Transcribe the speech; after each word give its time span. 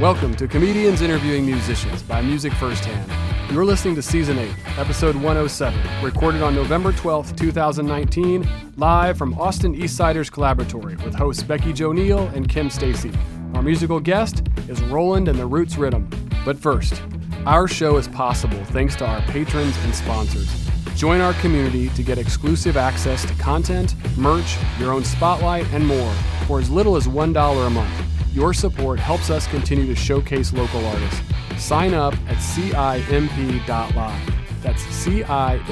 Welcome 0.00 0.34
to 0.36 0.48
Comedians 0.48 1.02
Interviewing 1.02 1.44
Musicians 1.44 2.02
by 2.02 2.22
Music 2.22 2.54
Firsthand. 2.54 3.12
You're 3.52 3.66
listening 3.66 3.94
to 3.96 4.02
Season 4.02 4.38
8, 4.38 4.50
Episode 4.78 5.14
107, 5.14 5.78
recorded 6.02 6.40
on 6.40 6.54
November 6.54 6.90
12th, 6.90 7.36
2019, 7.36 8.48
live 8.78 9.18
from 9.18 9.38
Austin 9.38 9.74
Eastsiders 9.74 10.30
Collaboratory 10.30 10.96
with 11.04 11.14
hosts 11.14 11.42
Becky 11.42 11.74
Joe 11.74 11.92
Neal 11.92 12.28
and 12.28 12.48
Kim 12.48 12.70
Stacy. 12.70 13.12
Our 13.52 13.62
musical 13.62 14.00
guest 14.00 14.42
is 14.68 14.80
Roland 14.84 15.28
and 15.28 15.38
the 15.38 15.44
Roots 15.44 15.76
Rhythm. 15.76 16.08
But 16.46 16.58
first, 16.58 17.02
our 17.44 17.68
show 17.68 17.98
is 17.98 18.08
possible 18.08 18.64
thanks 18.64 18.96
to 18.96 19.06
our 19.06 19.20
patrons 19.26 19.76
and 19.84 19.94
sponsors. 19.94 20.48
Join 20.94 21.20
our 21.20 21.34
community 21.34 21.90
to 21.90 22.02
get 22.02 22.16
exclusive 22.16 22.78
access 22.78 23.26
to 23.26 23.34
content, 23.34 23.96
merch, 24.16 24.56
your 24.78 24.94
own 24.94 25.04
spotlight, 25.04 25.66
and 25.74 25.86
more 25.86 26.14
for 26.46 26.58
as 26.58 26.70
little 26.70 26.96
as 26.96 27.06
$1 27.06 27.66
a 27.66 27.68
month. 27.68 28.09
Your 28.32 28.54
support 28.54 28.98
helps 28.98 29.28
us 29.30 29.46
continue 29.48 29.86
to 29.86 29.94
showcase 29.94 30.52
local 30.52 30.84
artists. 30.86 31.20
Sign 31.58 31.94
up 31.94 32.14
at 32.28 32.36
CIMP.live. 32.36 34.34
That's 34.62 34.82
CIMP.live. 34.82 35.64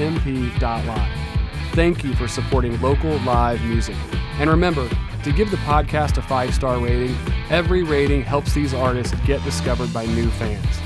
Thank 1.73 2.03
you 2.03 2.13
for 2.15 2.27
supporting 2.27 2.81
local 2.81 3.17
live 3.19 3.63
music. 3.63 3.95
And 4.39 4.49
remember 4.49 4.89
to 5.23 5.31
give 5.31 5.51
the 5.51 5.57
podcast 5.57 6.17
a 6.17 6.21
five 6.21 6.53
star 6.53 6.79
rating. 6.79 7.15
Every 7.49 7.83
rating 7.83 8.23
helps 8.23 8.53
these 8.53 8.73
artists 8.73 9.15
get 9.25 9.43
discovered 9.43 9.93
by 9.93 10.05
new 10.07 10.29
fans. 10.31 10.79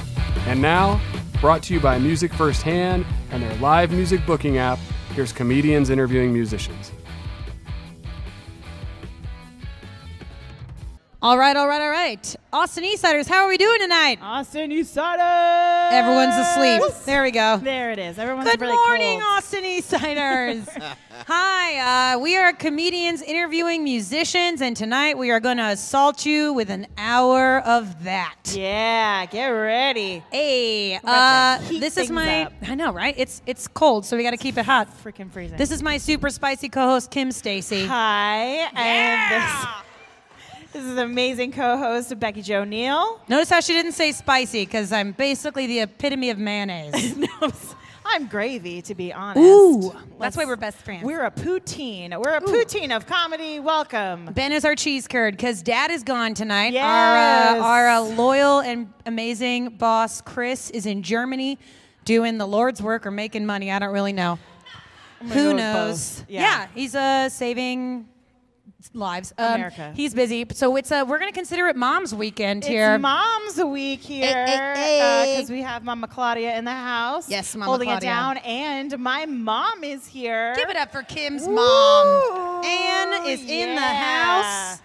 And 0.48 0.62
now, 0.62 1.00
brought 1.40 1.64
to 1.64 1.74
you 1.74 1.80
by 1.80 2.00
Music 2.00 2.34
Firsthand 2.34 3.06
and 3.32 3.44
their 3.44 3.56
live 3.56 3.92
music 3.92 4.26
booking 4.26 4.58
app, 4.58 4.80
here's 5.14 5.32
comedians 5.32 5.90
interviewing 5.90 6.34
musicians. 6.34 6.92
All 11.24 11.38
right, 11.38 11.56
all 11.56 11.70
right, 11.70 11.82
all 11.82 11.90
right. 11.90 12.36
Austin 12.52 12.84
Eastsiders, 12.84 13.28
how 13.28 13.46
are 13.46 13.48
we 13.48 13.56
doing 13.56 13.80
tonight? 13.80 14.20
Austin 14.22 14.72
Eastsiders. 14.72 15.92
Everyone's 15.94 16.36
asleep. 16.36 17.06
There 17.06 17.24
we 17.24 17.32
go. 17.32 17.62
There 17.64 17.92
it 17.92 17.98
is. 17.98 18.20
Everyone's 18.20 18.44
really. 18.48 18.58
Good 18.58 18.66
really 18.66 18.76
morning, 18.76 19.22
cold. 19.22 19.38
Austin 19.38 19.64
Eastsiders. 19.64 20.68
Hi, 21.28 22.16
uh, 22.16 22.20
we 22.20 22.36
are 22.36 22.52
comedians 22.52 23.22
interviewing 23.22 23.86
musicians, 23.86 24.60
and 24.62 24.76
tonight 24.76 25.18
we 25.18 25.32
are 25.32 25.40
going 25.40 25.56
to 25.56 25.68
assault 25.68 26.26
you 26.26 26.52
with 26.52 26.70
an 26.70 26.88
hour 26.98 27.60
of 27.60 28.04
that. 28.04 28.36
Yeah, 28.52 29.26
get 29.28 29.48
ready. 29.48 30.22
Hey, 30.30 31.00
uh, 31.06 31.58
this 31.70 31.96
is 31.96 32.12
my. 32.12 32.48
up. 32.48 32.54
I 32.68 32.76
know, 32.76 32.92
right? 32.92 33.16
It's 33.18 33.42
it's 33.46 33.70
cold, 33.70 34.06
so 34.06 34.18
we 34.18 34.24
got 34.24 34.32
to 34.32 34.38
keep 34.38 34.58
it 34.58 34.66
hot. 34.66 34.90
Freaking 35.02 35.32
freezing. 35.32 35.58
This 35.58 35.72
is 35.72 35.82
my 35.82 35.98
super 36.00 36.30
spicy 36.30 36.68
co-host 36.68 37.12
Kim 37.12 37.32
Stacy. 37.32 37.86
Hi, 37.86 38.68
and 38.76 39.32
this, 39.32 39.66
this 40.74 40.84
is 40.84 40.92
an 40.92 41.00
amazing 41.00 41.52
co-host 41.52 42.18
Becky 42.20 42.42
Joe 42.42 42.64
Neal. 42.64 43.22
Notice 43.28 43.50
how 43.50 43.60
she 43.60 43.74
didn't 43.74 43.92
say 43.94 44.12
spicy 44.12 44.66
because 44.66 44.92
I'm 44.92 45.12
basically 45.12 45.68
the 45.68 45.82
epitome 45.82 46.30
of 46.30 46.38
mayonnaise. 46.38 47.16
No, 47.44 47.52
I'm 48.06 48.28
gravy, 48.28 48.82
to 48.84 48.96
be 48.96 49.14
honest. 49.14 49.40
Ooh, 49.40 49.92
that's 49.94 50.20
Let's- 50.20 50.38
why 50.38 50.46
we're 50.46 50.58
best 50.58 50.78
friends. 50.80 51.04
We're 51.06 51.24
a 51.26 51.32
poutine. 51.32 52.10
We're 52.22 52.36
a 52.36 52.42
poutine 52.42 52.94
of 52.96 53.08
comedy. 53.08 53.60
Welcome. 53.60 54.26
Ben 54.34 54.52
is 54.52 54.66
our 54.66 54.76
cheese 54.76 55.08
curd 55.08 55.38
because 55.38 55.62
Dad 55.64 55.90
is 55.90 56.04
gone 56.04 56.34
tonight. 56.34 56.74
Yes. 56.74 56.84
Our, 56.86 57.60
uh, 57.60 57.64
our 57.64 57.88
uh, 57.90 58.02
loyal 58.16 58.60
and 58.60 58.92
amazing 59.06 59.78
boss 59.78 60.20
Chris 60.22 60.70
is 60.72 60.86
in 60.86 61.02
Germany 61.02 61.58
doing 62.04 62.38
the 62.38 62.46
Lord's 62.46 62.82
work 62.82 63.06
or 63.06 63.12
making 63.12 63.46
money. 63.46 63.72
I 63.72 63.80
don't 63.80 63.94
really 63.94 64.14
know. 64.14 64.38
Who 65.32 65.54
knows? 65.54 66.20
both. 66.20 66.30
Yeah. 66.30 66.68
he's 66.76 66.96
uh, 66.96 67.30
saving 67.30 68.10
lives. 68.94 69.34
Um, 69.38 69.56
America. 69.56 69.94
He's 69.96 70.14
busy, 70.14 70.46
so 70.52 70.76
it's 70.76 70.92
uh, 70.92 71.06
we're 71.08 71.20
gonna 71.20 71.32
consider 71.32 71.68
it 71.68 71.76
Mom's 71.76 72.14
Weekend 72.14 72.64
here. 72.64 72.96
It's 72.96 73.02
Mom's 73.02 73.64
Week 73.64 74.02
here 74.02 74.46
hey, 74.46 75.36
because 75.36 75.50
we 75.50 75.62
have 75.62 75.84
Mama 75.84 76.08
Claudia 76.08 76.58
in 76.58 76.66
the 76.66 76.72
house. 76.72 77.30
Yes, 77.30 77.56
Mama 77.56 77.70
holding 77.70 77.88
Claudia. 77.88 78.10
it 78.10 78.12
down, 78.12 78.38
and 78.38 79.00
my 79.00 79.26
mom 79.26 79.84
is 79.84 80.06
here. 80.06 80.54
Give 80.56 80.70
it 80.70 80.76
up 80.76 80.92
for 80.92 81.04
Kim's 81.04 81.44
Woo! 81.46 81.56
mom. 81.56 82.66
Anne 82.66 83.28
is 83.28 83.42
in 83.42 83.76
the 83.76 83.82
house. 83.82 84.80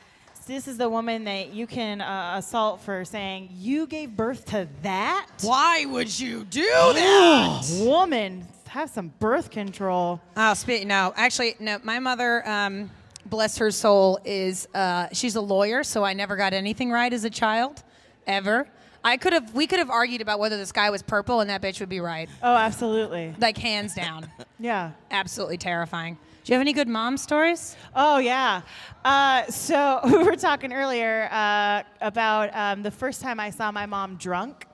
This 0.46 0.66
is 0.66 0.78
the 0.78 0.88
woman 0.88 1.24
that 1.24 1.52
you 1.52 1.66
can 1.66 2.00
uh, 2.00 2.36
assault 2.38 2.80
for 2.80 3.04
saying 3.04 3.50
you 3.52 3.86
gave 3.86 4.16
birth 4.16 4.46
to 4.46 4.66
that. 4.80 5.26
Why 5.42 5.84
would 5.84 6.18
you 6.18 6.44
do 6.44 6.62
that? 6.62 7.66
Woman, 7.82 8.46
have 8.66 8.88
some 8.88 9.12
birth 9.18 9.50
control. 9.50 10.22
Oh, 10.38 10.54
spe- 10.54 10.86
no, 10.86 11.12
actually, 11.16 11.54
no. 11.60 11.78
My 11.82 11.98
mother, 11.98 12.48
um, 12.48 12.90
bless 13.28 13.58
her 13.58 13.70
soul, 13.70 14.18
is 14.24 14.68
uh, 14.74 15.08
she's 15.12 15.36
a 15.36 15.40
lawyer, 15.40 15.84
so 15.84 16.04
I 16.04 16.12
never 16.14 16.36
got 16.36 16.52
anything 16.52 16.90
right 16.90 17.12
as 17.12 17.24
a 17.24 17.30
child, 17.30 17.82
ever. 18.26 18.68
I 19.04 19.16
could 19.16 19.32
have, 19.32 19.54
we 19.54 19.66
could 19.66 19.78
have 19.78 19.90
argued 19.90 20.20
about 20.20 20.38
whether 20.40 20.56
the 20.56 20.66
sky 20.66 20.90
was 20.90 21.02
purple, 21.02 21.40
and 21.40 21.48
that 21.50 21.62
bitch 21.62 21.80
would 21.80 21.88
be 21.88 22.00
right, 22.00 22.28
Oh, 22.42 22.54
absolutely. 22.56 23.34
like 23.38 23.56
hands 23.58 23.94
down. 23.94 24.28
Yeah. 24.60 24.90
Absolutely 25.12 25.56
terrifying. 25.56 26.18
Do 26.42 26.52
you 26.52 26.54
have 26.54 26.60
any 26.60 26.72
good 26.72 26.88
mom 26.88 27.16
stories? 27.16 27.76
Oh 27.94 28.18
yeah. 28.18 28.62
Uh, 29.04 29.44
so 29.46 30.00
we 30.04 30.24
were 30.24 30.34
talking 30.34 30.72
earlier 30.72 31.28
uh, 31.30 31.84
about 32.00 32.50
um, 32.56 32.82
the 32.82 32.90
first 32.90 33.20
time 33.20 33.38
I 33.38 33.50
saw 33.50 33.70
my 33.70 33.86
mom 33.86 34.16
drunk. 34.16 34.66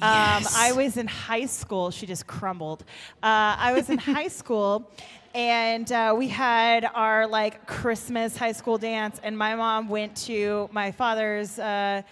Um, 0.00 0.08
Yes. 0.44 0.54
I 0.56 0.70
was 0.70 0.96
in 0.96 1.08
high 1.08 1.46
school. 1.46 1.90
She 1.90 2.06
just 2.06 2.28
crumbled. 2.28 2.82
Uh, 3.20 3.58
I 3.58 3.72
was 3.72 3.90
in 3.90 3.98
high 3.98 4.28
school, 4.40 4.88
and 5.34 5.90
uh, 5.92 6.14
we 6.16 6.28
had 6.28 6.88
our 6.94 7.26
like 7.26 7.66
Christmas 7.66 8.36
high 8.36 8.52
school 8.52 8.78
dance. 8.78 9.20
And 9.22 9.36
my 9.36 9.54
mom 9.54 9.88
went 9.88 10.16
to 10.26 10.68
my 10.72 10.90
father's 10.92 11.58
uh, 11.58 12.02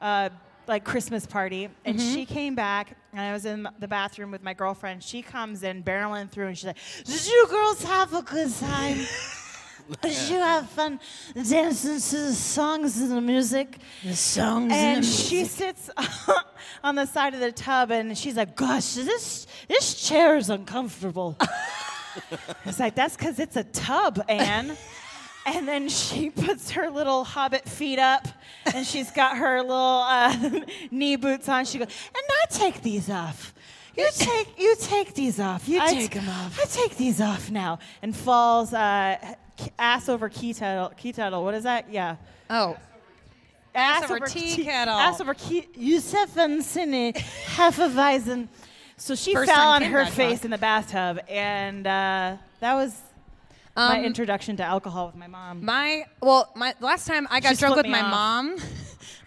uh, 0.00 0.28
like 0.68 0.84
Christmas 0.84 1.26
party, 1.26 1.68
and 1.84 1.98
Mm-hmm. 1.98 2.14
she 2.14 2.24
came 2.26 2.54
back. 2.54 2.96
And 3.12 3.20
I 3.22 3.32
was 3.32 3.46
in 3.46 3.66
the 3.78 3.88
bathroom 3.88 4.30
with 4.30 4.42
my 4.42 4.52
girlfriend. 4.52 5.02
She 5.02 5.22
comes 5.22 5.62
in 5.62 5.82
barreling 5.82 6.30
through, 6.30 6.48
and 6.48 6.58
she's 6.58 6.66
like, 6.66 6.76
"Did 7.04 7.26
you 7.26 7.46
girls 7.48 7.82
have 7.84 8.12
a 8.14 8.22
good 8.22 8.52
time?" 8.54 8.98
Did 10.02 10.16
you 10.28 10.38
have 10.38 10.68
fun 10.68 10.98
dancing 11.32 12.00
to 12.00 12.16
the 12.26 12.32
songs 12.34 13.00
and 13.00 13.12
the 13.12 13.20
music? 13.20 13.78
The 14.02 14.16
songs 14.16 14.72
And 14.74 15.04
she 15.04 15.44
sits 15.44 15.88
on 16.82 16.96
the 16.96 17.06
side 17.06 17.34
of 17.34 17.40
the 17.40 17.52
tub 17.52 17.92
and 17.92 18.18
she's 18.18 18.36
like, 18.36 18.56
"Gosh, 18.56 18.94
this 18.94 19.46
this 19.68 19.94
chair 20.08 20.36
is 20.36 20.50
uncomfortable." 20.50 21.38
it's 22.64 22.78
like 22.80 22.94
that's 22.94 23.16
because 23.16 23.38
it's 23.38 23.56
a 23.56 23.64
tub, 23.64 24.22
Anne. 24.28 24.76
and 25.46 25.66
then 25.68 25.88
she 25.88 26.30
puts 26.44 26.72
her 26.72 26.90
little 26.90 27.24
hobbit 27.24 27.68
feet 27.68 27.98
up, 27.98 28.26
and 28.74 28.86
she's 28.86 29.10
got 29.10 29.36
her 29.38 29.60
little 29.62 29.76
uh, 29.76 30.60
knee 30.90 31.16
boots 31.16 31.48
on. 31.48 31.64
She 31.64 31.78
goes, 31.78 31.88
"And 31.88 32.24
I 32.28 32.44
take 32.50 32.82
these 32.82 33.10
off." 33.10 33.52
You 33.96 34.08
take 34.14 34.58
you 34.58 34.76
take 34.78 35.14
these 35.14 35.40
off. 35.40 35.68
You 35.68 35.80
I 35.80 35.92
take 35.94 36.10
them 36.12 36.28
off. 36.28 36.58
I 36.60 36.66
take 36.66 36.96
these 36.98 37.20
off 37.20 37.50
now, 37.50 37.78
and 38.02 38.14
falls 38.14 38.74
uh, 38.74 39.16
ass 39.78 40.08
over 40.10 40.28
key 40.28 40.52
kettle. 40.52 40.90
Key 40.96 41.12
kettle. 41.14 41.42
What 41.42 41.54
is 41.54 41.62
that? 41.64 41.90
Yeah. 41.90 42.16
oh, 42.50 42.76
Ass 43.74 44.10
over 44.10 44.26
tea 44.26 44.64
kettle. 44.64 44.94
Ass 44.94 45.20
over 45.20 45.34
key. 45.34 45.66
Yusuf 45.74 46.36
and 46.38 46.62
Sini 46.62 47.14
Hefeweizen. 47.14 48.48
So 48.98 49.14
she 49.14 49.34
First 49.34 49.50
fell 49.52 49.68
on 49.68 49.82
her 49.82 50.06
face 50.06 50.44
in 50.44 50.50
the 50.50 50.58
bathtub, 50.58 51.20
and 51.28 51.86
uh, 51.86 52.36
that 52.60 52.74
was 52.74 52.98
my 53.76 53.98
Um, 53.98 54.04
introduction 54.04 54.56
to 54.56 54.62
alcohol 54.62 55.06
with 55.06 55.16
my 55.16 55.26
mom. 55.26 55.62
My 55.64 56.06
well, 56.22 56.50
my 56.56 56.74
last 56.80 57.06
time 57.06 57.28
I 57.30 57.40
got 57.40 57.50
She's 57.50 57.58
drunk 57.58 57.76
with 57.76 57.86
my 57.86 58.00
off. 58.00 58.10
mom. 58.10 58.56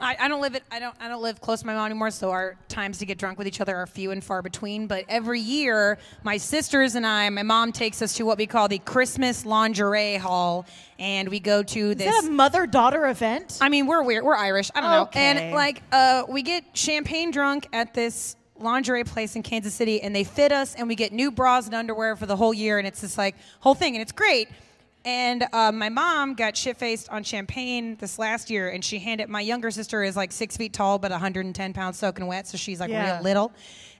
I, 0.01 0.15
I 0.21 0.27
don't 0.29 0.39
live 0.41 0.55
it. 0.55 0.63
I 0.71 0.79
don't. 0.79 0.95
I 0.99 1.07
don't 1.07 1.21
live 1.21 1.39
close 1.41 1.59
to 1.59 1.67
my 1.67 1.75
mom 1.75 1.85
anymore. 1.85 2.09
So 2.09 2.31
our 2.31 2.55
times 2.67 2.97
to 2.99 3.05
get 3.05 3.17
drunk 3.19 3.37
with 3.37 3.47
each 3.47 3.61
other 3.61 3.75
are 3.75 3.85
few 3.85 4.09
and 4.11 4.23
far 4.23 4.41
between. 4.41 4.87
But 4.87 5.03
every 5.07 5.41
year, 5.41 5.99
my 6.23 6.37
sisters 6.37 6.95
and 6.95 7.05
I, 7.05 7.29
my 7.29 7.43
mom 7.43 7.71
takes 7.71 8.01
us 8.01 8.13
to 8.15 8.25
what 8.25 8.37
we 8.39 8.47
call 8.47 8.67
the 8.69 8.79
Christmas 8.79 9.45
lingerie 9.45 10.15
hall, 10.15 10.65
and 10.97 11.27
we 11.29 11.39
go 11.39 11.61
to 11.63 11.89
is 11.91 11.97
this. 11.97 12.21
that 12.21 12.27
a 12.27 12.31
mother-daughter 12.31 13.05
event? 13.07 13.59
I 13.61 13.69
mean, 13.69 13.85
we're 13.87 14.01
weird. 14.01 14.23
We're 14.23 14.35
Irish. 14.37 14.71
I 14.73 14.81
don't 14.81 14.89
know. 14.89 15.09
And 15.13 15.53
like, 15.53 15.83
uh, 15.91 16.23
we 16.29 16.41
get 16.43 16.63
champagne 16.73 17.29
drunk 17.29 17.67
at 17.73 17.93
this 17.93 18.35
lingerie 18.61 19.03
place 19.03 19.35
in 19.35 19.43
Kansas 19.43 19.73
City, 19.73 20.01
and 20.01 20.15
they 20.15 20.23
fit 20.23 20.51
us, 20.51 20.75
and 20.75 20.87
we 20.87 20.95
get 20.95 21.11
new 21.13 21.31
bras 21.31 21.65
and 21.65 21.75
underwear 21.75 22.15
for 22.15 22.25
the 22.25 22.35
whole 22.35 22.53
year, 22.53 22.77
and 22.77 22.87
it's 22.87 23.01
this 23.01 23.17
like 23.17 23.35
whole 23.59 23.75
thing, 23.75 23.95
and 23.95 24.01
it's 24.01 24.11
great. 24.11 24.49
And 25.05 25.45
uh, 25.53 25.71
my 25.71 25.87
mom 25.89 26.33
got 26.35 26.57
shit 26.57 26.75
faced 26.77 27.07
on 27.09 27.23
champagne 27.23 27.95
this 27.99 28.19
last 28.19 28.49
year, 28.49 28.69
and 28.69 28.83
she 28.83 28.99
handed 28.99 29.29
my 29.29 29.39
younger 29.41 29.71
sister 29.71 30.03
is 30.03 30.15
like 30.17 30.31
six 30.31 30.57
feet 30.57 30.73
tall, 30.73 30.99
but 30.99 31.09
110 31.11 31.73
pounds 31.73 31.97
soaking 31.97 32.27
wet, 32.27 32.47
so 32.47 32.57
she's 32.57 32.79
like 32.81 32.89
Yeah. 32.91 33.15
real 33.15 33.23
little. 33.23 33.51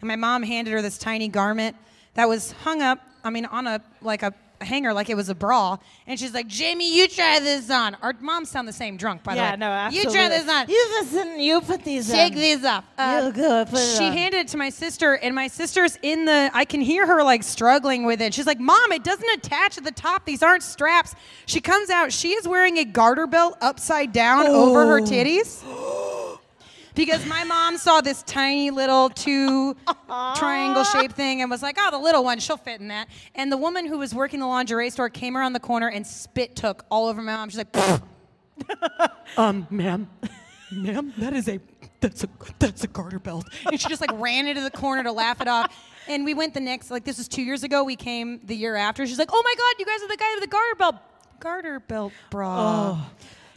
And 0.02 0.08
my 0.08 0.18
mom 0.18 0.44
handed 0.44 0.72
her 0.72 0.82
this 0.82 0.98
tiny 0.98 1.30
garment 1.30 1.78
that 2.16 2.28
was 2.28 2.52
hung 2.52 2.82
up, 2.82 3.00
I 3.24 3.30
mean, 3.30 3.46
on 3.46 3.66
a 3.66 3.82
like 4.02 4.24
a 4.24 4.34
hanger 4.62 4.94
like 4.94 5.10
it 5.10 5.16
was 5.16 5.30
a 5.30 5.36
bra, 5.36 5.78
and 6.08 6.20
she's 6.20 6.34
like, 6.34 6.48
"Jamie, 6.48 6.96
you 6.98 7.08
try 7.08 7.40
this 7.40 7.70
on." 7.70 7.96
Our 8.02 8.14
moms 8.20 8.50
sound 8.50 8.68
the 8.68 8.74
same 8.74 8.98
drunk, 8.98 9.24
by 9.24 9.34
the 9.34 9.42
yeah, 9.42 9.52
way. 9.52 9.58
no, 9.58 9.68
absolutely. 9.68 10.12
You 10.12 10.18
try 10.18 10.30
this 10.30 10.50
on. 10.50 10.70
You 10.70 10.88
listen. 11.02 11.40
You 11.40 11.62
put 11.62 11.84
these. 11.84 12.10
Take 12.10 12.34
on. 12.34 12.40
these 12.40 12.66
off. 12.66 12.84
Uh, 12.98 13.22
You 13.26 13.32
go 13.32 13.66
put 13.66 13.80
it 13.80 13.98
she 13.98 14.06
on. 14.06 14.14
handed 14.14 14.38
it 14.40 14.48
to 14.50 14.58
my 14.58 14.70
sister, 14.70 15.14
and 15.16 15.34
my 15.36 15.48
sister's 15.48 15.98
in 16.02 16.26
the. 16.26 16.52
I 16.54 16.66
can 16.66 16.82
hear 16.82 17.06
her 17.08 17.24
like 17.24 17.44
struggling 17.44 18.06
with 18.06 18.22
it. 18.22 18.34
She's 18.34 18.48
like, 18.48 18.60
"Mom, 18.60 18.92
it 18.92 19.04
doesn't 19.04 19.30
attach 19.38 19.78
at 19.78 19.84
the 19.84 19.92
top. 19.92 20.26
These 20.26 20.44
aren't 20.44 20.64
straps." 20.64 21.16
She 21.46 21.62
comes 21.62 21.90
out. 21.90 22.12
She 22.12 22.32
is 22.32 22.48
wearing 22.48 22.78
a 22.78 22.86
garter 22.86 23.28
belt 23.28 23.58
upside 23.62 24.12
down 24.12 24.48
over 24.48 24.86
her 24.86 25.02
titties. 25.02 25.64
because 27.00 27.26
my 27.26 27.46
mom 27.46 27.78
saw 27.78 28.02
this 28.02 28.24
tiny 28.24 28.72
little 28.72 29.10
two 29.10 29.74
triangle 30.36 30.84
shaped 30.84 31.16
thing 31.16 31.42
and 31.42 31.50
was 31.50 31.64
like, 31.64 31.78
"Oh, 31.80 31.92
the 31.92 31.98
little 31.98 32.26
one, 32.26 32.40
she'll 32.40 32.58
fit 32.58 32.82
in 32.82 32.90
that." 32.90 33.08
And 33.36 33.50
the 33.50 33.56
woman 33.56 33.86
who 33.86 33.98
was 33.98 34.14
working 34.14 34.42
the 34.42 34.48
lingerie 34.48 34.90
store 34.90 35.08
came 35.10 35.38
around 35.38 35.54
the 35.54 35.62
corner 35.62 35.90
and 35.90 36.06
spit 36.06 36.58
took 36.58 36.86
all 36.92 37.08
over 37.08 37.22
my 37.22 37.36
mom. 37.38 37.50
She's 37.50 37.58
like, 37.58 37.74
Um, 39.38 39.66
ma'am, 39.70 40.10
ma'am, 40.74 41.14
that 41.20 41.32
is 41.32 41.48
a 41.48 41.62
that's 42.02 42.26
a 42.26 42.30
that's 42.60 42.84
a 42.84 42.88
garter 42.88 43.20
belt. 43.20 43.48
and 43.66 43.80
she 43.80 43.88
just 43.88 44.02
like 44.02 44.12
ran 44.16 44.48
into 44.48 44.62
the 44.62 44.72
corner 44.72 45.02
to 45.04 45.14
laugh 45.14 45.40
it 45.40 45.48
off. 45.48 45.74
And 46.10 46.26
we 46.26 46.34
went 46.34 46.54
the 46.54 46.60
next, 46.60 46.92
like 46.92 47.06
this 47.06 47.18
was 47.18 47.30
two 47.30 47.44
years 47.44 47.64
ago. 47.64 47.86
We 47.86 47.96
came 47.96 48.42
the 48.44 48.56
year 48.56 48.76
after. 48.76 49.08
She's 49.08 49.20
like, 49.20 49.30
"Oh 49.32 49.42
my 49.42 49.54
God, 49.58 49.76
you 49.80 49.86
guys 49.86 50.04
are 50.04 50.10
the 50.10 50.18
guy 50.18 50.34
with 50.36 50.44
the 50.44 50.50
garter 50.50 50.76
belt, 50.76 50.96
garter 51.40 51.80
belt 51.80 52.12
bra." 52.30 53.00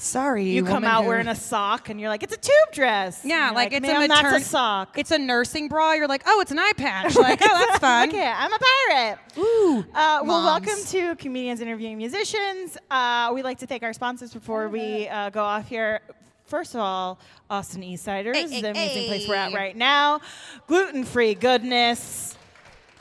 Sorry, 0.02 0.42
You 0.50 0.64
come 0.64 0.82
out 0.82 1.02
who- 1.04 1.08
wearing 1.10 1.28
a 1.28 1.34
sock 1.36 1.88
and 1.88 2.00
you're 2.00 2.08
like, 2.08 2.24
it's 2.24 2.34
a 2.34 2.36
tube 2.36 2.72
dress. 2.72 3.20
Yeah, 3.24 3.52
like, 3.54 3.72
it's 3.72 3.86
"Ma'am, 3.86 4.02
a 4.02 4.08
that's 4.08 4.44
a 4.44 4.48
sock. 4.48 4.98
It's 4.98 5.12
a 5.12 5.18
nursing 5.18 5.68
bra. 5.68 5.92
You're 5.92 6.08
like, 6.08 6.24
oh, 6.26 6.40
it's 6.40 6.50
an 6.50 6.58
eye 6.58 6.72
patch. 6.76 7.14
Like, 7.22 7.38
oh, 7.40 7.46
that's 7.66 7.78
fun. 7.78 8.08
Okay, 8.08 8.26
I'm 8.26 8.52
a 8.52 8.58
pirate. 8.58 9.18
Ooh. 9.38 9.78
Uh, 9.94 10.20
well, 10.24 10.42
Moms. 10.42 10.66
welcome 10.66 10.84
to 10.86 11.14
Comedians 11.16 11.60
Interviewing 11.60 11.96
Musicians. 11.98 12.76
Uh, 12.90 13.30
we 13.32 13.44
like 13.44 13.58
to 13.60 13.66
thank 13.66 13.84
our 13.84 13.92
sponsors 13.92 14.32
before 14.34 14.68
we 14.68 15.06
uh, 15.08 15.30
go 15.30 15.42
off 15.44 15.68
here. 15.68 16.00
First 16.46 16.74
of 16.74 16.80
all, 16.80 17.20
Austin 17.48 17.82
Eastsiders, 17.82 18.34
Hey, 18.34 18.48
hey, 18.48 18.60
the 18.60 18.70
amazing 18.70 19.06
place 19.06 19.28
we're 19.28 19.36
at 19.36 19.50
hey. 19.50 19.56
right 19.56 19.76
now. 19.76 20.20
Gluten 20.66 21.04
free 21.04 21.34
goodness. 21.34 22.36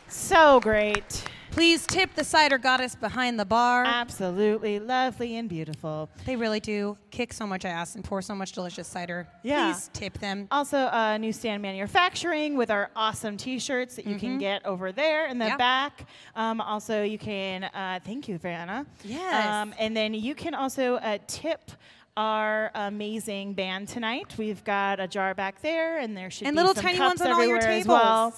So 0.07 0.59
great. 0.59 1.23
Please 1.51 1.85
tip 1.85 2.15
the 2.15 2.23
cider 2.23 2.57
goddess 2.57 2.95
behind 2.95 3.37
the 3.39 3.43
bar. 3.45 3.83
Absolutely 3.85 4.79
lovely 4.79 5.35
and 5.35 5.49
beautiful. 5.49 6.09
they 6.25 6.35
really 6.37 6.61
do 6.61 6.97
kick 7.11 7.33
so 7.33 7.45
much 7.45 7.65
ass 7.65 7.95
and 7.95 8.03
pour 8.05 8.21
so 8.21 8.33
much 8.33 8.53
delicious 8.53 8.87
cider. 8.87 9.27
Yeah. 9.43 9.73
Please 9.73 9.89
tip 9.93 10.17
them. 10.19 10.47
Also, 10.49 10.77
uh, 10.77 11.17
Newsstand 11.17 11.61
Manufacturing 11.61 12.55
with 12.55 12.71
our 12.71 12.89
awesome 12.95 13.35
T-shirts 13.35 13.95
that 13.97 14.07
you 14.07 14.17
can 14.17 14.37
get 14.37 14.65
over 14.65 14.93
there 14.93 15.27
in 15.27 15.39
the 15.39 15.47
Yeah. 15.47 15.57
back. 15.57 16.07
Um, 16.35 16.61
also, 16.61 17.03
you 17.03 17.17
can 17.17 17.65
uh, 17.65 17.99
thank 18.05 18.29
you, 18.29 18.37
Vanna. 18.37 18.85
Yes. 19.03 19.47
Um, 19.47 19.73
and 19.77 19.95
then 19.95 20.13
you 20.13 20.33
can 20.35 20.53
also 20.55 20.95
uh, 20.95 21.17
tip 21.27 21.71
our 22.17 22.71
amazing 22.75 23.53
band 23.53 23.87
tonight. 23.87 24.35
We've 24.37 24.63
got 24.63 24.99
a 24.99 25.07
jar 25.07 25.33
back 25.33 25.61
there, 25.61 25.97
and 25.99 26.15
there 26.15 26.29
should 26.29 26.47
And 26.47 26.55
be 26.55 26.59
little 26.61 26.75
some 26.75 26.83
tiny 26.83 26.97
cups 26.97 27.19
ones 27.19 27.21
on 27.21 27.31
all 27.31 27.45
your 27.45 27.57
everywhere 27.57 27.79
as 27.79 27.87
well. 27.87 28.33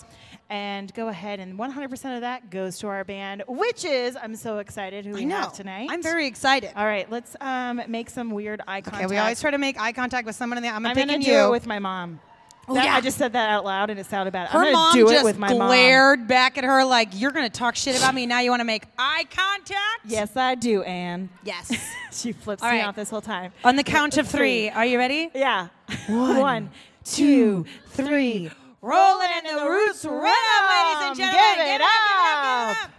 And 0.54 0.94
go 0.94 1.08
ahead, 1.08 1.40
and 1.40 1.58
100% 1.58 2.16
of 2.16 2.22
that 2.22 2.52
goes 2.52 2.78
to 2.78 2.88
our 2.88 3.04
band, 3.04 3.42
which 3.48 3.84
is 3.84 4.16
I'm 4.16 4.36
so 4.36 4.60
excited 4.60 5.04
who 5.04 5.14
we 5.16 5.24
have 5.24 5.52
tonight. 5.52 5.88
I'm 5.90 6.04
very 6.04 6.28
excited. 6.28 6.70
All 6.76 6.86
right, 6.86 7.10
let's 7.10 7.36
um, 7.42 7.82
make 7.88 8.08
some 8.12 8.30
weird 8.30 8.62
eye 8.68 8.82
contact. 8.82 9.06
Okay, 9.06 9.12
we 9.12 9.18
always 9.18 9.42
try 9.42 9.50
to 9.50 9.58
make 9.58 9.80
eye 9.80 9.94
contact 9.94 10.28
with 10.28 10.36
someone 10.36 10.58
in 10.58 10.64
the. 10.64 10.70
I'm, 10.70 10.86
I'm 10.86 10.96
gonna 10.96 11.18
do 11.18 11.32
you. 11.32 11.40
it 11.48 11.50
with 11.50 11.66
my 11.66 11.80
mom. 11.80 12.20
Oh, 12.68 12.76
That- 12.76 12.86
yeah. 12.86 12.96
I 12.96 13.02
just 13.02 13.18
said 13.18 13.34
that 13.34 13.50
out 13.50 13.66
loud 13.66 13.90
and 13.90 14.00
it 14.00 14.06
sounded 14.06 14.30
bad. 14.32 14.48
her 14.50 14.60
I'm 14.60 14.66
gonna 14.66 14.78
mom 14.78 14.94
do 14.94 15.08
just 15.08 15.22
it 15.22 15.24
with 15.26 15.40
my 15.40 15.50
mom. 15.50 15.70
glared 15.70 16.28
back 16.28 16.60
at 16.60 16.66
her 16.66 16.86
like, 16.86 17.20
"You're 17.20 17.32
gonna 17.32 17.50
talk 17.50 17.76
shit 17.76 17.98
about 17.98 18.14
me 18.14 18.28
now. 18.28 18.40
You 18.40 18.52
want 18.52 18.60
to 18.60 18.66
make 18.66 18.84
eye 18.96 19.26
contact?" 19.36 20.02
Yes, 20.06 20.38
I 20.38 20.54
do, 20.54 20.84
Anne. 20.84 21.30
Yes. 21.44 21.72
she 22.12 22.32
flips 22.32 22.62
All 22.62 22.70
me 22.70 22.78
right. 22.78 22.86
off 22.86 22.96
this 22.96 23.10
whole 23.10 23.22
time. 23.22 23.54
On 23.64 23.76
the 23.76 23.84
count 23.84 24.18
of 24.18 24.28
three, 24.28 24.70
are 24.70 24.86
you 24.86 25.00
ready? 25.00 25.32
Yeah. 25.34 25.70
One, 26.08 26.70
two, 27.04 27.66
three. 27.88 28.52
Roland 28.84 29.48
in 29.50 29.56
the 29.56 29.64
roots, 29.66 30.04
rhythm, 30.04 30.20
ladies 30.20 31.04
and 31.08 31.16
gentlemen. 31.16 31.56
Give 31.56 31.68
it 31.68 31.82
up, 31.82 31.88
up. 31.88 31.96
give 32.04 32.20
it 32.20 32.20
up, 32.22 32.44
give 32.44 32.58
it 32.58 32.92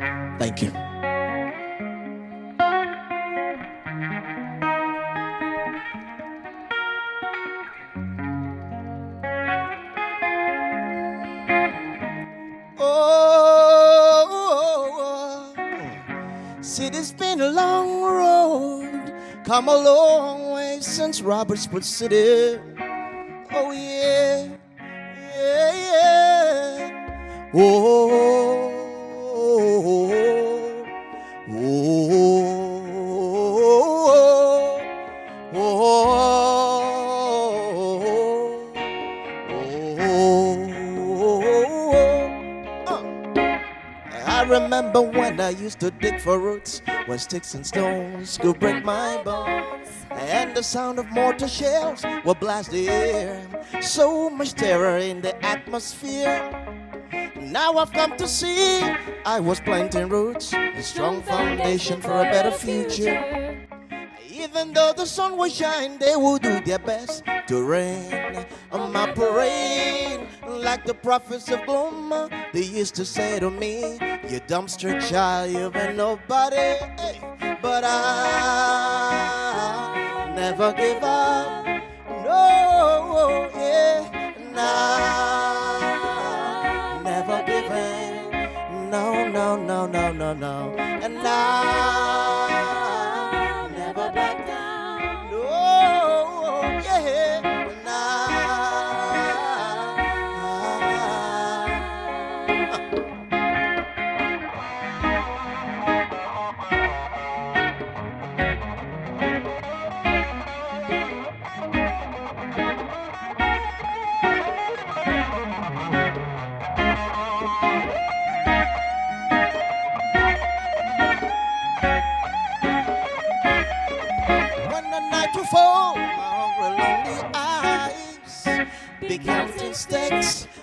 up. 0.00 0.38
Thank 0.38 0.62
you. 0.62 0.72
Oh, 12.78 14.26
oh, 14.30 14.96
oh, 14.98 15.54
oh. 15.58 16.62
see, 16.62 16.86
it's 16.86 17.12
been 17.12 17.42
a 17.42 17.50
long 17.50 18.02
road, 18.02 18.81
come 19.44 19.68
a 19.68 19.76
long 19.76 20.52
way 20.52 20.78
since 20.80 21.20
Robertsport 21.20 21.84
City. 21.84 22.58
Oh 23.52 23.72
yeah, 23.72 24.48
yeah, 24.78 25.72
yeah. 25.74 27.50
Oh, 27.54 28.71
used 45.52 45.80
to 45.80 45.90
dig 45.90 46.20
for 46.20 46.38
roots, 46.38 46.82
when 47.06 47.18
sticks 47.18 47.54
and 47.54 47.66
stones 47.66 48.38
could 48.38 48.58
break 48.58 48.84
my 48.84 49.22
bones, 49.22 49.88
and 50.10 50.54
the 50.56 50.62
sound 50.62 50.98
of 50.98 51.10
mortar 51.10 51.48
shells 51.48 52.04
would 52.24 52.40
blast 52.40 52.70
the 52.70 52.88
air. 52.88 53.40
So 53.80 54.30
much 54.30 54.54
terror 54.54 54.98
in 54.98 55.20
the 55.20 55.34
atmosphere. 55.44 56.40
Now 57.40 57.74
I've 57.74 57.92
come 57.92 58.16
to 58.16 58.26
see 58.28 58.82
I 59.24 59.40
was 59.40 59.60
planting 59.60 60.08
roots, 60.08 60.52
a 60.52 60.82
strong 60.82 61.22
foundation 61.22 62.00
for 62.00 62.20
a 62.20 62.24
better 62.24 62.50
future. 62.50 63.58
Even 64.42 64.72
though 64.72 64.92
the 64.92 65.06
sun 65.06 65.36
will 65.36 65.48
shine, 65.48 65.98
they 65.98 66.16
will 66.16 66.36
do 66.36 66.60
their 66.62 66.80
best 66.80 67.22
to 67.46 67.62
rain 67.62 68.44
on 68.72 68.92
my 68.92 69.06
parade. 69.12 70.26
Like 70.44 70.84
the 70.84 70.94
prophets 70.94 71.48
of 71.48 71.64
gloom, 71.64 72.12
they 72.52 72.64
used 72.64 72.96
to 72.96 73.04
say 73.04 73.38
to 73.38 73.50
me, 73.50 74.00
You 74.28 74.40
dumpster 74.50 75.00
child, 75.08 75.52
you've 75.52 75.74
been 75.74 75.96
nobody. 75.96 76.74
But 77.62 77.84
I 77.86 79.12
never 80.34 80.72
give 80.72 81.04
up. 81.04 81.64
No, 82.24 83.48
yeah, 83.54 84.10
nah, 84.52 85.78
never 87.04 87.44
give 87.46 87.70
in. 87.70 88.90
No, 88.90 89.24
no, 89.28 89.54
no, 89.54 89.86
no, 89.86 90.12
no, 90.12 90.34
no. 90.34 90.74
And 90.76 91.18
I 91.18 92.51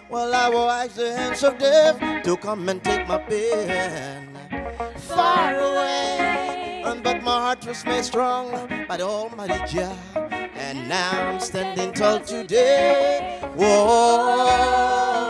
Well, 0.09 0.33
I 0.33 0.49
will 0.49 0.69
ask 0.69 0.95
the 0.95 1.15
hands 1.15 1.43
of 1.43 1.59
death 1.59 2.23
to 2.23 2.35
come 2.37 2.67
and 2.67 2.83
take 2.83 3.07
my 3.07 3.19
pen 3.19 4.27
far 4.95 5.53
away. 5.53 6.81
But 7.03 7.21
my 7.23 7.39
heart 7.39 7.65
was 7.65 7.85
made 7.85 8.03
strong 8.03 8.49
by 8.87 8.97
the 8.97 9.03
Almighty 9.03 9.61
Jah, 9.67 9.95
and 10.55 10.89
now 10.89 11.11
I'm 11.29 11.39
standing 11.39 11.93
tall 11.93 12.19
today. 12.21 13.39
Whoa, 13.55 15.29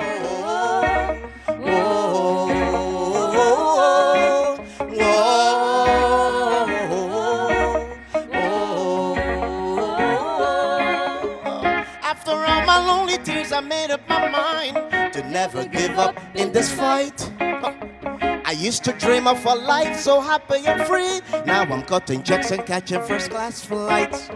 never 15.39 15.63
give 15.63 15.97
up 15.97 16.15
in 16.35 16.51
this 16.51 16.69
fight. 16.69 17.31
I 18.51 18.53
used 18.57 18.83
to 18.83 18.91
dream 18.91 19.25
of 19.25 19.45
a 19.45 19.55
life 19.55 19.97
so 19.97 20.19
happy 20.19 20.67
and 20.67 20.81
free. 20.89 21.21
Now 21.45 21.61
I'm 21.63 21.83
cutting 21.83 22.23
checks 22.23 22.51
and 22.51 22.65
catching 22.65 23.01
first 23.03 23.29
class 23.31 23.63
flights. 23.63 24.29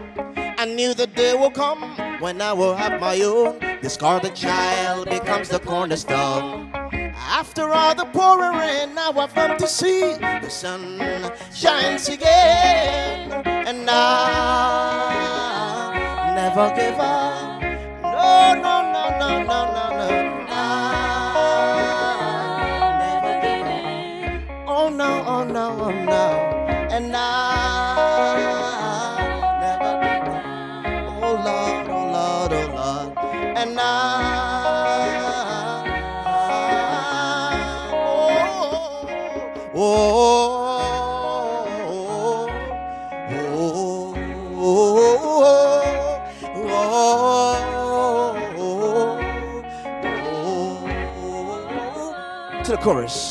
I 0.62 0.64
knew 0.64 0.94
the 0.94 1.06
day 1.06 1.34
will 1.34 1.50
come 1.50 1.82
when 2.20 2.40
I 2.40 2.54
will 2.54 2.74
have 2.74 2.98
my 3.02 3.20
own. 3.20 3.58
Discarded 3.82 4.34
child 4.34 5.10
becomes 5.10 5.50
the 5.50 5.58
cornerstone. 5.58 6.72
After 7.40 7.64
all 7.68 7.94
the 7.94 8.06
pouring 8.06 8.56
rain, 8.58 8.94
now 8.94 9.12
I've 9.12 9.34
come 9.34 9.58
to 9.58 9.66
see 9.66 10.14
the 10.44 10.48
sun 10.48 10.82
shines 11.52 12.08
again. 12.08 13.30
And 13.68 13.90
I 13.90 14.00
never 16.40 16.66
give 16.74 16.98
up. 16.98 17.60
No, 18.00 18.54
no, 18.64 18.74
no, 18.94 19.04
no, 19.20 19.30
no, 19.50 19.60
no, 19.76 19.84
no. 19.98 20.43
Oh 25.84 25.90
no, 25.90 25.92
oh 25.92 26.04
no. 26.06 26.88
And 26.96 27.14
I 27.14 27.18
never 29.60 29.92
give 30.02 30.28
up. 30.34 30.44
Oh 31.22 31.34
Lord, 31.46 31.86
oh 31.90 32.04
Lord, 32.14 32.52
oh 32.52 32.66
Lord. 32.74 33.08
And 33.58 33.78
I 33.78 33.82
oh, 37.92 37.94
oh, 39.74 39.80
oh, 43.36 43.40
oh, 52.66 52.76
chorus. 52.78 53.23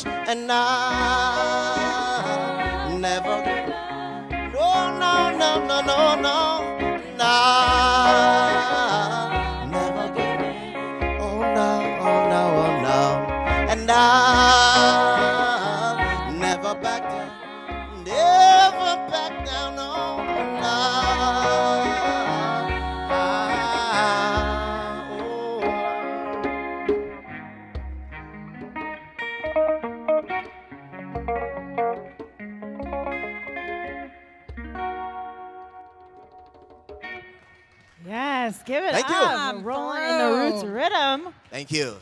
Thank 41.64 41.72
you. 41.72 41.96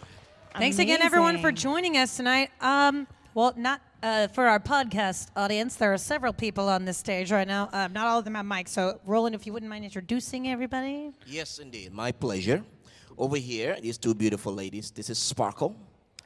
Thanks 0.57 0.79
again, 0.79 1.03
everyone, 1.03 1.37
for 1.37 1.51
joining 1.51 1.95
us 1.95 2.17
tonight. 2.17 2.49
Um, 2.61 3.05
well, 3.35 3.53
not 3.55 3.79
uh, 4.01 4.27
for 4.29 4.47
our 4.47 4.59
podcast 4.59 5.27
audience. 5.35 5.75
There 5.75 5.93
are 5.93 5.99
several 5.99 6.33
people 6.33 6.67
on 6.67 6.83
this 6.83 6.97
stage 6.97 7.31
right 7.31 7.47
now. 7.47 7.69
Um, 7.71 7.93
not 7.93 8.07
all 8.07 8.17
of 8.17 8.25
them 8.25 8.33
have 8.33 8.45
mics. 8.47 8.69
So, 8.69 8.99
Roland, 9.05 9.35
if 9.35 9.45
you 9.45 9.53
wouldn't 9.53 9.69
mind 9.69 9.85
introducing 9.85 10.49
everybody. 10.49 11.11
Yes, 11.27 11.59
indeed. 11.59 11.93
My 11.93 12.11
pleasure. 12.11 12.63
Over 13.19 13.37
here, 13.37 13.77
these 13.79 13.99
two 13.99 14.15
beautiful 14.15 14.51
ladies. 14.51 14.89
This 14.89 15.11
is 15.11 15.19
Sparkle, 15.19 15.75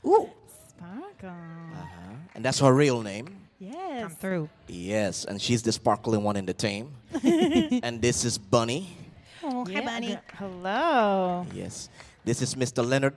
Ooh. 0.06 0.30
Sparkle. 0.70 1.28
Uh-huh. 1.28 2.12
and 2.36 2.46
that's 2.46 2.60
her 2.62 2.74
real 2.74 3.02
name. 3.02 3.36
Yes. 3.60 4.02
Come 4.04 4.12
through. 4.12 4.50
Yes, 4.70 5.26
and 5.26 5.42
she's 5.42 5.62
the 5.62 5.74
sparkling 5.74 6.24
one 6.24 6.38
in 6.38 6.46
the 6.46 6.54
team. 6.54 6.94
and 7.84 8.02
this 8.02 8.24
is 8.24 8.38
Bunny. 8.38 8.96
Oh, 9.44 9.68
Yeah, 9.68 9.82
hi, 9.82 9.86
Bunny. 9.86 10.18
Hello. 10.38 11.46
Yes. 11.54 11.90
This 12.26 12.42
is 12.42 12.56
Mr. 12.56 12.84
Leonard 12.84 13.14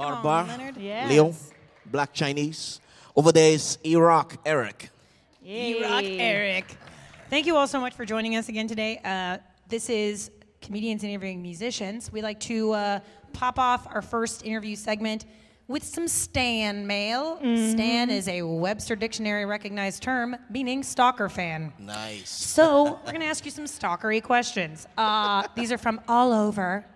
Barbar. 0.00 0.46
Leonard. 0.46 0.76
Yes. 0.78 1.10
Leo, 1.10 1.34
Black 1.84 2.14
Chinese. 2.14 2.80
Over 3.14 3.32
there 3.32 3.52
is 3.52 3.76
Iraq 3.84 4.38
Eric. 4.46 4.88
You 5.42 5.82
rock, 5.82 6.04
Eric. 6.04 6.64
Thank 7.28 7.44
you 7.46 7.54
all 7.54 7.66
so 7.66 7.78
much 7.78 7.92
for 7.92 8.06
joining 8.06 8.34
us 8.34 8.48
again 8.48 8.66
today. 8.66 8.98
Uh, 9.04 9.36
this 9.68 9.90
is 9.90 10.30
Comedians 10.62 11.04
Interviewing 11.04 11.42
Musicians. 11.42 12.10
We 12.10 12.22
like 12.22 12.40
to 12.40 12.72
uh, 12.72 13.00
pop 13.34 13.58
off 13.58 13.86
our 13.92 14.00
first 14.00 14.42
interview 14.46 14.74
segment 14.74 15.26
with 15.68 15.84
some 15.84 16.08
Stan 16.08 16.86
mail. 16.86 17.36
Stan 17.36 18.08
is 18.08 18.26
a 18.26 18.40
Webster 18.40 18.96
Dictionary 18.96 19.44
recognized 19.44 20.02
term 20.02 20.34
meaning 20.48 20.82
stalker 20.82 21.28
fan. 21.28 21.74
Nice. 21.78 22.30
So 22.30 22.98
we're 23.04 23.12
going 23.12 23.20
to 23.20 23.26
ask 23.26 23.44
you 23.44 23.50
some 23.50 23.66
stalkery 23.66 24.22
questions. 24.22 24.86
Uh, 24.96 25.46
these 25.54 25.70
are 25.70 25.78
from 25.78 26.00
all 26.08 26.32
over. 26.32 26.86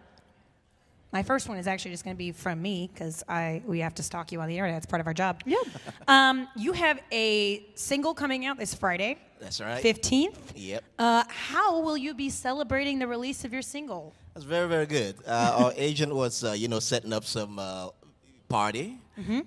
My 1.15 1.23
first 1.23 1.49
one 1.49 1.59
is 1.59 1.69
actually 1.69 1.93
just 1.93 2.05
going 2.05 2.17
to 2.17 2.19
be 2.19 2.33
from 2.33 2.61
me 2.61 2.91
because 2.93 3.23
I 3.29 3.63
we 3.65 3.79
have 3.79 3.95
to 3.95 4.03
stalk 4.03 4.33
you 4.33 4.41
on 4.41 4.49
the 4.49 4.57
internet. 4.59 4.79
It's 4.79 4.87
part 4.87 5.01
of 5.01 5.07
our 5.07 5.15
job. 5.15 5.43
Yeah. 5.47 5.59
Um, 6.07 6.49
you 6.55 6.73
have 6.73 7.01
a 7.13 7.65
single 7.77 8.13
coming 8.13 8.45
out 8.45 8.59
this 8.59 8.75
Friday, 8.75 9.17
That's 9.41 9.59
right. 9.59 9.83
15th. 9.83 10.37
Yep. 10.55 10.85
Uh, 10.99 11.25
how 11.29 11.81
will 11.81 11.97
you 11.97 12.13
be 12.13 12.29
celebrating 12.29 12.99
the 12.99 13.07
release 13.07 13.45
of 13.47 13.55
your 13.55 13.63
single? 13.63 14.13
That's 14.35 14.45
very, 14.45 14.69
very 14.69 14.85
good. 14.85 15.17
Uh, 15.27 15.65
our 15.65 15.73
agent 15.77 16.15
was, 16.15 16.45
uh, 16.45 16.53
you 16.53 16.69
know, 16.69 16.79
setting 16.79 17.13
up 17.13 17.25
some 17.25 17.59
uh, 18.55 18.59
party. 18.59 18.99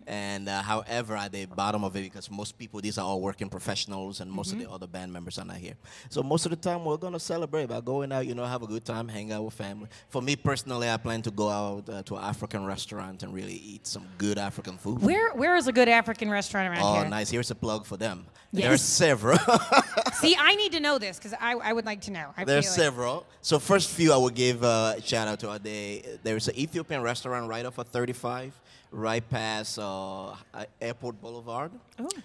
And 0.07 0.47
uh, 0.47 0.61
however, 0.61 1.15
at 1.17 1.33
the 1.33 1.45
bottom 1.45 1.83
of 1.83 1.93
it, 1.97 2.03
because 2.03 2.31
most 2.31 2.57
people, 2.57 2.79
these 2.79 2.97
are 2.97 3.05
all 3.05 3.19
working 3.19 3.49
professionals, 3.49 4.21
and 4.21 4.31
most 4.31 4.53
of 4.53 4.59
the 4.59 4.69
other 4.69 4.87
band 4.87 5.11
members 5.11 5.37
are 5.39 5.45
not 5.45 5.57
here. 5.57 5.73
So 6.09 6.23
most 6.23 6.45
of 6.45 6.51
the 6.51 6.55
time, 6.55 6.85
we're 6.85 6.95
gonna 6.97 7.19
celebrate 7.19 7.67
by 7.67 7.81
going 7.81 8.13
out, 8.13 8.25
you 8.25 8.33
know, 8.33 8.45
have 8.45 8.63
a 8.63 8.67
good 8.67 8.85
time, 8.85 9.09
hang 9.09 9.31
out 9.33 9.43
with 9.43 9.53
family. 9.55 9.89
For 10.09 10.21
me 10.21 10.37
personally, 10.37 10.89
I 10.89 10.95
plan 10.97 11.21
to 11.23 11.31
go 11.31 11.49
out 11.49 11.89
uh, 11.89 12.01
to 12.03 12.15
an 12.15 12.23
African 12.23 12.65
restaurant 12.65 13.23
and 13.23 13.33
really 13.33 13.55
eat 13.55 13.85
some 13.87 14.05
good 14.17 14.37
African 14.37 14.77
food. 14.77 15.01
Where 15.01 15.31
Where 15.33 15.57
is 15.57 15.67
a 15.67 15.73
good 15.73 15.89
African 15.89 16.29
restaurant 16.29 16.69
around 16.69 16.83
Oh, 16.83 16.93
here? 16.95 17.05
Oh, 17.05 17.09
nice. 17.09 17.29
Here's 17.29 17.51
a 17.51 17.55
plug 17.55 17.85
for 17.85 17.97
them. 17.97 18.25
There 18.53 18.71
are 18.71 18.77
several. 18.77 19.37
See, 20.13 20.35
I 20.39 20.55
need 20.55 20.71
to 20.71 20.79
know 20.79 20.97
this 20.97 21.17
because 21.17 21.33
I, 21.39 21.55
I 21.55 21.73
would 21.73 21.85
like 21.85 21.99
to 22.07 22.11
know. 22.11 22.27
I 22.37 22.45
There's 22.45 22.65
feel 22.65 22.71
like- 22.71 22.79
several. 22.93 23.25
So 23.41 23.59
first 23.59 23.89
few 23.89 24.13
I 24.13 24.17
would 24.17 24.35
give 24.35 24.63
uh, 24.63 24.95
a 24.97 25.01
shout 25.01 25.27
out 25.27 25.39
to 25.41 25.49
are 25.49 25.59
they 25.59 26.03
there's 26.23 26.47
an 26.47 26.57
Ethiopian 26.57 27.01
restaurant 27.01 27.49
right 27.49 27.65
off 27.65 27.77
of 27.77 27.87
35, 27.87 28.53
right 28.97 29.29
past 29.29 29.77
uh, 29.77 30.33
Airport 30.81 31.21
Boulevard. 31.21 31.71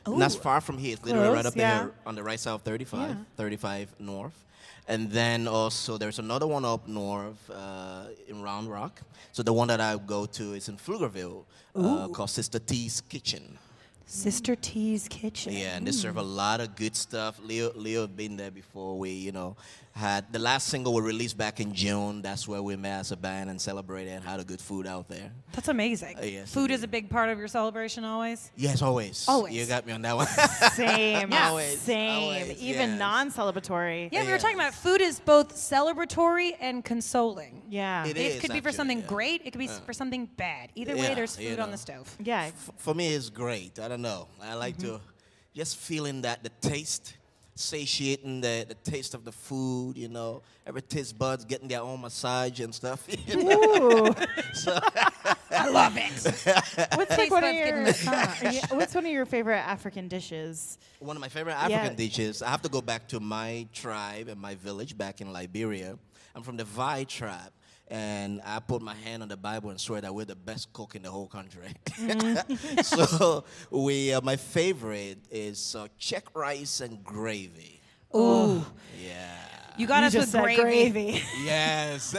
Oh. 0.07 0.17
Not 0.17 0.33
far 0.33 0.61
from 0.61 0.79
here. 0.79 0.95
It's 0.95 1.05
literally 1.05 1.29
right 1.29 1.47
up 1.47 1.55
yeah. 1.55 1.79
there 1.79 1.91
on 2.07 2.14
the 2.14 2.23
right 2.23 2.41
side 2.41 2.55
of 2.55 2.62
35, 2.62 3.11
Yeah. 3.11 3.17
35 3.37 3.95
North. 3.99 4.45
And 4.88 5.11
then 5.11 5.47
also 5.47 5.97
there's 5.99 6.19
another 6.19 6.47
one 6.47 6.64
up 6.64 6.88
north 6.88 7.50
uh, 7.50 8.07
in 8.26 8.43
Round 8.43 8.69
Rock. 8.69 9.00
So 9.31 9.43
the 9.43 9.52
one 9.52 9.69
that 9.69 9.81
I 9.81 9.97
go 9.97 10.26
to 10.26 10.55
is 10.55 10.69
in 10.69 10.76
Pflugerville 10.76 11.45
uh, 11.76 12.09
called 12.09 12.31
Sister 12.31 12.59
T's 12.59 13.00
Kitchen. 13.02 13.59
Sister 14.07 14.57
T's 14.57 15.09
Kitchen. 15.09 15.52
Yeah, 15.52 15.76
and 15.76 15.87
they 15.87 15.93
serve 15.93 16.17
a 16.17 16.23
lot 16.23 16.61
of 16.61 16.75
good 16.75 16.97
stuff. 16.97 17.38
Leo, 17.43 17.73
Leo 17.75 18.07
been 18.07 18.37
there 18.37 18.50
before. 18.50 18.99
We, 18.99 19.11
you 19.11 19.33
know, 19.33 19.57
had 19.95 20.33
the 20.33 20.39
last 20.39 20.69
single 20.69 20.95
we 20.95 21.03
released 21.03 21.37
back 21.37 21.61
in 21.61 21.75
June. 21.75 22.23
That's 22.23 22.49
where 22.49 22.63
we 22.63 22.77
met 22.77 23.01
as 23.01 23.13
a 23.13 23.17
band 23.17 23.51
and 23.51 23.61
celebrated 23.61 24.11
and 24.15 24.25
had 24.25 24.41
a 24.41 24.45
good 24.45 24.61
food 24.61 24.87
out 24.87 25.07
there. 25.09 25.31
That's 25.53 25.69
amazing. 25.69 26.17
Uh, 26.19 26.23
yes, 26.25 26.51
Food 26.53 26.71
it 26.71 26.75
is 26.75 26.79
is. 26.81 26.85
a 26.85 26.89
big 26.89 27.11
part 27.11 27.29
of 27.29 27.39
your 27.39 27.47
celebration 27.49 28.03
always. 28.05 28.51
Yes, 28.57 28.81
always. 28.81 29.27
Always. 29.29 29.55
You 29.55 29.67
got 29.67 29.87
me 29.87 29.93
on 29.93 30.01
that 30.03 30.17
one. 30.17 30.27
Same. 30.73 31.31
Always, 31.33 31.79
Same. 31.81 32.23
always, 32.23 32.59
Even 32.63 32.91
yes. 32.91 32.99
non-celebratory. 32.99 34.09
Yeah, 34.13 34.25
we 34.25 34.31
were 34.33 34.39
talking 34.39 34.57
about 34.57 34.73
food 34.73 35.01
is 35.03 35.21
both 35.21 35.55
celebratory 35.55 36.53
and 36.61 36.83
consoling. 36.85 37.63
Yeah. 37.69 38.07
It 38.07 38.17
is 38.17 38.17
it 38.17 38.17
It 38.17 38.35
is, 38.37 38.41
could 38.41 38.53
be 38.53 38.61
for 38.61 38.73
something 38.73 39.01
yeah. 39.01 39.07
great. 39.07 39.43
It 39.45 39.51
could 39.53 39.59
be 39.59 39.67
s 39.69 39.79
for 39.85 39.93
something 39.93 40.27
bad. 40.37 40.71
Either 40.75 40.95
way, 40.97 41.03
Yeah, 41.03 41.15
there's 41.15 41.39
you 41.39 41.51
food 41.51 41.61
on 41.61 41.71
the 41.71 41.77
stove. 41.79 42.09
Yeah. 42.19 42.45
F- 42.49 42.71
for 42.79 42.95
me, 42.95 43.13
it's 43.15 43.29
great. 43.29 43.79
I 43.79 43.89
don't 43.89 44.03
know. 44.03 44.29
I 44.43 44.55
like 44.55 44.79
to 44.79 44.87
Mm-hmm. 44.87 45.07
just 45.55 45.77
feeling 45.77 46.23
that 46.23 46.43
the 46.43 46.51
taste, 46.67 47.15
satiating 47.54 48.40
the, 48.40 48.64
the 48.68 48.75
taste 48.90 49.14
of 49.14 49.25
the 49.25 49.32
food, 49.32 49.97
you 49.97 50.09
know, 50.09 50.42
every 50.66 50.82
taste 50.82 51.18
buds 51.18 51.44
getting 51.44 51.68
their 51.68 51.82
own 51.82 52.00
massage 52.00 52.61
and 52.61 52.75
stuff. 52.75 53.06
you 53.26 53.44
know? 53.44 53.61
Ooh. 53.61 54.14
I 55.50 55.68
love 55.68 55.94
it. 55.97 56.97
What's 56.97 57.18
like 57.18 57.30
one 57.30 57.44
of 57.44 57.54
your. 57.54 57.66
Yeah, 57.87 58.66
What's 58.71 58.94
one 58.94 59.04
of 59.04 59.12
your 59.12 59.26
favorite 59.26 59.59
African 59.59 60.09
dishes? 60.09 60.78
One 60.99 61.16
of 61.16 61.21
my 61.21 61.28
favorite 61.28 61.56
Yeah. 61.68 61.76
African 61.76 61.97
dishes. 61.97 62.42
I 62.42 62.49
have 62.49 62.62
to 62.62 62.68
go 62.71 62.80
back 62.80 63.06
to 63.09 63.21
my 63.21 63.66
tribe 63.73 64.28
and 64.28 64.40
my 64.40 64.54
village 64.54 64.97
back 64.97 65.21
in 65.21 65.32
Liberia. 65.32 65.99
I'm 66.35 66.42
from 66.42 66.56
the 66.56 66.64
Vai 66.64 67.04
tribe, 67.04 67.52
and 67.89 68.41
I 68.45 68.59
put 68.61 68.81
my 68.83 68.95
hand 68.95 69.23
on 69.23 69.29
the 69.29 69.37
Bible 69.37 69.71
and 69.71 69.81
swear 69.81 70.01
that 70.01 70.15
we're 70.15 70.25
the 70.25 70.35
best 70.37 70.73
cook 70.73 70.95
in 70.95 71.03
the 71.03 71.11
whole 71.11 71.29
country. 71.29 71.75
so 72.83 73.45
we, 73.71 74.12
uh, 74.15 74.21
my 74.23 74.37
favorite 74.37 75.19
is 75.31 75.75
uh, 75.75 75.89
check 75.99 76.25
rice 76.35 76.81
and 76.81 77.03
gravy. 77.05 77.81
Ooh, 78.15 78.65
Yeah. 79.03 79.35
you 79.79 79.87
got 79.87 80.01
you 80.01 80.07
us 80.07 80.12
just 80.12 80.27
with 80.27 80.31
said 80.33 80.45
gravy. 80.45 80.91
gravy. 80.91 81.23
Yes. 81.45 82.12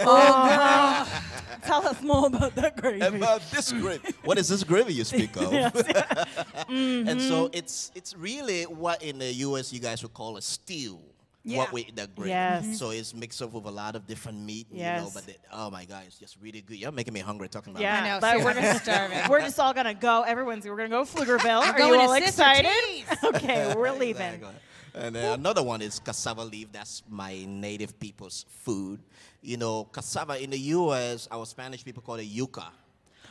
Tell 1.63 1.88
us 1.88 2.01
more 2.01 2.27
about 2.27 2.55
that 2.55 2.75
gravy. 2.79 3.01
About 3.01 3.41
this 3.51 3.72
gravy. 3.72 4.13
What 4.24 4.38
is 4.38 4.48
this 4.50 4.63
gravy 4.63 4.93
you 4.93 5.03
speak 5.03 5.36
of? 5.38 5.53
And 6.70 7.22
so 7.22 7.50
it's 7.53 7.91
it's 7.96 8.15
really 8.17 8.63
what 8.63 9.01
in 9.03 9.20
the 9.20 9.32
U.S. 9.34 9.72
you 9.72 9.79
guys 9.79 10.01
would 10.03 10.13
call 10.13 10.38
a 10.38 10.41
stew. 10.41 11.00
Yeah. 11.45 11.57
what 11.57 11.73
we 11.73 11.83
the 11.93 12.07
grill. 12.07 12.27
Yes. 12.29 12.79
So 12.79 12.91
it's 12.91 13.13
mixed 13.13 13.41
up 13.41 13.51
with 13.51 13.65
a 13.65 13.69
lot 13.71 13.95
of 13.97 14.07
different 14.07 14.39
meat. 14.39 14.67
You 14.71 14.77
know, 14.77 14.83
Yes. 14.83 15.13
but 15.13 15.27
it, 15.27 15.39
oh 15.51 15.69
my 15.69 15.83
god, 15.85 16.03
it's 16.07 16.17
just 16.17 16.38
really 16.41 16.62
good. 16.62 16.77
You're 16.77 16.91
making 16.93 17.13
me 17.13 17.19
hungry 17.19 17.50
talking 17.50 17.71
about 17.71 17.81
Yeah, 17.83 18.01
I 18.01 18.07
know, 18.07 18.19
but 18.21 18.38
we're 18.38 18.53
seriously. 18.53 18.63
gonna 18.63 18.79
Starving. 18.79 19.29
We're 19.29 19.41
just 19.41 19.59
all 19.59 19.73
gonna 19.73 19.93
go. 19.93 20.21
Everyone's 20.23 20.65
we're 20.65 20.77
gonna 20.77 20.89
go 20.89 21.03
Pflugerville. 21.03 21.62
Are 21.62 21.79
you 21.79 21.95
all 22.00 22.13
excited? 22.13 22.71
Okay, 23.23 23.73
we're 23.75 23.91
leaving. 24.03 24.21
Exactly. 24.21 24.50
And 24.95 25.15
then 25.15 25.39
another 25.39 25.63
one 25.63 25.81
is 25.81 26.00
cassava 26.00 26.43
leaf. 26.45 26.71
That's 26.71 27.01
my 27.09 27.43
native 27.47 28.00
people's 28.00 28.45
food. 28.62 29.00
You 29.41 29.57
know, 29.57 29.85
cassava 29.85 30.41
in 30.41 30.51
the 30.51 30.59
U.S., 30.79 31.27
our 31.31 31.45
Spanish 31.45 31.83
people 31.83 32.03
call 32.03 32.15
it 32.15 32.27
yuca. 32.33 32.65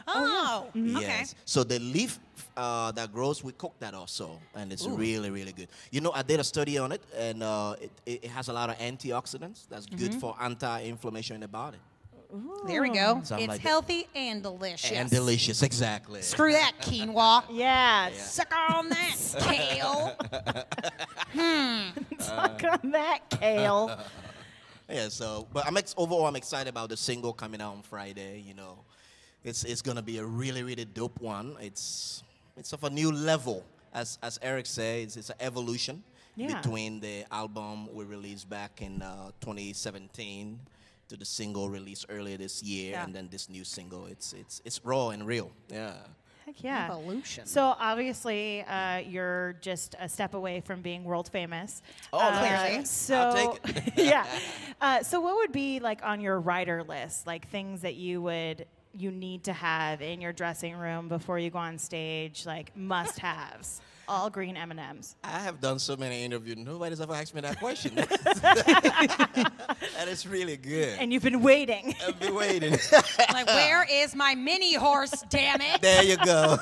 Oh, 0.08 0.66
okay. 0.70 0.80
Yes. 1.00 1.34
So 1.44 1.64
the 1.64 1.78
leaf 1.78 2.18
uh, 2.56 2.92
that 2.92 3.12
grows, 3.12 3.42
we 3.44 3.52
cook 3.52 3.74
that 3.78 3.94
also, 3.94 4.38
and 4.54 4.72
it's 4.72 4.86
really, 4.86 5.30
really 5.30 5.52
good. 5.52 5.68
You 5.90 6.00
know, 6.00 6.12
I 6.12 6.22
did 6.22 6.40
a 6.40 6.44
study 6.44 6.76
on 6.78 6.92
it, 6.92 7.02
and 7.16 7.42
uh, 7.42 7.76
it, 7.80 7.90
it 8.06 8.24
it 8.24 8.30
has 8.30 8.48
a 8.48 8.52
lot 8.52 8.68
of 8.70 8.76
antioxidants. 8.78 9.66
That's 9.68 9.86
Mm-hmm. 9.86 9.96
good 9.98 10.14
for 10.14 10.34
anti-inflammation 10.40 11.34
in 11.36 11.40
the 11.40 11.48
body 11.48 11.78
There 12.66 12.80
we 12.82 12.88
go. 12.90 13.20
Something 13.24 13.44
it's 13.44 13.48
like 13.48 13.62
that. 13.62 13.68
healthy 13.68 14.06
and 14.14 14.42
delicious. 14.42 14.90
and 14.92 15.10
delicious. 15.10 15.62
Exactly. 15.62 16.22
Screw 16.22 16.52
that 16.52 16.72
quinoa. 16.80 17.44
Yeah, 17.50 18.10
Suck 18.16 18.52
on 18.70 18.88
that 18.88 19.16
kale. 19.40 20.16
hmm. 21.32 21.90
suck 22.18 22.64
on 22.64 22.90
that 22.92 23.20
kale. 23.30 23.98
Yeah. 24.88 25.08
So, 25.08 25.46
but 25.54 25.66
I'm 25.66 25.76
ex- 25.78 25.94
overall, 25.96 26.26
I'm 26.26 26.36
excited 26.36 26.68
about 26.68 26.88
the 26.90 26.96
single 26.98 27.32
coming 27.32 27.62
out 27.62 27.72
on 27.76 27.82
Friday. 27.82 28.42
You 28.46 28.52
know, 28.54 28.78
it's 29.44 29.64
it's 29.64 29.82
gonna 29.82 30.02
be 30.02 30.18
a 30.18 30.24
really, 30.24 30.62
really 30.62 30.84
dope 30.84 31.20
one. 31.20 31.56
It's 31.60 32.22
it's 32.56 32.72
of 32.72 32.84
a 32.84 32.90
new 32.90 33.10
level, 33.12 33.64
as 33.92 34.18
as 34.22 34.38
Eric 34.42 34.66
says. 34.66 35.16
It's 35.16 35.30
an 35.30 35.36
evolution 35.40 36.02
Yeah. 36.36 36.56
between 36.60 37.00
the 37.00 37.24
album 37.30 37.88
we 37.94 38.04
released 38.04 38.48
back 38.48 38.80
in 38.80 39.02
uh, 39.02 39.32
2017 39.40 40.58
to 41.08 41.16
the 41.16 41.24
single 41.26 41.68
released 41.68 42.06
earlier 42.08 42.38
this 42.38 42.62
year, 42.62 42.92
Yeah. 42.92 43.04
and 43.04 43.14
then 43.14 43.28
this 43.30 43.48
new 43.48 43.64
single. 43.64 44.06
It's 44.06 44.32
it's 44.32 44.60
it's 44.64 44.80
raw 44.84 45.10
and 45.10 45.26
real. 45.26 45.50
Yeah. 45.68 45.94
Heck 46.46 46.64
yeah. 46.64 46.86
Evolution. 46.90 47.46
So 47.46 47.74
obviously, 47.78 48.62
uh, 48.62 48.98
you're 48.98 49.54
just 49.60 49.94
a 50.00 50.08
step 50.08 50.34
away 50.34 50.60
from 50.60 50.82
being 50.82 51.04
world 51.04 51.28
famous. 51.28 51.82
Oh, 52.12 52.18
Uh, 52.18 52.30
nice. 52.30 52.90
So 52.90 53.14
I'll 53.16 53.54
take 53.56 53.96
yeah. 53.96 54.26
Uh, 54.80 55.00
so 55.04 55.20
what 55.20 55.36
would 55.36 55.52
be 55.52 55.78
like 55.78 56.02
on 56.02 56.20
your 56.20 56.40
rider 56.40 56.82
list, 56.82 57.24
like 57.26 57.46
things 57.48 57.82
that 57.82 57.94
you 57.94 58.20
would 58.22 58.66
you 58.96 59.10
need 59.10 59.44
to 59.44 59.52
have 59.52 60.00
in 60.02 60.20
your 60.20 60.32
dressing 60.32 60.76
room 60.76 61.08
before 61.08 61.38
you 61.38 61.50
go 61.50 61.58
on 61.58 61.78
stage, 61.78 62.46
like 62.46 62.76
must-haves? 62.76 63.80
All 64.08 64.30
green 64.30 64.56
M 64.56 64.72
and 64.72 64.80
M's. 64.80 65.14
I 65.22 65.38
have 65.38 65.60
done 65.60 65.78
so 65.78 65.96
many 65.96 66.24
interviews. 66.24 66.58
Nobody's 66.58 67.00
ever 67.00 67.14
asked 67.14 67.34
me 67.34 67.40
that 67.42 67.58
question. 67.58 67.96
and 67.98 68.08
it's 70.10 70.26
really 70.26 70.56
good. 70.56 70.98
And 70.98 71.12
you've 71.12 71.22
been 71.22 71.40
waiting. 71.40 71.94
I've 72.06 72.18
been 72.18 72.34
waiting. 72.34 72.76
like, 73.32 73.46
where 73.46 73.86
is 73.88 74.16
my 74.16 74.34
mini 74.34 74.74
horse? 74.74 75.22
Damn 75.30 75.60
it! 75.60 75.80
there 75.80 76.02
you 76.02 76.16
go. 76.16 76.58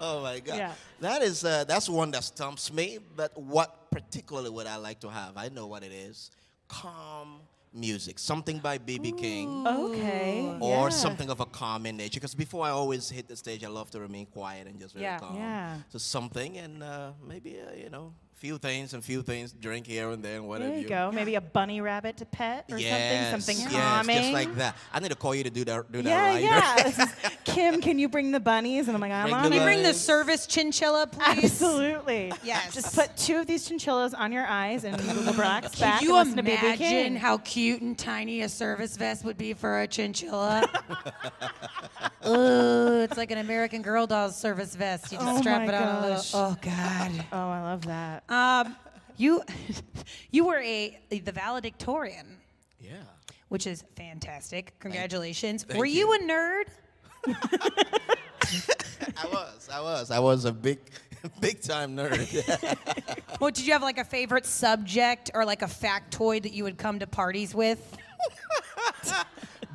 oh 0.00 0.20
my 0.22 0.40
God. 0.40 0.58
Yeah. 0.58 0.74
That 1.00 1.22
is 1.22 1.44
uh, 1.44 1.64
that's 1.64 1.88
one 1.88 2.10
that 2.10 2.24
stumps 2.24 2.70
me. 2.72 2.98
But 3.16 3.36
what 3.40 3.90
particularly 3.90 4.50
would 4.50 4.66
I 4.66 4.76
like 4.76 5.00
to 5.00 5.08
have? 5.08 5.38
I 5.38 5.48
know 5.48 5.66
what 5.66 5.82
it 5.82 5.92
is. 5.92 6.30
Calm 6.68 7.40
music, 7.72 8.18
something 8.18 8.58
by 8.58 8.78
BB 8.78 9.16
King. 9.18 9.66
okay. 9.66 10.56
Or 10.60 10.84
yeah. 10.84 10.88
something 10.88 11.30
of 11.30 11.40
a 11.40 11.46
calming 11.46 11.96
nature. 11.96 12.18
Because 12.20 12.34
before 12.34 12.64
I 12.64 12.70
always 12.70 13.08
hit 13.10 13.28
the 13.28 13.36
stage, 13.36 13.64
I 13.64 13.68
love 13.68 13.90
to 13.92 14.00
remain 14.00 14.26
quiet 14.26 14.66
and 14.66 14.78
just 14.80 14.94
very 14.94 15.04
Yeah. 15.04 15.18
calm. 15.18 15.36
Yeah. 15.36 15.76
So 15.88 15.98
something 15.98 16.58
and 16.58 16.82
uh, 16.82 17.12
maybe 17.26 17.58
uh, 17.60 17.74
you 17.74 17.90
know, 17.90 18.12
few 18.40 18.56
things 18.56 18.94
and 18.94 19.04
few 19.04 19.20
things, 19.20 19.52
drink 19.52 19.86
here 19.86 20.08
and 20.10 20.24
there 20.24 20.36
and 20.36 20.48
whatever. 20.48 20.70
There 20.70 20.80
you 20.80 20.88
go. 20.88 21.12
Maybe 21.12 21.34
a 21.34 21.42
bunny 21.42 21.82
rabbit 21.82 22.16
to 22.16 22.24
pet 22.24 22.64
or 22.70 22.78
Yes, 22.78 23.30
something. 23.30 23.58
Something 23.58 23.72
yes, 23.72 23.82
calming. 23.82 24.16
just 24.16 24.32
like 24.32 24.54
that. 24.56 24.76
I 24.90 24.98
need 24.98 25.10
to 25.10 25.14
call 25.14 25.34
you 25.34 25.44
to 25.44 25.50
do 25.50 25.62
that. 25.66 25.92
Do 25.92 26.00
that 26.00 26.08
yeah, 26.08 26.26
right. 26.26 26.42
yeah. 26.42 26.90
This 26.90 27.14
Kim, 27.44 27.82
can 27.82 27.98
you 27.98 28.08
bring 28.08 28.32
the 28.32 28.40
bunnies? 28.40 28.88
And 28.88 28.96
I'm 28.96 29.00
like, 29.02 29.12
I'm 29.12 29.24
Bring 29.24 29.34
on 29.34 29.42
Can 29.42 29.52
you 29.52 29.60
bring 29.60 29.82
the 29.82 29.92
service 29.92 30.46
chinchilla, 30.46 31.06
please? 31.06 31.44
Absolutely. 31.44 32.32
Yes. 32.42 32.72
Just 32.72 32.94
put 32.94 33.14
two 33.14 33.36
of 33.36 33.46
these 33.46 33.68
chinchillas 33.68 34.14
on 34.14 34.32
your 34.32 34.46
eyes 34.46 34.84
and 34.84 34.96
Google 34.96 35.34
Brock's 35.34 35.78
back 35.78 36.00
Can 36.00 36.08
you 36.08 36.16
and 36.16 36.30
listen 36.30 36.42
to 36.42 36.50
BB 36.50 36.62
imagine 36.62 37.16
how 37.16 37.36
cute 37.38 37.82
and 37.82 37.98
tiny 37.98 38.40
a 38.40 38.48
service 38.48 38.96
vest 38.96 39.22
would 39.22 39.36
be 39.36 39.52
for 39.52 39.82
a 39.82 39.86
chinchilla? 39.86 40.66
Ooh, 42.26 43.00
it's 43.00 43.16
like 43.16 43.30
an 43.30 43.38
American 43.38 43.80
Girl 43.82 44.06
doll 44.06 44.30
service 44.30 44.74
vest. 44.74 45.10
You 45.12 45.18
just 45.18 45.30
Oh 45.30 45.40
strap 45.40 45.66
it 45.68 45.74
on 45.74 45.82
a 45.82 46.00
little. 46.00 46.16
gosh. 46.16 46.32
Oh 46.34 46.56
God. 46.60 47.24
oh, 47.32 47.48
I 47.50 47.62
love 47.62 47.86
that. 47.86 48.24
Um, 48.30 48.76
you, 49.16 49.42
you 50.30 50.44
were 50.46 50.58
a 50.60 50.98
the 51.10 51.32
valedictorian, 51.32 52.36
Yeah. 52.80 52.92
which 53.48 53.66
is 53.66 53.84
fantastic. 53.96 54.74
Congratulations. 54.80 55.62
thank 55.64 55.78
were 55.78 55.86
you. 55.86 56.12
you. 56.12 56.14
a 56.14 56.18
nerd? 56.30 56.64
I 59.16 59.26
was. 59.26 59.68
I 59.72 59.80
was. 59.80 60.10
I 60.10 60.18
was 60.18 60.44
a 60.44 60.52
big, 60.52 60.78
big 61.40 61.60
time 61.62 61.96
nerd. 61.96 62.78
Well, 63.40 63.50
did 63.50 63.66
you 63.66 63.72
have 63.72 63.82
like 63.82 63.98
a 63.98 64.04
favorite 64.04 64.44
subject 64.46 65.30
or 65.34 65.44
like 65.44 65.62
a 65.62 65.66
factoid 65.66 66.42
that 66.42 66.52
you 66.52 66.64
would 66.64 66.76
come 66.78 66.98
to 66.98 67.06
parties 67.06 67.54
with? 67.54 67.96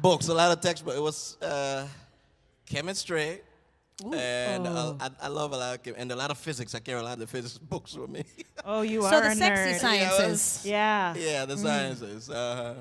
Books, 0.02 0.28
a 0.28 0.34
lot 0.34 0.52
of 0.52 0.62
textbooks. 0.62 0.98
It 0.98 1.02
was 1.02 1.38
uh, 1.42 1.88
chemistry. 2.66 3.42
And 4.14 4.68
uh, 4.68 4.96
I, 5.00 5.10
I 5.22 5.28
love 5.30 5.54
a 5.54 5.58
lot 5.58 5.88
of 5.88 5.94
and 5.98 6.12
a 6.12 6.16
lot 6.16 6.30
of 6.30 6.38
physics. 6.38 6.76
I 6.76 6.80
carry 6.80 7.00
a 7.00 7.04
lot 7.04 7.14
of 7.14 7.20
the 7.20 7.28
physics 7.28 7.58
books 7.58 7.96
with 7.96 8.10
me. 8.10 8.24
Oh, 8.68 8.82
you 8.82 9.02
so 9.02 9.08
are 9.08 9.12
So 9.12 9.22
the 9.22 9.28
a 9.28 9.36
sexy 9.36 9.74
nerd. 9.74 9.80
sciences. 9.80 10.66
Yeah. 10.66 11.14
yeah, 11.16 11.46
the 11.46 11.56
sciences. 11.56 12.30
Uh, 12.32 12.74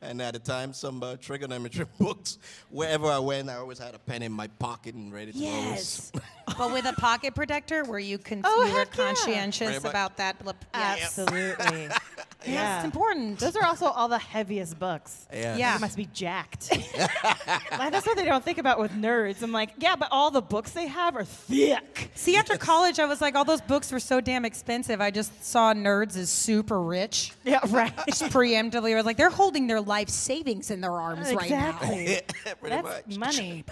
and 0.00 0.22
at 0.22 0.32
the 0.32 0.38
time, 0.38 0.72
some 0.72 1.02
uh, 1.02 1.16
trigonometry 1.16 1.84
books. 1.98 2.38
Wherever 2.70 3.06
I 3.08 3.18
went, 3.18 3.50
I 3.50 3.56
always 3.56 3.78
had 3.78 3.94
a 3.94 3.98
pen 3.98 4.22
in 4.22 4.32
my 4.32 4.46
pocket 4.58 4.94
and 4.94 5.12
ready 5.12 5.32
to 5.32 5.46
always. 5.46 6.10
but 6.58 6.72
with 6.72 6.86
a 6.86 6.94
pocket 6.94 7.34
protector, 7.34 7.84
were 7.84 7.98
you, 7.98 8.16
con- 8.16 8.40
Oh, 8.44 8.64
you 8.64 8.72
were 8.72 8.78
heck 8.78 8.96
yeah. 8.96 9.04
conscientious 9.04 9.84
about 9.84 10.16
that? 10.16 10.36
Yes. 10.72 11.18
Absolutely. 11.18 11.88
Yes, 12.46 12.54
yeah. 12.54 12.76
it's 12.76 12.84
important. 12.84 13.38
Those 13.38 13.56
are 13.56 13.64
also 13.64 13.86
all 13.86 14.08
the 14.08 14.18
heaviest 14.18 14.78
books. 14.78 15.26
Yeah. 15.32 15.56
Yeah. 15.56 15.74
You 15.74 15.80
must 15.80 15.96
be 15.96 16.06
jacked. 16.12 16.68
that's 17.70 18.06
what 18.06 18.16
they 18.16 18.24
don't 18.24 18.44
think 18.44 18.58
about 18.58 18.78
with 18.78 18.92
nerds. 18.92 19.42
I'm 19.42 19.52
like, 19.52 19.70
yeah, 19.78 19.96
but 19.96 20.08
all 20.10 20.30
the 20.30 20.42
books 20.42 20.72
they 20.72 20.86
have 20.86 21.16
are 21.16 21.24
thick. 21.24 22.10
See, 22.14 22.36
after 22.36 22.56
college, 22.56 22.98
I 22.98 23.06
was 23.06 23.20
like, 23.20 23.34
all 23.34 23.44
those 23.44 23.60
books 23.60 23.92
were 23.92 24.00
so 24.00 24.20
damn 24.20 24.44
expensive. 24.44 25.00
I 25.00 25.10
just 25.10 25.44
saw 25.44 25.74
nerds 25.74 26.16
as 26.16 26.30
super 26.30 26.80
rich. 26.80 27.32
Yeah, 27.44 27.60
right. 27.68 27.92
Just 28.06 28.24
preemptively, 28.24 28.92
I 28.92 28.96
was 28.96 29.04
like, 29.04 29.16
they're 29.16 29.30
holding 29.30 29.66
their 29.66 29.80
life 29.80 30.08
savings 30.08 30.70
in 30.70 30.80
their 30.80 30.92
arms 30.92 31.32
right 31.32 31.50
now. 31.50 31.78
exactly. 31.80 32.20
Pretty 32.60 32.82
That's 32.82 33.16
much. 33.16 33.18
money. 33.18 33.64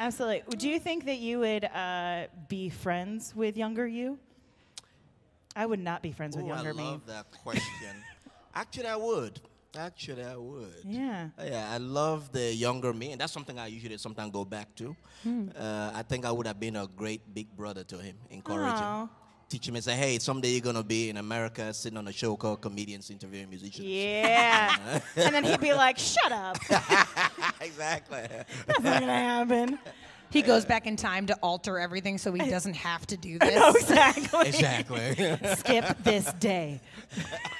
Absolutely. 0.00 0.56
Do 0.56 0.68
you 0.68 0.78
think 0.78 1.04
that 1.06 1.18
you 1.18 1.40
would 1.40 1.64
uh, 1.64 2.26
be 2.48 2.68
friends 2.68 3.34
with 3.34 3.56
younger 3.56 3.86
you? 3.86 4.18
I 5.58 5.66
would 5.66 5.80
not 5.80 6.02
be 6.02 6.12
friends 6.12 6.36
with 6.36 6.46
Ooh, 6.46 6.52
I 6.52 6.54
younger 6.54 6.72
me. 6.72 6.84
I 6.84 6.86
love 6.86 7.06
that 7.08 7.26
question. 7.42 7.94
Actually, 8.54 8.86
I 8.86 8.94
would. 8.94 9.40
Actually, 9.76 10.22
I 10.22 10.36
would. 10.36 10.82
Yeah. 10.84 11.30
Yeah, 11.44 11.68
I 11.68 11.78
love 11.78 12.30
the 12.30 12.54
younger 12.54 12.92
me, 12.92 13.10
and 13.10 13.20
that's 13.20 13.32
something 13.32 13.58
I 13.58 13.66
usually 13.66 13.98
sometimes 13.98 14.30
go 14.30 14.44
back 14.44 14.72
to. 14.76 14.94
Hmm. 15.24 15.48
Uh, 15.58 15.90
I 15.94 16.02
think 16.02 16.24
I 16.24 16.30
would 16.30 16.46
have 16.46 16.60
been 16.60 16.76
a 16.76 16.86
great 16.86 17.22
big 17.34 17.48
brother 17.56 17.82
to 17.82 17.98
him, 17.98 18.16
encourage 18.30 18.80
Aw. 18.80 19.02
him, 19.02 19.10
teach 19.48 19.68
him, 19.68 19.74
and 19.74 19.82
say, 19.82 19.96
"Hey, 19.96 20.20
someday 20.20 20.50
you're 20.50 20.60
gonna 20.60 20.84
be 20.84 21.10
in 21.10 21.16
America, 21.16 21.74
sitting 21.74 21.98
on 21.98 22.06
a 22.06 22.12
show 22.12 22.36
called 22.36 22.60
Comedians 22.60 23.10
Interviewing 23.10 23.48
Musicians." 23.48 23.84
Yeah. 23.84 25.00
and 25.16 25.34
then 25.34 25.42
he'd 25.42 25.60
be 25.60 25.74
like, 25.74 25.98
shut 25.98 26.30
up. 26.30 26.56
exactly. 27.60 28.26
That's 28.66 28.80
not 28.80 29.00
going 29.00 29.06
to 29.06 29.12
happen. 29.12 29.78
He 30.30 30.42
goes 30.42 30.64
back 30.64 30.86
in 30.86 30.96
time 30.96 31.26
to 31.26 31.34
alter 31.42 31.78
everything 31.78 32.18
so 32.18 32.32
he 32.32 32.48
doesn't 32.50 32.74
have 32.76 33.06
to 33.08 33.16
do 33.16 33.38
this. 33.40 33.54
Oh, 33.56 33.74
exactly. 33.74 34.48
exactly. 34.48 35.54
Skip 35.56 35.98
this 36.04 36.32
day. 36.34 36.80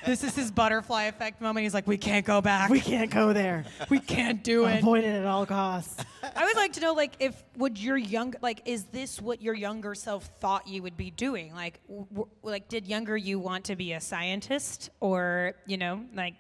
This 0.07 0.23
is 0.25 0.35
his 0.35 0.51
butterfly 0.51 1.05
effect 1.05 1.41
moment. 1.41 1.65
He's 1.65 1.75
like, 1.75 1.87
we 1.87 1.97
can't 1.97 2.27
go 2.27 2.41
back. 2.41 2.71
We 2.71 2.81
can't 2.81 3.11
go 3.11 3.33
there. 3.33 3.65
we 3.89 3.99
can't 4.01 4.43
do 4.45 4.67
it. 4.67 4.79
Avoid 4.81 5.05
it 5.05 5.09
at 5.21 5.25
all 5.27 5.47
costs. 5.47 6.05
I 6.37 6.45
would 6.45 6.57
like 6.57 6.75
to 6.75 6.81
know, 6.81 6.93
like, 6.95 7.13
if 7.21 7.43
would 7.57 7.79
your 7.79 7.97
young, 7.97 8.35
like, 8.43 8.63
is 8.67 8.85
this 8.85 9.21
what 9.21 9.41
your 9.41 9.55
younger 9.55 9.95
self 9.95 10.27
thought 10.41 10.69
you 10.69 10.83
would 10.83 10.97
be 10.97 11.11
doing? 11.11 11.55
Like, 11.55 11.81
w- 11.89 12.07
w- 12.11 12.29
like, 12.43 12.69
did 12.69 12.87
younger 12.87 13.17
you 13.17 13.39
want 13.39 13.65
to 13.67 13.77
be 13.77 13.93
a 13.93 14.01
scientist, 14.01 14.91
or 15.01 15.55
you 15.67 15.77
know, 15.79 16.05
like, 16.15 16.35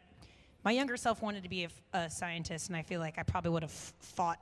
my 0.65 0.73
younger 0.73 0.97
self 0.97 1.23
wanted 1.23 1.45
to 1.45 1.49
be 1.49 1.69
a 1.95 2.11
scientist, 2.11 2.69
and 2.69 2.77
I 2.77 2.83
feel 2.83 3.01
like 3.01 3.19
I 3.19 3.23
probably 3.23 3.51
would 3.53 3.63
have 3.63 3.71
fought 4.01 4.39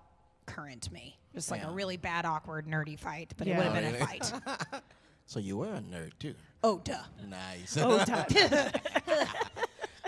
current 0.47 0.91
me, 0.91 1.17
just 1.37 1.51
like 1.51 1.61
Yeah. 1.61 1.69
a 1.69 1.73
really 1.73 1.99
bad, 1.99 2.25
awkward, 2.25 2.67
nerdy 2.67 2.99
fight, 2.99 3.35
but 3.37 3.47
it 3.47 3.55
would 3.55 3.65
have 3.67 3.75
been 3.75 3.85
really? 3.85 3.99
a 3.99 4.07
fight. 4.07 4.33
so 5.27 5.39
you 5.39 5.59
were 5.59 5.67
a 5.75 5.81
nerd 5.81 6.13
too. 6.19 6.35
oh, 6.65 6.81
duh. 6.83 6.97
Nice. 7.29 7.77
Oh, 7.79 7.99
time. 8.05 8.25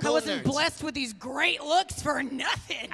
I 0.03 0.11
wasn't 0.11 0.43
nerds. 0.43 0.45
blessed 0.45 0.83
with 0.85 0.95
these 0.95 1.12
great 1.12 1.62
looks 1.62 2.01
for 2.01 2.23
nothing. 2.23 2.88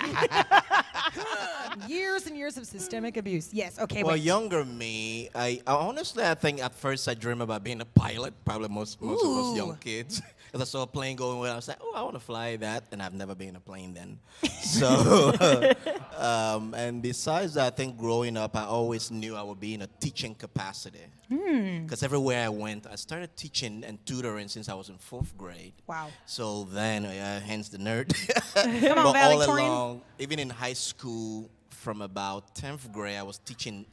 years 1.87 2.27
and 2.27 2.37
years 2.37 2.57
of 2.57 2.66
systemic 2.66 3.16
abuse. 3.16 3.51
Yes. 3.53 3.79
Okay. 3.79 4.03
Well, 4.03 4.14
wait. 4.14 4.23
younger 4.23 4.64
me, 4.64 5.29
I, 5.35 5.61
I 5.66 5.75
honestly, 5.75 6.25
I 6.25 6.35
think 6.35 6.61
at 6.61 6.75
first 6.75 7.07
I 7.09 7.14
dream 7.14 7.40
about 7.40 7.62
being 7.62 7.81
a 7.81 7.85
pilot. 7.85 8.35
Probably 8.44 8.68
most 8.68 9.01
most 9.01 9.25
of 9.25 9.31
us 9.31 9.57
young 9.57 9.77
kids. 9.77 10.20
Because 10.54 10.68
I 10.68 10.70
saw 10.70 10.82
a 10.82 10.86
plane 10.86 11.16
going 11.16 11.50
I 11.50 11.56
was 11.56 11.66
like, 11.66 11.78
oh, 11.80 11.94
I 11.96 12.02
want 12.02 12.14
to 12.14 12.20
fly 12.20 12.54
that, 12.54 12.84
and 12.92 13.02
I've 13.02 13.12
never 13.12 13.34
been 13.34 13.48
in 13.48 13.56
a 13.56 13.60
plane 13.60 13.92
then. 13.92 14.20
So, 14.64 15.32
um, 16.16 16.74
and 16.74 17.02
besides 17.02 17.54
that, 17.54 17.72
I 17.72 17.76
think 17.76 17.98
growing 17.98 18.36
up, 18.36 18.56
I 18.56 18.64
always 18.64 19.10
knew 19.10 19.34
I 19.36 19.42
would 19.42 19.58
be 19.58 19.74
in 19.74 19.82
a 19.82 19.88
teaching 19.98 20.34
capacity. 20.34 21.06
Hmm. 21.28 21.82
Because 21.82 22.02
everywhere 22.04 22.44
I 22.44 22.48
went, 22.48 22.86
I 22.86 22.94
started 22.94 23.36
teaching 23.36 23.84
and 23.84 24.04
tutoring 24.06 24.46
since 24.46 24.68
I 24.68 24.74
was 24.74 24.90
in 24.90 24.98
fourth 24.98 25.36
grade. 25.36 25.74
Wow. 25.88 26.08
So 26.24 26.64
then, 26.64 27.04
uh, 27.04 27.40
hence 27.40 27.68
the 27.68 27.78
nerd. 27.78 28.14
Come 28.54 28.98
on, 28.98 29.12
but 29.12 29.16
all 29.16 29.58
along, 29.58 30.02
even 30.20 30.38
in 30.38 30.50
high 30.50 30.72
school, 30.72 31.50
from 31.70 32.00
about 32.00 32.54
10th 32.54 32.92
grade, 32.92 33.16
I 33.16 33.24
was 33.24 33.38
teaching 33.38 33.86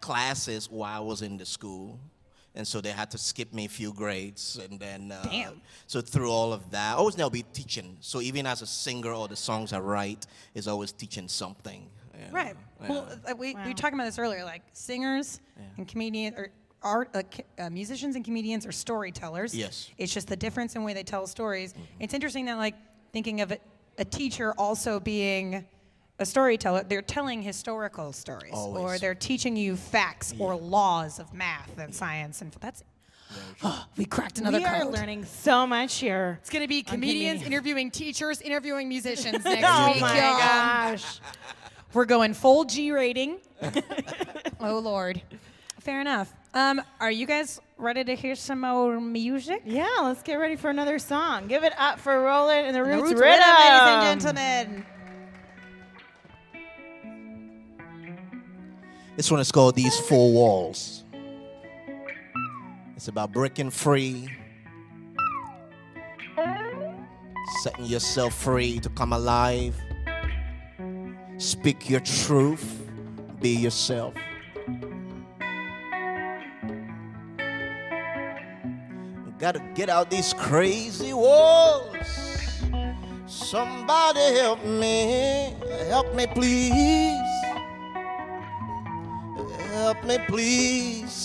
classes 0.00 0.70
while 0.70 0.94
I 0.94 1.00
was 1.00 1.22
in 1.22 1.38
the 1.38 1.46
school. 1.46 1.98
And 2.54 2.68
so 2.68 2.80
they 2.82 2.90
had 2.90 3.10
to 3.12 3.18
skip 3.18 3.52
me 3.54 3.64
a 3.64 3.68
few 3.68 3.92
grades. 3.94 4.58
And 4.62 4.78
then, 4.78 5.10
uh, 5.12 5.22
Damn. 5.24 5.60
so 5.86 6.00
through 6.02 6.30
all 6.30 6.52
of 6.52 6.70
that, 6.70 6.94
I 6.94 6.96
always 6.98 7.16
now 7.16 7.30
be 7.30 7.42
teaching. 7.54 7.96
So 8.00 8.20
even 8.20 8.46
as 8.46 8.60
a 8.62 8.66
singer 8.66 9.12
or 9.12 9.26
the 9.28 9.36
songs 9.36 9.72
I 9.72 9.80
write, 9.80 10.26
is 10.54 10.68
always 10.68 10.92
teaching 10.92 11.28
something. 11.28 11.88
you 12.14 12.26
know. 12.26 12.32
Right. 12.32 12.56
Well, 12.88 13.08
Yeah. 13.24 13.32
uh, 13.32 13.36
we, 13.36 13.54
we 13.54 13.68
were 13.68 13.74
talking 13.74 13.94
about 13.98 14.04
this 14.04 14.18
earlier. 14.18 14.44
Like 14.44 14.62
singers 14.74 15.40
and 15.78 15.88
comedians, 15.88 16.36
or 16.36 16.50
art, 16.82 17.08
uh, 17.14 17.22
uh, 17.58 17.70
musicians 17.70 18.16
and 18.16 18.24
comedians 18.24 18.66
are 18.66 18.72
storytellers. 18.72 19.54
Yes. 19.54 19.88
It's 19.96 20.12
just 20.12 20.28
the 20.28 20.36
difference 20.36 20.76
in 20.76 20.84
way 20.84 20.92
they 20.92 21.04
tell 21.04 21.26
stories. 21.26 21.72
It's 22.00 22.12
interesting 22.12 22.44
that 22.46 22.58
like 22.58 22.74
thinking 23.12 23.40
of 23.40 23.50
it, 23.52 23.62
a 23.98 24.04
teacher 24.04 24.52
also 24.58 25.00
being 25.00 25.64
a 26.18 26.26
storyteller, 26.26 26.84
they're 26.84 27.02
telling 27.02 27.42
historical 27.42 28.12
stories, 28.12 28.52
or 28.54 28.98
they're 28.98 29.14
teaching 29.14 29.56
you 29.56 29.76
facts 29.76 30.34
or 30.38 30.54
laws 30.54 31.18
of 31.18 31.32
math 31.34 31.78
and 31.78 31.94
science, 31.94 32.40
and 32.42 32.52
that's. 32.60 32.84
we 33.96 34.04
cracked 34.04 34.38
another 34.38 34.58
we 34.58 34.64
are 34.64 34.84
learning 34.84 35.24
so 35.24 35.66
much 35.66 35.98
here. 35.98 36.38
It's 36.42 36.50
gonna 36.50 36.68
be 36.68 36.82
comedians 36.82 37.38
comedians. 37.40 37.46
interviewing 37.46 37.90
teachers, 37.90 38.40
interviewing 38.42 38.88
musicians 38.90 39.42
next 39.44 39.64
Oh 39.66 39.92
week. 39.92 40.00
my 40.02 40.16
y'all. 40.18 40.38
gosh. 40.38 41.18
We're 41.94 42.04
going 42.04 42.34
full 42.34 42.64
G 42.64 42.92
rating. 42.92 43.38
oh 44.60 44.78
Lord. 44.78 45.22
Fair 45.80 46.00
enough. 46.00 46.32
Um, 46.54 46.82
are 47.00 47.10
you 47.10 47.26
guys 47.26 47.60
ready 47.78 48.04
to 48.04 48.14
hear 48.14 48.34
some 48.34 48.60
more 48.60 49.00
music? 49.00 49.62
Yeah, 49.64 49.88
let's 50.02 50.22
get 50.22 50.34
ready 50.34 50.54
for 50.56 50.68
another 50.70 50.98
song. 50.98 51.48
Give 51.48 51.64
it 51.64 51.72
up 51.78 51.98
for 51.98 52.20
Roland 52.22 52.66
and 52.66 52.76
the 52.76 52.80
The 52.80 52.84
Roots, 52.84 53.02
Roots 53.10 53.20
Rhythm. 53.20 53.38
Rhythm, 53.40 53.56
ladies 53.58 53.82
and 53.82 54.20
gentlemen. 54.20 54.86
This 59.14 59.30
one 59.30 59.40
is 59.40 59.52
called 59.52 59.74
These 59.74 59.98
Four 60.00 60.32
Walls. 60.32 61.04
It's 62.96 63.08
about 63.08 63.30
breaking 63.30 63.68
free, 63.68 64.30
setting 67.60 67.84
yourself 67.84 68.32
free 68.32 68.78
to 68.80 68.88
come 68.88 69.12
alive. 69.12 69.76
Speak 71.36 71.90
your 71.90 72.00
truth, 72.00 72.88
be 73.42 73.50
yourself. 73.50 74.14
Gotta 79.38 79.60
get 79.74 79.90
out 79.90 80.08
these 80.08 80.32
crazy 80.32 81.12
walls. 81.12 81.96
Somebody 83.26 84.20
help 84.36 84.64
me, 84.64 85.54
help 85.88 86.14
me, 86.14 86.26
please. 86.28 87.41
Help 89.72 90.04
me, 90.04 90.18
please. 90.28 91.24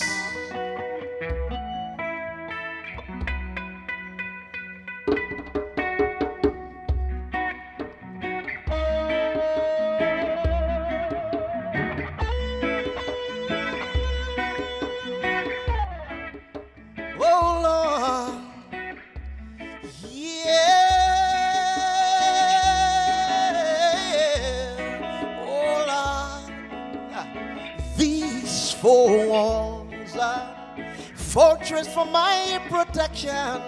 Fortress 31.68 31.92
for 31.92 32.06
my 32.06 32.60
protection, 32.70 33.60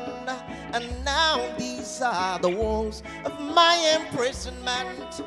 and 0.73 1.05
now 1.05 1.55
these 1.59 2.01
are 2.01 2.39
the 2.39 2.49
walls 2.49 3.03
of 3.25 3.39
my 3.41 3.99
imprisonment. 4.01 5.23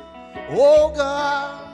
Oh 0.50 0.92
God. 0.94 1.70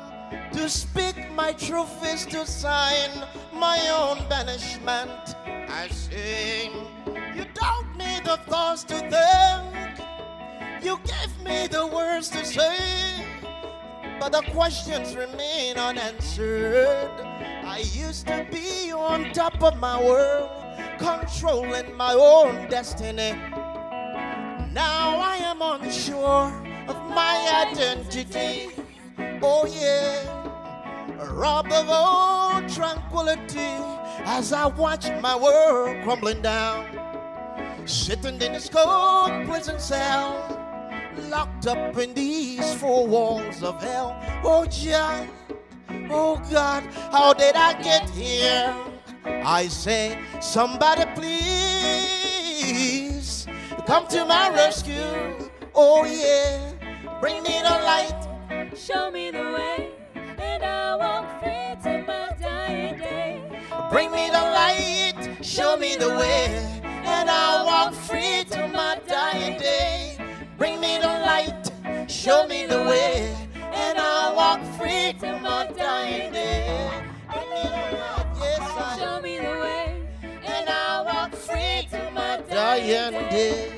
To 0.53 0.69
speak 0.69 1.17
my 1.33 1.53
truth 1.53 2.05
is 2.05 2.27
to 2.27 2.45
sign 2.47 3.11
my 3.53 3.79
own 3.89 4.29
banishment. 4.29 5.37
I 5.47 5.89
sing, 5.89 6.73
you 7.35 7.47
don't 7.55 7.97
need 7.97 8.25
the 8.25 8.39
thoughts 8.49 8.85
to 8.85 8.99
think. 8.99 10.85
You 10.85 10.99
gave 11.05 11.45
me 11.45 11.67
the 11.67 11.87
words 11.87 12.29
to 12.31 12.45
say, 12.45 13.25
but 14.19 14.33
the 14.33 14.43
questions 14.53 15.17
remain 15.17 15.77
unanswered. 15.77 17.11
I 17.65 17.85
used 17.93 18.27
to 18.27 18.47
be 18.51 18.93
on 18.93 19.33
top 19.33 19.63
of 19.63 19.79
my 19.79 20.03
world, 20.03 20.51
controlling 21.01 21.97
my 21.97 22.15
own 22.15 22.69
destiny. 22.69 23.33
Now 24.73 25.19
I 25.19 25.39
am 25.43 25.61
unsure 25.63 26.53
of 26.87 26.97
my 27.11 27.67
identity. 27.67 28.69
Oh, 29.43 29.67
yeah 29.67 30.41
robbed 31.41 31.73
of 31.73 31.89
all 31.89 32.61
tranquility 32.69 33.73
as 34.25 34.53
I 34.53 34.67
watch 34.67 35.09
my 35.23 35.37
world 35.37 36.03
crumbling 36.05 36.43
down. 36.43 36.87
Sitting 37.87 38.35
in 38.43 38.53
this 38.53 38.69
cold 38.69 39.47
prison 39.47 39.79
cell, 39.79 40.59
locked 41.29 41.67
up 41.67 41.97
in 41.97 42.15
these 42.15 42.75
four 42.75 43.07
walls 43.07 43.63
of 43.63 43.83
hell. 43.83 44.17
Oh, 44.45 44.67
Jah, 44.67 45.27
oh 46.11 46.41
God, 46.51 46.83
how 47.11 47.33
did 47.33 47.57
I 47.57 47.81
get 47.83 48.09
here? 48.11 48.90
I 49.25 49.69
say, 49.69 50.19
somebody 50.41 51.05
please 51.15 51.47
come 53.87 54.07
to 54.09 54.25
my 54.25 54.51
rescue. 54.51 55.39
Oh, 55.75 56.05
yeah, 56.05 56.73
bring 57.21 57.43
me 57.43 57.61
the 57.63 57.71
light. 57.71 58.27
Show 58.77 59.11
me 59.11 59.31
the 59.31 59.53
way, 59.53 59.91
and 60.15 60.63
I'll 60.63 60.99
walk 60.99 61.41
free 61.41 61.77
to 61.83 62.03
my 62.07 62.33
dying 62.41 62.99
day. 62.99 63.43
Bring 63.91 64.11
me 64.11 64.29
the 64.31 64.41
light, 64.41 65.39
show 65.43 65.77
me 65.77 65.97
the 65.97 66.11
way, 66.11 66.81
and 66.85 67.29
I'll 67.31 67.67
walk 67.67 67.95
free 67.95 68.45
to 68.51 68.69
my 68.69 68.99
dying 69.07 69.59
day. 69.59 70.17
Bring 70.57 70.81
me 70.81 70.99
the 70.99 71.07
light, 71.07 71.71
show 72.09 72.47
me 72.47 72.67
the 72.67 72.83
way, 72.83 73.35
and 73.73 73.99
I'll 73.99 74.35
walk 74.35 74.63
free 74.79 75.13
to 75.21 75.39
my 75.41 75.67
dying 75.77 76.33
day. 76.33 77.10
To 82.61 83.71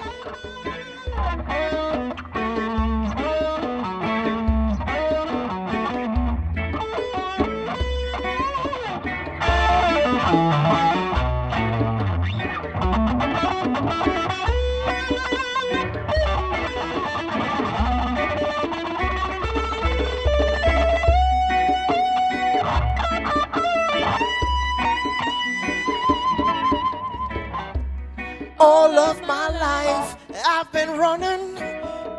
life 29.62 30.16
I've 30.44 30.72
been 30.72 30.98
running, 30.98 31.57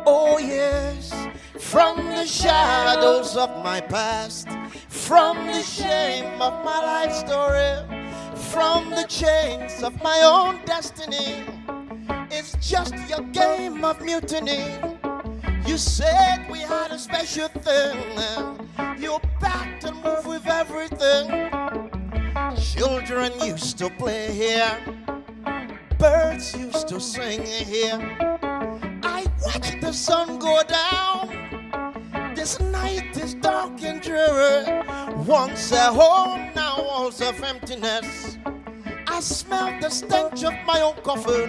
oh 0.06 0.38
yes, 0.38 1.12
from 1.58 1.96
the 1.98 2.24
shadows 2.24 3.36
of 3.36 3.50
my 3.62 3.82
past, 3.82 4.48
from 4.88 5.36
the 5.48 5.60
shame 5.60 6.40
of 6.40 6.64
my 6.64 6.80
life 6.92 7.12
story, 7.12 7.74
from 8.50 8.88
the 8.88 9.04
chains 9.08 9.82
of 9.82 9.92
my 10.02 10.18
own 10.24 10.64
destiny. 10.64 11.44
It's 12.30 12.52
just 12.66 12.94
your 13.10 13.20
game 13.32 13.84
of 13.84 14.00
mutiny. 14.00 14.64
You 15.66 15.76
said 15.76 16.50
we 16.50 16.60
had 16.60 16.92
a 16.92 16.98
special 16.98 17.48
thing. 17.48 17.98
You 18.98 19.20
backed 19.38 19.84
and 19.84 20.02
moved 20.02 20.26
with 20.26 20.46
everything. 20.46 21.26
Children 22.72 23.32
used 23.42 23.76
to 23.78 23.90
play 23.90 24.32
here. 24.32 25.03
Birds 26.04 26.54
used 26.54 26.88
to 26.88 27.00
sing 27.00 27.42
here. 27.42 27.98
I 29.02 29.24
watched 29.42 29.80
the 29.80 29.90
sun 29.90 30.38
go 30.38 30.60
down. 30.64 32.34
This 32.34 32.60
night 32.60 33.16
is 33.16 33.32
dark 33.32 33.82
and 33.82 34.02
dreary. 34.02 34.82
Once 35.26 35.72
a 35.72 35.90
home, 35.90 36.50
now 36.54 36.76
walls 36.76 37.22
of 37.22 37.42
emptiness. 37.42 38.36
I 39.06 39.20
smell 39.20 39.80
the 39.80 39.88
stench 39.88 40.44
of 40.44 40.52
my 40.66 40.82
own 40.82 40.96
coffin 41.02 41.48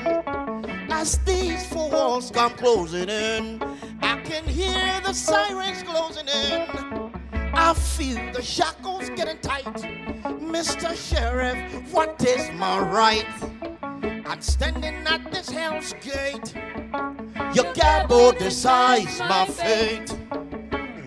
as 0.89 1.17
these 1.25 1.67
four 1.67 1.91
walls 1.91 2.31
come 2.31 2.53
closing 2.53 3.09
in. 3.09 3.61
I 4.01 4.21
can 4.21 4.45
hear 4.45 5.01
the 5.01 5.11
sirens 5.11 5.83
closing 5.83 6.29
in. 6.29 7.11
I 7.53 7.73
feel 7.73 8.31
the 8.31 8.41
shackles 8.41 9.09
getting 9.17 9.39
tight. 9.39 9.65
Mr. 10.39 10.95
Sheriff, 10.95 11.91
what 11.91 12.23
is 12.25 12.49
my 12.53 12.79
right? 12.79 13.25
I'm 14.05 14.41
standing 14.41 15.07
at 15.07 15.31
this 15.31 15.49
hell's 15.49 15.93
gate. 15.93 16.53
Your 17.55 17.73
gabble 17.73 18.33
decides 18.33 19.19
my 19.19 19.45
fate. 19.45 20.11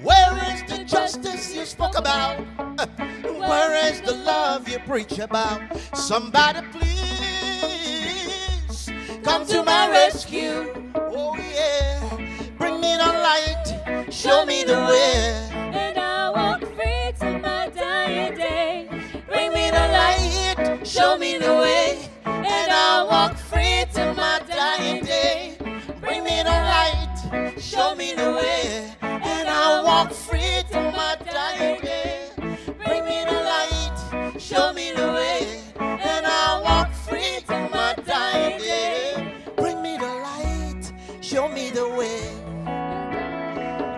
Where 0.02 0.52
is 0.52 0.62
the 0.64 0.84
justice 0.84 1.54
you 1.54 1.64
spoke 1.64 1.96
about? 1.96 2.38
Where 3.22 3.90
is 3.90 4.00
the 4.00 4.14
love 4.14 4.68
you 4.68 4.80
preach 4.80 5.18
about? 5.20 5.60
Somebody 5.94 6.66
please 6.72 6.88
come 9.22 9.46
to 9.46 9.62
my 9.62 9.90
rescue. 9.90 10.72
Oh 10.96 11.36
yeah, 11.36 12.00
bring 12.58 12.80
me 12.80 12.96
the 12.96 13.12
light, 13.28 14.08
show 14.10 14.44
me 14.44 14.64
the 14.64 14.74
way. 14.74 15.48
And 15.52 15.98
I 15.98 16.30
walk 16.30 16.62
free 16.62 17.12
to 17.20 17.38
my 17.38 17.68
dying 17.68 18.34
day. 18.36 18.88
Bring 19.28 19.52
me 19.52 19.70
the 19.70 19.88
light, 19.92 20.80
show 20.84 21.16
me 21.16 21.38
the 21.38 21.54
way. 21.54 22.07
I 22.98 23.04
walk 23.04 23.36
free 23.36 23.84
to 23.94 24.12
my 24.14 24.40
dying 24.48 25.04
day. 25.04 25.56
Bring 26.00 26.24
me 26.24 26.42
the 26.42 26.58
light, 26.74 27.54
show 27.60 27.94
me 27.94 28.12
the 28.12 28.32
way. 28.32 28.92
And 29.00 29.48
I 29.48 29.82
walk 29.84 30.10
free 30.10 30.64
to 30.72 30.80
my 30.96 31.16
dying 31.24 31.80
day. 31.80 32.30
Bring 32.84 33.04
me 33.04 33.24
the 33.24 33.38
light, 33.52 34.40
show 34.40 34.72
me 34.72 34.90
the 34.96 35.12
way. 35.12 35.62
And 35.78 36.26
I 36.26 36.60
walk 36.64 36.90
free 36.92 37.38
to 37.46 37.68
my 37.72 37.94
dying 38.04 38.58
day. 38.58 39.32
Bring 39.56 39.80
me 39.80 39.96
the 39.96 40.12
light, 40.26 40.92
show 41.20 41.48
me 41.48 41.70
the 41.70 41.88
way. 41.90 42.18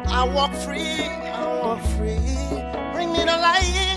I 0.09 0.31
walk 0.35 0.53
free, 0.53 1.05
I 1.05 1.47
walk 1.63 1.83
free. 1.97 2.21
Bring 2.93 3.13
me 3.15 3.21
the 3.21 3.39
light. 3.49 3.89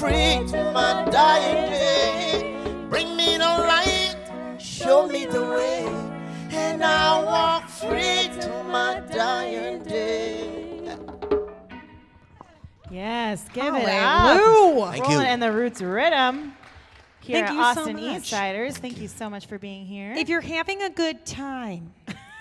Free 0.00 0.46
to 0.46 0.72
my 0.72 1.06
dying 1.10 1.70
day. 1.70 2.86
Bring 2.88 3.14
me 3.16 3.36
the 3.36 3.44
light. 3.44 4.16
Show 4.58 5.06
me 5.06 5.26
the 5.26 5.42
way. 5.42 5.84
And 6.52 6.82
I'll 6.82 7.26
walk 7.26 7.68
free 7.68 8.30
to 8.40 8.64
my 8.64 9.02
dying 9.12 9.82
day. 9.82 10.96
Yes, 12.90 13.44
give 13.52 13.74
it 13.74 13.84
up. 13.84 13.90
Hallelujah. 13.90 14.92
Thank 14.92 15.04
Roland 15.04 15.26
you. 15.26 15.34
in 15.34 15.40
the 15.40 15.52
Roots 15.52 15.82
Rhythm. 15.82 16.54
Here 17.20 17.46
Thank 17.46 17.50
at 17.50 17.52
you 17.52 17.74
so 17.74 17.80
Austin 17.80 17.96
much. 17.96 18.32
East 18.32 18.78
Thank 18.78 19.02
you 19.02 19.08
so 19.08 19.28
much 19.28 19.44
for 19.44 19.58
being 19.58 19.84
here. 19.84 20.14
If 20.14 20.30
you're 20.30 20.40
having 20.40 20.80
a 20.80 20.88
good 20.88 21.26
time, 21.26 21.92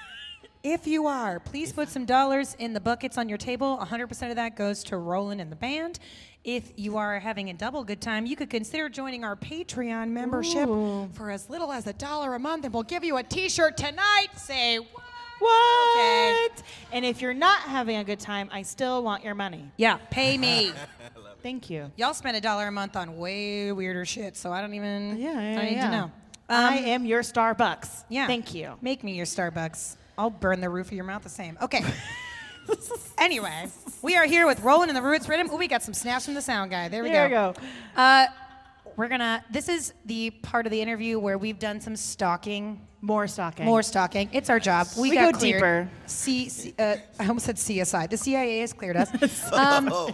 if 0.63 0.87
you 0.87 1.07
are, 1.07 1.41
please 1.41 1.73
put 1.73 1.89
some 1.89 2.05
dollars 2.05 2.55
in 2.57 2.71
the 2.71 2.79
buckets 2.79 3.17
on 3.17 3.27
your 3.27 3.37
table. 3.37 3.77
100% 3.81 4.29
of 4.29 4.37
that 4.37 4.55
goes 4.55 4.81
to 4.85 4.95
Roland 4.95 5.41
and 5.41 5.51
the 5.51 5.57
band. 5.57 5.99
If 6.43 6.71
you 6.77 6.95
are 6.97 7.19
having 7.19 7.49
a 7.49 7.53
double 7.53 7.83
good 7.83 7.99
time, 7.99 8.25
you 8.25 8.35
could 8.37 8.49
consider 8.49 8.87
joining 8.87 9.23
our 9.25 9.35
Patreon 9.35 10.09
membership 10.09 10.67
for 11.13 11.29
as 11.29 11.49
little 11.49 11.71
as 11.71 11.85
a 11.85 11.93
dollar 11.93 12.33
a 12.35 12.39
month, 12.39 12.63
and 12.63 12.73
we'll 12.73 12.83
give 12.83 13.03
you 13.03 13.17
a 13.17 13.23
T-shirt 13.23 13.75
tonight. 13.75 14.27
Say 14.37 14.77
what? 14.79 15.03
what? 15.39 16.51
Okay. 16.51 16.63
And 16.93 17.03
if 17.05 17.21
you're 17.21 17.33
not 17.33 17.61
having 17.63 17.97
a 17.97 18.03
good 18.05 18.19
time, 18.21 18.49
I 18.53 18.61
still 18.61 19.03
want 19.03 19.23
your 19.23 19.35
money. 19.35 19.69
Yeah, 19.75 19.97
pay 20.11 20.37
me. 20.37 20.71
Thank 21.43 21.69
you. 21.69 21.91
Y'all 21.97 22.13
spend 22.13 22.37
a 22.37 22.41
dollar 22.41 22.67
a 22.67 22.71
month 22.71 22.95
on 22.95 23.17
way 23.17 23.71
weirder 23.73 24.05
shit, 24.05 24.37
so 24.37 24.51
I 24.51 24.61
don't 24.61 24.73
even. 24.73 25.17
Yeah, 25.19 25.33
yeah, 25.33 25.51
I 25.51 25.55
don't 25.55 25.65
need 25.65 25.71
yeah. 25.75 25.85
to 25.85 25.91
know. 25.91 26.11
I 26.49 26.77
Um, 26.79 26.83
am 26.85 27.05
your 27.05 27.21
Starbucks. 27.21 28.05
Yeah. 28.09 28.27
Thank 28.27 28.53
you. 28.53 28.73
Make 28.81 29.03
me 29.03 29.13
your 29.13 29.25
Starbucks. 29.25 29.97
I'll 30.17 30.29
burn 30.29 30.61
the 30.61 30.69
roof 30.69 30.87
of 30.87 30.93
your 30.93 31.05
mouth 31.05 31.23
the 31.23 31.29
same. 31.29 31.57
Okay. 31.61 31.83
anyway, 33.17 33.67
we 34.01 34.15
are 34.15 34.25
here 34.25 34.45
with 34.47 34.59
Roland 34.61 34.89
and 34.89 34.97
the 34.97 35.01
Roots 35.01 35.27
Rhythm. 35.27 35.49
Ooh, 35.51 35.57
we 35.57 35.67
got 35.67 35.83
some 35.83 35.93
snaps 35.93 36.25
from 36.25 36.33
the 36.33 36.41
sound 36.41 36.71
guy. 36.71 36.87
There 36.87 37.03
we 37.03 37.09
There 37.09 37.29
go. 37.29 37.49
we 37.49 37.53
go. 37.55 38.01
Uh, 38.01 38.25
we're 38.95 39.07
gonna. 39.07 39.43
This 39.49 39.69
is 39.69 39.93
the 40.05 40.31
part 40.31 40.65
of 40.65 40.71
the 40.71 40.81
interview 40.81 41.19
where 41.19 41.37
we've 41.37 41.59
done 41.59 41.79
some 41.79 41.95
stalking. 41.95 42.85
More 43.01 43.27
stalking. 43.27 43.65
More 43.65 43.81
stalking. 43.81 44.29
It's 44.33 44.49
our 44.49 44.59
job. 44.59 44.87
We, 44.97 45.11
We 45.11 45.15
got 45.15 45.33
go 45.33 45.39
cleared. 45.39 45.59
deeper. 45.59 45.89
C, 46.05 46.49
C- 46.49 46.73
uh, 46.77 46.97
I 47.17 47.27
almost 47.27 47.45
said 47.45 47.55
CSI. 47.55 48.09
The 48.09 48.17
CIA 48.17 48.59
has 48.59 48.73
cleared 48.73 48.97
us. 48.97 49.09
Um, 49.53 50.13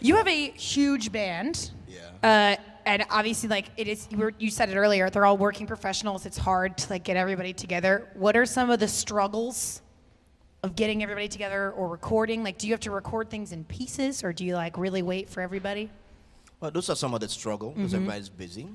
you 0.00 0.14
have 0.16 0.28
a 0.28 0.50
huge 0.50 1.10
band. 1.10 1.70
Yeah. 1.88 2.56
Uh, 2.58 2.62
and 2.84 3.04
obviously, 3.10 3.48
like 3.48 3.70
it 3.78 3.88
is, 3.88 4.06
you, 4.10 4.18
were, 4.18 4.32
you 4.38 4.50
said 4.50 4.68
it 4.68 4.76
earlier. 4.76 5.08
They're 5.10 5.24
all 5.26 5.38
working 5.38 5.66
professionals. 5.66 6.24
It's 6.26 6.36
hard 6.38 6.76
to 6.78 6.90
like 6.90 7.04
get 7.04 7.16
everybody 7.16 7.52
together. 7.54 8.08
What 8.14 8.36
are 8.36 8.46
some 8.46 8.68
of 8.70 8.78
the 8.78 8.88
struggles 8.88 9.80
of 10.62 10.74
getting 10.76 11.02
everybody 11.02 11.28
together 11.28 11.70
or 11.72 11.88
recording? 11.88 12.42
Like, 12.42 12.58
do 12.58 12.66
you 12.66 12.72
have 12.72 12.80
to 12.80 12.90
record 12.90 13.30
things 13.30 13.52
in 13.52 13.64
pieces, 13.64 14.24
or 14.24 14.32
do 14.32 14.44
you 14.44 14.54
like 14.54 14.76
really 14.76 15.02
wait 15.02 15.28
for 15.28 15.40
everybody? 15.40 15.90
Well, 16.60 16.70
those 16.70 16.90
are 16.90 16.96
some 16.96 17.14
of 17.14 17.20
the 17.20 17.28
struggle 17.28 17.70
because 17.70 17.92
Mm-hmm. 17.92 17.96
everybody's 18.02 18.28
busy. 18.28 18.68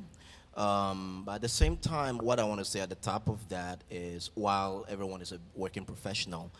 Um, 0.56 1.24
but 1.26 1.36
at 1.36 1.42
the 1.42 1.50
same 1.50 1.78
time, 1.78 2.18
what 2.20 2.40
I 2.40 2.44
want 2.44 2.60
to 2.60 2.66
say 2.66 2.80
at 2.80 2.90
the 2.90 2.96
top 2.96 3.28
of 3.28 3.48
that 3.50 3.82
is 3.90 4.30
while 4.36 4.86
everyone 4.88 5.22
is 5.22 5.32
a 5.32 5.40
working 5.56 5.84
professional, 5.84 6.52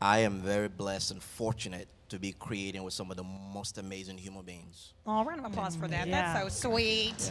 I 0.00 0.20
am 0.20 0.40
very 0.40 0.68
blessed 0.68 1.10
and 1.12 1.22
fortunate 1.22 1.86
to 2.08 2.18
be 2.18 2.32
creating 2.32 2.82
with 2.82 2.94
some 2.94 3.10
of 3.10 3.16
the 3.16 3.24
most 3.24 3.78
amazing 3.78 4.16
human 4.18 4.42
beings. 4.42 4.94
Oh, 5.06 5.22
round 5.24 5.40
of 5.40 5.46
applause 5.52 5.76
for 5.76 5.86
that. 5.88 6.06
Yeah. 6.08 6.32
That's 6.32 6.54
so 6.56 6.70
sweet. 6.70 7.30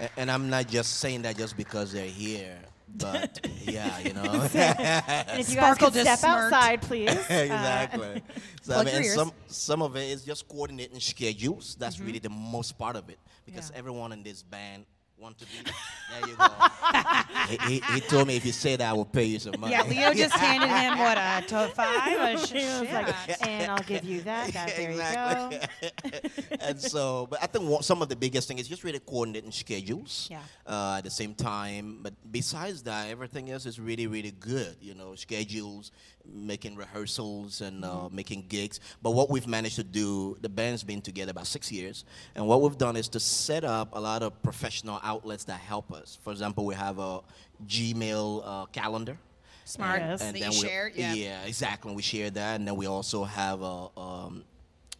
Yeah. 0.00 0.06
A- 0.06 0.20
And 0.20 0.30
I'm 0.30 0.48
not 0.48 0.66
just 0.68 0.94
saying 1.00 1.22
that 1.22 1.36
just 1.36 1.56
because 1.56 1.92
they're 1.92 2.06
here, 2.06 2.58
but 2.94 3.46
yeah, 3.64 3.98
you 3.98 4.12
know. 4.12 4.22
And 4.54 5.40
if 5.40 5.48
you 5.50 5.56
Sparkle 5.56 5.90
guys 5.90 5.92
could 5.92 5.94
just 5.94 6.06
step 6.06 6.18
smirked. 6.18 6.52
outside, 6.54 6.82
please. 6.82 7.10
Uh, 7.30 7.34
exactly. 7.34 8.22
so, 8.62 8.72
I 8.78 8.82
Plug 8.82 8.86
mean, 8.86 8.94
and 8.96 9.04
ears. 9.04 9.14
some 9.14 9.32
some 9.46 9.82
of 9.82 9.96
it 9.96 10.08
is 10.10 10.24
just 10.24 10.48
coordinating 10.48 11.00
schedules. 11.00 11.76
That's 11.78 12.00
really 12.00 12.18
the 12.18 12.30
most 12.30 12.78
part 12.78 12.96
of 12.96 13.08
it 13.08 13.18
because 13.44 13.66
Mm-hmm. 13.66 13.72
Yeah. 13.74 13.78
everyone 13.78 14.12
in 14.12 14.22
this 14.22 14.42
band 14.42 14.84
want 15.18 15.38
to 15.38 15.44
be. 15.46 15.52
There 15.64 16.28
you 16.28 16.36
go. 16.36 16.46
he, 17.48 17.56
he, 17.80 17.94
he 17.94 18.00
told 18.00 18.26
me 18.28 18.36
if 18.36 18.46
you 18.46 18.52
say 18.52 18.76
that, 18.76 18.88
I 18.88 18.92
will 18.92 19.04
pay 19.04 19.24
you 19.24 19.38
some 19.38 19.54
money. 19.58 19.72
Yeah, 19.72 19.82
Leo 19.82 20.14
just 20.14 20.34
handed 20.38 20.68
him 20.68 20.98
what 20.98 21.18
a 21.18 21.44
to 21.48 21.68
five. 21.74 22.18
A 22.42 22.46
sh- 22.46 22.50
He 22.52 22.58
was 22.58 22.90
like, 22.92 23.46
and 23.46 23.70
I'll 23.70 23.82
give 23.82 24.04
you 24.04 24.20
that. 24.22 24.52
that 24.52 24.76
there 24.76 24.92
you 24.92 24.98
go. 24.98 26.58
and 26.60 26.80
so, 26.80 27.26
but 27.30 27.42
I 27.42 27.46
think 27.46 27.68
one, 27.68 27.82
some 27.82 28.00
of 28.02 28.08
the 28.08 28.16
biggest 28.16 28.48
thing 28.48 28.58
is 28.58 28.68
just 28.68 28.84
really 28.84 29.00
coordinating 29.00 29.50
schedules. 29.52 30.28
Yeah. 30.30 30.40
Uh, 30.66 30.96
at 30.98 31.04
the 31.04 31.10
same 31.10 31.34
time, 31.34 31.98
but 32.02 32.14
besides 32.30 32.82
that, 32.84 33.08
everything 33.10 33.50
else 33.50 33.66
is 33.66 33.80
really, 33.80 34.06
really 34.06 34.32
good. 34.32 34.76
You 34.80 34.94
know, 34.94 35.14
schedules, 35.14 35.90
making 36.26 36.76
rehearsals, 36.76 37.60
and 37.60 37.84
uh, 37.84 37.88
Mm-hmm. 37.88 38.14
making 38.16 38.44
gigs. 38.48 38.78
But 39.02 39.10
what 39.12 39.28
we've 39.30 39.46
managed 39.46 39.76
to 39.76 39.82
do, 39.82 40.36
the 40.40 40.48
band's 40.48 40.84
been 40.84 41.00
together 41.00 41.30
about 41.32 41.46
six 41.46 41.72
years, 41.72 42.04
and 42.34 42.46
what 42.46 42.60
we've 42.62 42.76
done 42.78 42.96
is 42.96 43.08
to 43.08 43.20
set 43.20 43.64
up 43.64 43.88
a 43.94 44.00
lot 44.00 44.22
of 44.22 44.40
professional 44.42 45.00
outlets 45.08 45.44
that 45.44 45.60
help 45.60 45.92
us. 45.92 46.18
For 46.22 46.30
example, 46.32 46.62
we 46.66 46.74
have 46.74 46.98
a 46.98 47.20
Gmail 47.66 48.42
uh, 48.44 48.66
calendar. 48.66 49.16
Smart. 49.64 50.00
Yes. 50.00 50.20
That 50.20 50.38
you 50.38 50.48
we, 50.48 50.52
share. 50.52 50.90
Yeah. 50.94 51.14
yeah, 51.14 51.42
exactly. 51.44 51.94
We 51.94 52.02
share 52.02 52.30
that, 52.30 52.56
and 52.56 52.66
then 52.66 52.76
we 52.76 52.86
also 52.86 53.24
have 53.24 53.60
a 53.62 53.88
um, 53.98 54.44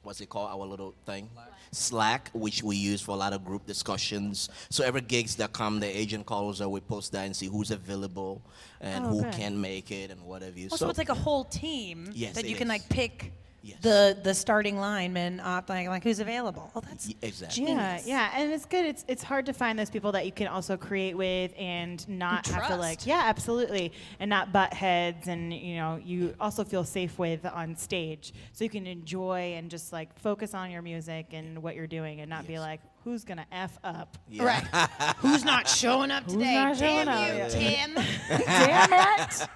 what's 0.02 0.20
it 0.20 0.28
called? 0.28 0.50
Our 0.50 0.66
little 0.66 0.94
thing, 1.06 1.30
Slack, 1.72 2.30
which 2.32 2.62
we 2.62 2.76
use 2.76 3.00
for 3.00 3.12
a 3.12 3.20
lot 3.24 3.32
of 3.32 3.44
group 3.44 3.66
discussions. 3.66 4.48
So 4.70 4.84
every 4.84 5.00
gigs 5.02 5.36
that 5.36 5.52
come, 5.52 5.80
the 5.80 5.86
agent 6.02 6.26
calls 6.26 6.60
us, 6.60 6.66
we 6.66 6.80
post 6.80 7.12
that 7.12 7.24
and 7.26 7.34
see 7.36 7.46
who's 7.46 7.70
available 7.70 8.42
and 8.80 9.04
Oh, 9.04 9.08
who 9.08 9.22
good. 9.22 9.32
can 9.32 9.60
make 9.60 9.90
it 9.90 10.10
and 10.10 10.20
whatever. 10.22 10.58
You. 10.58 10.68
Also, 10.70 10.88
it's 10.88 10.98
like 10.98 11.08
a 11.10 11.14
whole 11.14 11.44
team 11.44 12.10
Yes, 12.14 12.34
that 12.34 12.44
it 12.44 12.50
you 12.50 12.56
can 12.56 12.68
is. 12.68 12.74
like 12.76 12.88
pick 12.88 13.32
Yes. 13.68 13.78
the 13.82 14.18
the 14.22 14.34
starting 14.34 14.78
lineman, 14.78 15.40
uh, 15.40 15.62
like, 15.68 15.88
like 15.88 16.02
who's 16.04 16.20
available. 16.20 16.70
Oh, 16.74 16.80
that's 16.80 17.06
Y- 17.08 17.14
exactly. 17.22 17.62
Yeah, 17.64 17.68
Genius. 17.96 18.06
yeah, 18.06 18.30
and 18.34 18.52
it's 18.52 18.64
good. 18.64 18.84
It's 18.86 19.04
it's 19.08 19.22
hard 19.22 19.46
to 19.46 19.52
find 19.52 19.78
those 19.78 19.90
people 19.90 20.12
that 20.12 20.26
you 20.26 20.32
can 20.32 20.46
also 20.48 20.76
create 20.76 21.16
with 21.16 21.52
and 21.58 22.06
not 22.08 22.46
And 22.46 22.56
have 22.56 22.66
to 22.68 22.76
like, 22.76 22.98
trust. 22.98 23.06
yeah, 23.06 23.22
absolutely, 23.24 23.92
and 24.20 24.28
not 24.28 24.52
butt 24.52 24.72
heads, 24.74 25.28
and 25.28 25.52
you 25.52 25.76
know, 25.76 26.00
you 26.02 26.34
also 26.40 26.64
feel 26.64 26.84
safe 26.84 27.18
with 27.18 27.44
on 27.46 27.76
stage, 27.76 28.32
so 28.52 28.64
you 28.64 28.70
can 28.70 28.86
enjoy 28.86 29.54
and 29.56 29.70
just 29.70 29.92
like 29.92 30.16
focus 30.18 30.54
on 30.54 30.70
your 30.70 30.82
music 30.82 31.26
and 31.32 31.62
what 31.62 31.74
you're 31.76 31.86
doing, 31.86 32.20
and 32.20 32.30
not 32.30 32.46
be 32.46 32.58
like, 32.58 32.80
who's 33.04 33.24
gonna 33.24 33.46
f 33.52 33.78
up? 33.84 34.18
Yeah. 34.28 34.44
right. 34.44 34.64
who's 35.18 35.44
not 35.44 35.68
showing 35.68 36.10
up 36.10 36.26
today? 36.26 36.54
not 36.54 36.78
Damn 36.78 37.08
up? 37.08 37.28
you, 37.28 37.34
Yeah. 37.36 37.48
Tim. 37.48 37.94
Damn 38.28 39.20
it! 39.20 39.48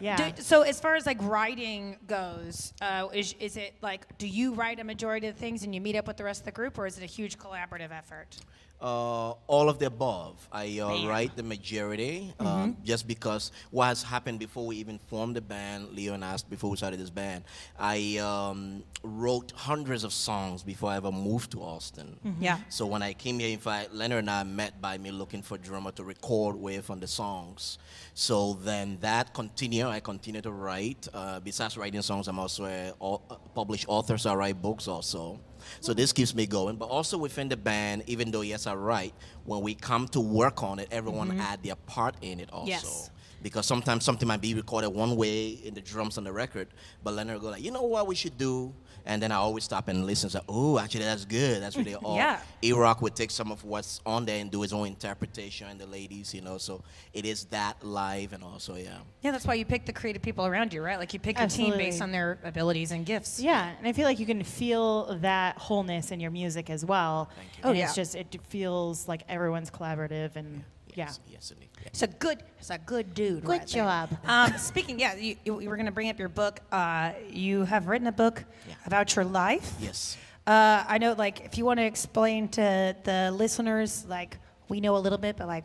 Yeah. 0.00 0.30
Do, 0.30 0.42
so 0.42 0.62
as 0.62 0.80
far 0.80 0.94
as 0.94 1.06
like 1.06 1.18
writing 1.22 1.96
goes, 2.06 2.72
uh, 2.80 3.08
is, 3.12 3.34
is 3.40 3.56
it 3.56 3.74
like 3.82 4.16
do 4.18 4.26
you 4.26 4.54
write 4.54 4.80
a 4.80 4.84
majority 4.84 5.26
of 5.28 5.34
the 5.34 5.40
things 5.40 5.62
and 5.62 5.74
you 5.74 5.80
meet 5.80 5.96
up 5.96 6.06
with 6.06 6.16
the 6.16 6.24
rest 6.24 6.40
of 6.42 6.44
the 6.46 6.52
group, 6.52 6.78
or 6.78 6.86
is 6.86 6.98
it 6.98 7.02
a 7.04 7.06
huge 7.06 7.38
collaborative 7.38 7.90
effort? 7.92 8.36
Uh, 8.78 9.30
all 9.46 9.70
of 9.70 9.78
the 9.78 9.86
above. 9.86 10.46
I 10.52 10.80
uh, 10.80 11.08
write 11.08 11.34
the 11.34 11.42
majority 11.42 12.34
um, 12.38 12.76
just 12.84 13.08
because 13.08 13.50
what 13.70 13.86
has 13.86 14.02
happened 14.02 14.38
before 14.38 14.66
we 14.66 14.76
even 14.76 14.98
formed 14.98 15.34
the 15.34 15.40
band, 15.40 15.92
Leon 15.92 16.22
asked 16.22 16.50
before 16.50 16.68
we 16.70 16.76
started 16.76 17.00
this 17.00 17.08
band, 17.08 17.44
I 17.78 18.18
um, 18.18 18.84
wrote 19.02 19.52
hundreds 19.56 20.04
of 20.04 20.12
songs 20.12 20.62
before 20.62 20.90
I 20.90 20.96
ever 20.96 21.10
moved 21.10 21.52
to 21.52 21.62
Austin. 21.62 22.18
Yeah. 22.38 22.58
So 22.68 22.84
when 22.84 23.02
I 23.02 23.14
came 23.14 23.38
here, 23.38 23.48
in 23.48 23.58
fact, 23.60 23.94
Leonard 23.94 24.18
and 24.18 24.30
I 24.30 24.42
met 24.44 24.78
by 24.78 24.98
me 24.98 25.10
looking 25.10 25.40
for 25.40 25.54
a 25.54 25.58
drummer 25.58 25.92
to 25.92 26.04
record 26.04 26.54
with 26.56 26.90
on 26.90 27.00
the 27.00 27.06
songs. 27.06 27.78
So 28.12 28.54
then 28.62 28.98
that 29.00 29.32
continued. 29.32 29.86
I 29.86 30.00
continue 30.00 30.42
to 30.42 30.52
write. 30.52 31.08
Uh, 31.14 31.40
besides 31.40 31.78
writing 31.78 32.02
songs, 32.02 32.28
I'm 32.28 32.38
also 32.38 32.66
a 32.66 32.92
a 33.00 33.18
published 33.54 33.86
author, 33.88 34.18
so 34.18 34.30
I 34.32 34.34
write 34.34 34.60
books 34.60 34.86
also. 34.86 35.40
So 35.80 35.94
this 35.94 36.12
keeps 36.12 36.34
me 36.34 36.46
going. 36.46 36.76
But 36.76 36.86
also 36.86 37.18
within 37.18 37.48
the 37.48 37.56
band, 37.56 38.04
even 38.06 38.30
though 38.30 38.42
yes, 38.42 38.66
I 38.66 38.74
write, 38.74 39.14
when 39.44 39.60
we 39.60 39.74
come 39.74 40.08
to 40.08 40.20
work 40.20 40.62
on 40.62 40.78
it, 40.78 40.88
everyone 40.90 41.30
mm-hmm. 41.30 41.40
add 41.40 41.62
their 41.62 41.76
part 41.76 42.14
in 42.22 42.40
it 42.40 42.50
also 42.52 42.68
Yes. 42.68 43.10
because 43.42 43.66
sometimes 43.66 44.04
something 44.04 44.26
might 44.26 44.40
be 44.40 44.54
recorded 44.54 44.88
one 44.90 45.16
way 45.16 45.48
in 45.48 45.74
the 45.74 45.80
drums 45.80 46.18
on 46.18 46.24
the 46.24 46.32
record, 46.32 46.68
but 47.04 47.14
Leonard 47.14 47.36
will 47.36 47.42
go 47.42 47.50
like, 47.50 47.62
you 47.62 47.70
know 47.70 47.82
what 47.82 48.06
we 48.06 48.14
should 48.14 48.36
do, 48.36 48.74
and 49.06 49.22
then 49.22 49.32
I 49.32 49.36
always 49.36 49.64
stop 49.64 49.88
and 49.88 50.04
listen. 50.04 50.28
So, 50.28 50.40
oh, 50.48 50.78
actually 50.78 51.04
that's 51.04 51.24
good. 51.24 51.62
That's 51.62 51.76
really 51.76 51.94
all. 52.04 52.16
Yeah. 52.16 52.40
E-Rock 52.62 53.00
would 53.02 53.14
take 53.14 53.30
some 53.30 53.50
of 53.52 53.64
what's 53.64 54.00
on 54.04 54.26
there 54.26 54.40
and 54.40 54.50
do 54.50 54.60
his 54.62 54.72
own 54.72 54.86
interpretation, 54.88 55.68
and 55.68 55.80
the 55.80 55.86
ladies, 55.86 56.34
you 56.34 56.40
know. 56.40 56.58
So 56.58 56.82
it 57.12 57.24
is 57.24 57.44
that 57.46 57.82
live 57.84 58.32
and 58.32 58.42
also 58.44 58.74
yeah. 58.74 58.98
Yeah, 59.22 59.30
that's 59.30 59.46
why 59.46 59.54
you 59.54 59.64
pick 59.64 59.86
the 59.86 59.92
creative 59.92 60.22
people 60.22 60.46
around 60.46 60.72
you, 60.74 60.82
right? 60.82 60.98
Like 60.98 61.12
you 61.14 61.20
pick 61.20 61.38
your 61.38 61.48
team 61.48 61.76
based 61.76 62.02
on 62.02 62.12
their 62.12 62.38
abilities 62.44 62.90
and 62.92 63.06
gifts. 63.06 63.40
Yeah, 63.40 63.72
and 63.78 63.86
I 63.86 63.92
feel 63.92 64.04
like 64.04 64.18
you 64.18 64.26
can 64.26 64.42
feel 64.42 65.18
that 65.20 65.56
wholeness 65.58 66.10
in 66.10 66.20
your 66.20 66.30
music 66.30 66.68
as 66.70 66.84
well. 66.84 67.30
Thank 67.36 67.48
you. 67.56 67.62
Oh, 67.64 67.68
And 67.70 67.78
yeah. 67.78 67.84
It's 67.86 67.94
just 67.94 68.14
it 68.14 68.36
feels 68.48 69.08
like 69.08 69.22
everyone's 69.28 69.70
collaborative 69.70 70.36
and 70.36 70.64
yeah. 70.94 71.04
Yes, 71.06 71.20
yes, 71.30 71.50
indeed. 71.50 71.68
Yeah. 71.98 72.04
It's 72.04 72.14
a 72.14 72.18
good, 72.18 72.38
it's 72.58 72.70
a 72.70 72.78
good 72.78 73.14
dude. 73.14 73.42
Good 73.42 73.48
right 73.50 73.66
job. 73.66 74.10
Um, 74.26 74.52
speaking, 74.58 74.98
yeah, 75.00 75.14
you, 75.16 75.36
you 75.44 75.54
were 75.68 75.76
going 75.76 75.86
to 75.86 75.92
bring 75.92 76.10
up 76.10 76.18
your 76.18 76.28
book. 76.28 76.60
Uh, 76.70 77.12
you 77.30 77.64
have 77.64 77.86
written 77.88 78.06
a 78.06 78.12
book 78.12 78.44
Yeah. 78.68 78.74
about 78.86 79.14
your 79.16 79.24
life. 79.24 79.72
Yes. 79.80 80.16
Uh, 80.46 80.84
I 80.86 80.98
know, 80.98 81.12
like, 81.12 81.44
if 81.44 81.58
you 81.58 81.64
want 81.64 81.80
to 81.80 81.84
explain 81.86 82.48
to 82.50 82.94
the 83.04 83.30
listeners, 83.32 84.04
like, 84.08 84.38
we 84.68 84.80
know 84.80 84.96
a 84.96 84.98
little 84.98 85.18
bit, 85.18 85.36
but 85.36 85.46
like, 85.48 85.64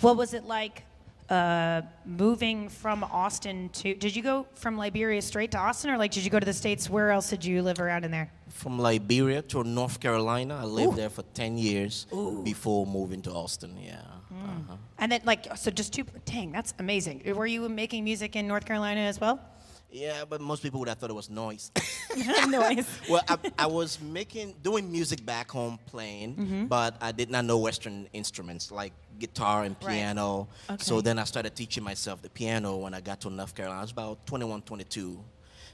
what 0.00 0.16
was 0.16 0.34
it 0.34 0.44
like 0.44 0.84
uh, 1.30 1.82
moving 2.06 2.68
from 2.68 3.02
Austin 3.04 3.68
to? 3.70 3.94
Did 3.94 4.14
you 4.14 4.22
go 4.22 4.46
from 4.54 4.76
Liberia 4.78 5.22
straight 5.22 5.50
to 5.52 5.58
Austin, 5.58 5.90
or 5.90 5.96
like, 5.98 6.10
did 6.12 6.24
you 6.24 6.30
go 6.30 6.38
to 6.38 6.44
the 6.46 6.52
states? 6.52 6.88
Where 6.90 7.10
else 7.10 7.30
did 7.30 7.44
you 7.44 7.62
live 7.62 7.80
around 7.80 8.04
in 8.04 8.10
there? 8.10 8.30
From 8.48 8.78
Liberia 8.78 9.42
to 9.42 9.64
North 9.64 10.00
Carolina, 10.00 10.58
I 10.60 10.64
lived 10.64 10.96
there 10.96 11.10
for 11.10 11.22
ten 11.34 11.56
years 11.58 12.06
before 12.44 12.86
moving 12.86 13.22
to 13.22 13.32
Austin. 13.32 13.76
Yeah. 13.80 14.02
Uh-huh. 14.42 14.76
And 14.98 15.12
then, 15.12 15.20
like, 15.24 15.56
so 15.56 15.70
just 15.70 15.92
two. 15.92 16.04
Dang, 16.24 16.52
that's 16.52 16.74
amazing. 16.78 17.22
Were 17.34 17.46
you 17.46 17.68
making 17.68 18.04
music 18.04 18.36
in 18.36 18.46
North 18.48 18.64
Carolina 18.64 19.00
as 19.00 19.20
well? 19.20 19.40
Yeah, 19.90 20.24
but 20.28 20.40
most 20.40 20.62
people 20.62 20.80
would 20.80 20.88
have 20.88 20.98
thought 20.98 21.10
it 21.10 21.14
was 21.14 21.28
noise. 21.28 21.70
Noise. 22.48 22.86
well, 23.10 23.22
I, 23.28 23.36
I 23.58 23.66
was 23.66 24.00
making 24.00 24.54
doing 24.62 24.90
music 24.90 25.24
back 25.24 25.50
home 25.50 25.78
playing, 25.86 26.34
Mm-hmm. 26.36 26.66
but 26.66 26.96
I 27.00 27.12
did 27.12 27.30
not 27.30 27.44
know 27.44 27.58
Western 27.58 28.08
instruments 28.12 28.70
like 28.70 28.92
guitar 29.18 29.64
and 29.64 29.76
Right. 29.82 29.92
piano. 29.96 30.48
So 30.78 31.00
then 31.02 31.18
I 31.18 31.24
started 31.24 31.54
teaching 31.54 31.84
myself 31.84 32.22
the 32.22 32.30
piano 32.30 32.76
when 32.78 32.94
I 32.94 33.00
got 33.00 33.20
to 33.22 33.30
North 33.30 33.54
Carolina. 33.54 33.80
I 33.80 33.82
was 33.82 33.92
about 33.92 34.26
21, 34.26 34.62
22. 34.62 35.22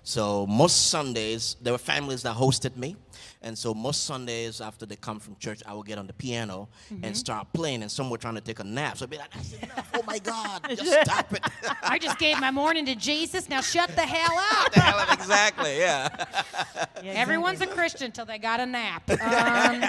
So 0.02 0.46
most 0.46 0.88
Sundays, 0.90 1.56
there 1.62 1.72
were 1.72 1.78
families 1.78 2.22
that 2.22 2.34
hosted 2.36 2.76
me. 2.76 2.96
And 3.42 3.56
so 3.56 3.74
most 3.74 4.04
Sundays 4.04 4.60
after 4.60 4.86
they 4.86 4.96
come 4.96 5.20
from 5.20 5.36
church, 5.36 5.62
I 5.66 5.74
would 5.74 5.86
get 5.86 5.98
on 5.98 6.06
the 6.06 6.12
piano 6.12 6.68
Mm-hmm. 6.92 7.04
and 7.04 7.16
start 7.16 7.52
playing. 7.52 7.82
And 7.82 7.90
some 7.90 8.08
were 8.10 8.18
trying 8.18 8.34
to 8.36 8.40
take 8.40 8.60
a 8.60 8.64
nap. 8.64 8.96
So 8.98 9.04
I'd 9.04 9.10
be 9.10 9.18
like, 9.18 9.30
that's 9.30 9.52
enough. 9.54 9.90
Oh 9.94 10.02
my 10.06 10.18
God, 10.18 10.66
just 10.68 11.02
stop 11.02 11.32
it. 11.32 11.40
I 11.82 11.98
just 11.98 12.18
gave 12.18 12.40
my 12.40 12.50
morning 12.50 12.86
to 12.86 12.94
Jesus. 12.94 13.48
Now 13.48 13.60
shut 13.60 13.88
the 13.94 14.02
hell 14.02 14.38
up. 14.64 14.72
the 14.72 14.80
hell, 14.80 15.06
exactly, 15.12 15.78
yeah. 15.78 16.08
Yeah, 17.04 17.12
Everyone's 17.12 17.60
a 17.60 17.66
Christian 17.68 18.10
till 18.10 18.24
they 18.24 18.38
got 18.38 18.58
a 18.60 18.66
nap. 18.66 19.08
Um, 19.20 19.84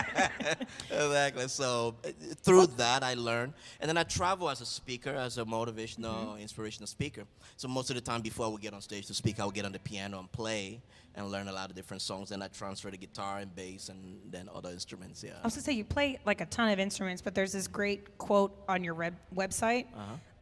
exactly. 0.92 1.48
So 1.48 1.96
uh, 2.06 2.10
through 2.44 2.68
that, 2.78 3.04
I 3.04 3.14
learned, 3.16 3.54
and 3.80 3.90
then 3.90 3.98
I 3.98 4.04
travel 4.04 4.50
as 4.50 4.62
a 4.62 4.66
speaker, 4.66 5.12
as 5.12 5.38
a 5.38 5.46
motivational, 5.46 6.40
inspirational 6.40 6.88
speaker. 6.88 7.24
So 7.58 7.68
most 7.68 7.90
of 7.90 7.96
the 7.96 8.02
time, 8.02 8.22
before 8.22 8.46
I 8.46 8.50
would 8.50 8.62
get 8.62 8.74
on 8.74 8.82
stage 8.82 9.08
to 9.08 9.14
speak, 9.14 9.40
I 9.40 9.46
would 9.46 9.56
get 9.56 9.66
on 9.66 9.72
the 9.72 9.80
piano 9.80 10.20
and 10.20 10.32
play 10.32 10.82
and 11.16 11.32
learn 11.32 11.48
a 11.48 11.52
lot 11.52 11.70
of 11.70 11.76
different 11.76 12.02
songs. 12.02 12.30
Then 12.30 12.42
I 12.42 12.48
transfer 12.48 12.90
to 12.90 12.98
guitar 12.98 13.40
and 13.40 13.54
bass, 13.56 13.90
and 13.90 14.20
then 14.30 14.50
other 14.54 14.70
instruments. 14.70 15.24
Yeah. 15.24 15.32
I 15.42 15.48
was 15.48 15.56
gonna 15.56 15.64
say 15.64 15.74
you 15.74 15.84
play 15.84 16.20
like 16.26 16.42
a 16.42 16.46
ton 16.46 16.70
of 16.70 16.80
instruments, 16.80 17.22
but 17.22 17.36
there's 17.36 17.52
this 17.52 17.68
great 17.68 18.18
quote 18.18 18.56
on 18.68 18.84
your 18.84 18.94
web- 18.94 19.18
website. 19.36 19.86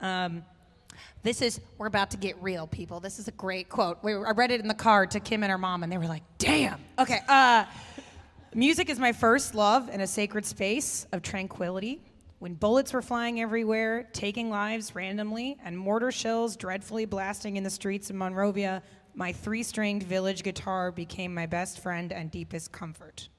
Um, 0.01 0.43
this 1.23 1.41
is 1.41 1.59
we're 1.77 1.87
about 1.87 2.11
to 2.11 2.17
get 2.17 2.41
real, 2.41 2.67
people. 2.67 2.99
This 2.99 3.19
is 3.19 3.27
a 3.27 3.31
great 3.31 3.69
quote. 3.69 3.99
We, 4.03 4.13
I 4.13 4.31
read 4.31 4.51
it 4.51 4.61
in 4.61 4.67
the 4.67 4.73
car 4.73 5.05
to 5.07 5.19
Kim 5.19 5.43
and 5.43 5.51
her 5.51 5.57
mom, 5.57 5.83
and 5.83 5.91
they 5.91 5.97
were 5.97 6.07
like, 6.07 6.23
"Damn." 6.37 6.79
Okay. 6.99 7.19
Uh, 7.27 7.65
music 8.53 8.89
is 8.89 8.99
my 8.99 9.11
first 9.11 9.55
love 9.55 9.89
and 9.91 10.01
a 10.01 10.07
sacred 10.07 10.45
space 10.45 11.05
of 11.11 11.21
tranquility. 11.21 12.01
When 12.39 12.53
bullets 12.53 12.93
were 12.93 13.01
flying 13.01 13.41
everywhere, 13.41 14.07
taking 14.13 14.51
lives 14.51 14.93
randomly, 14.93 15.57
and 15.63 15.75
mortar 15.75 16.11
shells 16.11 16.55
dreadfully 16.55 17.05
blasting 17.05 17.57
in 17.57 17.63
the 17.63 17.69
streets 17.71 18.11
of 18.11 18.15
Monrovia, 18.15 18.83
my 19.17 19.33
three-stringed 19.33 20.03
village 20.03 20.43
guitar 20.43 20.91
became 20.91 21.33
my 21.33 21.47
best 21.47 21.79
friend 21.79 22.13
and 22.13 22.29
deepest 22.29 22.71
comfort. 22.71 23.29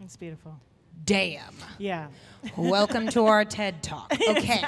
It's 0.00 0.16
beautiful. 0.16 0.58
Damn. 1.04 1.54
Yeah. 1.78 2.08
Welcome 2.56 3.08
to 3.08 3.26
our 3.26 3.44
TED 3.44 3.82
Talk. 3.82 4.12
Okay. 4.28 4.64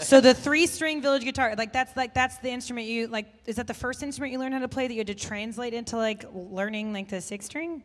so 0.00 0.20
the 0.20 0.34
three-string 0.34 1.00
village 1.00 1.22
guitar, 1.22 1.54
like 1.56 1.72
that's 1.72 1.96
like 1.96 2.12
that's 2.12 2.38
the 2.38 2.50
instrument 2.50 2.88
you 2.88 3.06
like. 3.06 3.26
Is 3.46 3.56
that 3.56 3.68
the 3.68 3.74
first 3.74 4.02
instrument 4.02 4.32
you 4.32 4.40
learned 4.40 4.54
how 4.54 4.60
to 4.60 4.68
play 4.68 4.88
that 4.88 4.92
you 4.92 5.00
had 5.00 5.06
to 5.06 5.14
translate 5.14 5.74
into 5.74 5.96
like 5.96 6.24
learning 6.34 6.92
like 6.92 7.08
the 7.08 7.20
six 7.20 7.46
string? 7.46 7.84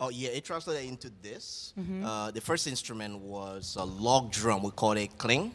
Oh 0.00 0.10
yeah, 0.10 0.28
it 0.28 0.44
translated 0.44 0.86
into 0.86 1.10
this. 1.22 1.72
Mm-hmm. 1.80 2.04
Uh, 2.04 2.30
the 2.32 2.42
first 2.42 2.66
instrument 2.66 3.18
was 3.20 3.76
a 3.80 3.84
log 3.84 4.30
drum. 4.32 4.62
We 4.62 4.70
called 4.72 4.98
it 4.98 5.16
kling. 5.16 5.52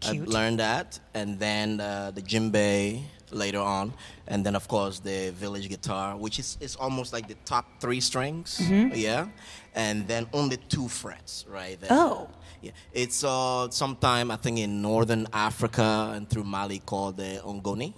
Cute. 0.00 0.28
I 0.28 0.30
learned 0.30 0.60
that, 0.60 0.98
and 1.12 1.38
then 1.38 1.80
uh, 1.80 2.12
the 2.14 2.22
djembe 2.22 3.02
later 3.30 3.60
on, 3.60 3.92
and 4.28 4.44
then 4.44 4.54
of 4.56 4.68
course 4.68 5.00
the 5.00 5.30
village 5.32 5.68
guitar, 5.68 6.16
which 6.16 6.38
is 6.38 6.56
is 6.60 6.76
almost 6.76 7.12
like 7.12 7.26
the 7.28 7.36
top 7.44 7.64
three 7.80 8.00
strings. 8.00 8.58
Mm-hmm. 8.62 8.94
Yeah, 8.94 9.26
and 9.74 10.06
then 10.08 10.26
only 10.32 10.56
two 10.68 10.88
frets 10.88 11.44
right 11.48 11.80
there. 11.80 11.90
Oh. 11.92 12.28
Yeah, 12.62 12.72
it's 12.92 13.22
uh, 13.22 13.68
sometime 13.70 14.30
I 14.30 14.36
think 14.36 14.58
in 14.58 14.80
northern 14.80 15.26
Africa 15.32 16.12
and 16.14 16.28
through 16.28 16.44
Mali 16.44 16.78
called 16.80 17.18
the 17.18 17.40
ngoni. 17.44 17.92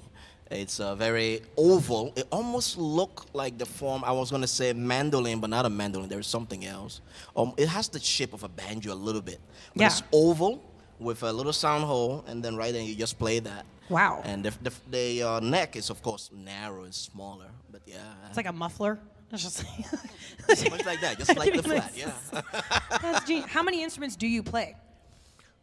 It's 0.50 0.80
a 0.80 0.96
very 0.96 1.42
oval. 1.56 2.12
It 2.16 2.26
almost 2.32 2.78
looked 2.78 3.34
like 3.34 3.58
the 3.58 3.66
form 3.66 4.02
I 4.04 4.12
was 4.12 4.30
gonna 4.30 4.46
say 4.46 4.72
mandolin, 4.72 5.40
but 5.40 5.50
not 5.50 5.64
a 5.66 5.70
mandolin. 5.70 6.08
There's 6.08 6.26
something 6.26 6.64
else. 6.64 7.00
Um, 7.36 7.52
it 7.56 7.68
has 7.68 7.88
the 7.88 8.00
shape 8.00 8.32
of 8.32 8.42
a 8.44 8.48
banjo 8.48 8.92
a 8.92 8.94
little 8.94 9.20
bit. 9.20 9.40
But 9.74 9.80
Yeah. 9.82 9.86
It's 9.88 10.02
oval 10.12 10.62
with 10.98 11.22
a 11.22 11.32
little 11.32 11.52
sound 11.52 11.84
hole, 11.84 12.24
and 12.26 12.42
then 12.42 12.56
right 12.56 12.72
then 12.72 12.84
you 12.86 12.94
just 12.94 13.18
play 13.18 13.38
that. 13.40 13.64
Wow. 13.88 14.22
And 14.24 14.44
the 14.44 14.50
the, 14.62 14.72
the 14.90 15.22
uh, 15.22 15.40
neck 15.40 15.76
is 15.76 15.90
of 15.90 16.02
course 16.02 16.30
narrow 16.32 16.84
and 16.84 16.94
smaller, 16.94 17.50
but 17.70 17.82
yeah. 17.86 17.96
It's 18.28 18.36
like 18.36 18.48
a 18.48 18.52
muffler. 18.52 18.98
It's 19.30 19.42
just 19.42 20.70
much 20.70 20.86
like 20.86 21.02
that, 21.02 21.18
just 21.18 21.36
like 21.36 21.52
the 21.52 21.62
flat. 21.70 21.92
Yeah. 21.94 22.12
that's 23.02 23.26
genius. 23.26 23.50
How 23.50 23.62
many 23.62 23.82
instruments 23.82 24.16
do 24.16 24.26
you 24.26 24.42
play? 24.42 24.74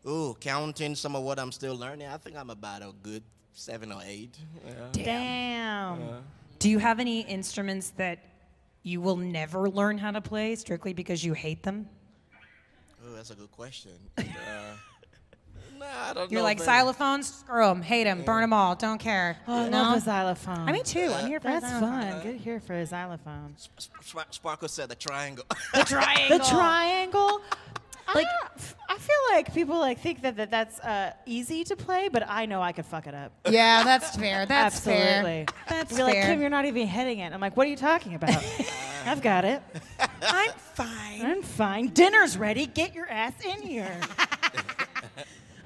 Ooh, 0.08 0.36
counting 0.40 0.94
some 0.94 1.16
of 1.16 1.24
what 1.24 1.40
I'm 1.40 1.52
still 1.52 1.76
learning, 1.76 2.08
I 2.08 2.18
think 2.18 2.38
I'm 2.38 2.52
about 2.52 2.84
a 2.84 2.92
good 3.02 3.24
seven 3.54 3.92
or 3.92 4.02
eight. 4.06 4.38
Yeah. 4.64 4.74
Damn. 4.92 6.24
Do 6.60 6.70
you 6.70 6.78
have 6.78 7.00
any 7.00 7.22
instruments 7.22 7.90
that 7.98 8.20
you 8.84 9.02
will 9.02 9.18
never 9.18 9.68
learn 9.68 9.98
how 9.98 10.12
to 10.12 10.22
play 10.22 10.54
strictly 10.56 10.94
because 10.94 11.24
you 11.26 11.34
hate 11.34 11.64
them? 11.64 11.90
Oh, 13.04 13.16
that's 13.16 13.32
a 13.32 13.36
good 13.36 13.52
question. 13.52 13.92
uh, 14.20 14.24
Nah, 15.80 15.86
I 16.10 16.14
don't 16.14 16.32
You're 16.32 16.40
know 16.42 16.46
like 16.46 16.60
if 16.60 16.66
xylophones, 16.66 17.26
screw 17.26 17.66
them, 17.66 17.82
hate 17.82 18.06
them, 18.06 18.24
burn 18.24 18.42
them 18.42 18.54
all, 18.54 18.76
don't 18.76 18.98
care. 19.00 19.38
Oh, 19.48 19.66
I 19.66 19.70
No? 19.70 19.82
love 19.84 19.96
the 19.96 20.02
xylophone. 20.02 20.70
I 20.70 20.72
mean, 20.72 20.84
too. 20.84 21.12
I'm 21.14 21.28
here 21.28 21.40
for 21.40 21.48
That's 21.48 21.66
a 21.66 21.70
xylophone. 21.70 22.12
fun. 22.12 22.22
Good 22.24 22.36
here 22.38 22.60
for 22.60 22.74
a 22.76 22.86
xylophone. 22.86 23.54
Sp- 23.60 23.80
Sp- 24.02 24.32
Sparkle 24.32 24.68
said 24.68 24.90
the 24.90 24.96
triangle. 24.96 25.46
The 25.74 25.84
triangle. 25.84 26.38
The 26.38 26.44
triangle. 26.46 27.42
Like- 28.14 28.16
Like, 28.16 28.28
I 28.88 28.98
feel 29.00 29.16
like 29.32 29.52
people 29.54 29.80
like 29.80 30.00
think 30.00 30.22
that, 30.22 30.38
that 30.38 30.52
that's 30.52 30.80
uh, 30.80 31.12
easy 31.26 31.64
to 31.66 31.76
play, 31.76 32.08
but 32.08 32.24
I 32.30 32.46
know 32.46 32.62
I 32.62 32.72
could 32.72 32.86
fuck 32.86 33.08
it 33.08 33.16
up. 33.16 33.32
Yeah, 33.52 33.84
that's 33.84 34.16
fair. 34.16 34.46
That's 34.46 34.76
Absolutely. 34.78 35.46
fair. 35.46 35.46
That's 35.68 35.92
You're 35.98 36.06
like, 36.06 36.14
fair. 36.14 36.26
Kim, 36.28 36.40
you're 36.42 36.50
not 36.52 36.66
even 36.66 36.86
hitting 36.88 37.20
it. 37.20 37.34
I'm 37.34 37.42
like, 37.42 37.58
what 37.58 37.66
are 37.66 37.70
you 37.70 37.76
talking 37.76 38.14
about? 38.14 38.44
I've 39.08 39.22
got 39.24 39.44
it. 39.44 39.62
I'm 40.22 40.52
fine. 40.74 41.26
I'm 41.26 41.42
fine. 41.42 41.88
Dinner's 41.90 42.38
ready. 42.38 42.68
Get 42.68 42.94
your 42.94 43.08
ass 43.10 43.34
in 43.44 43.62
here. 43.64 44.00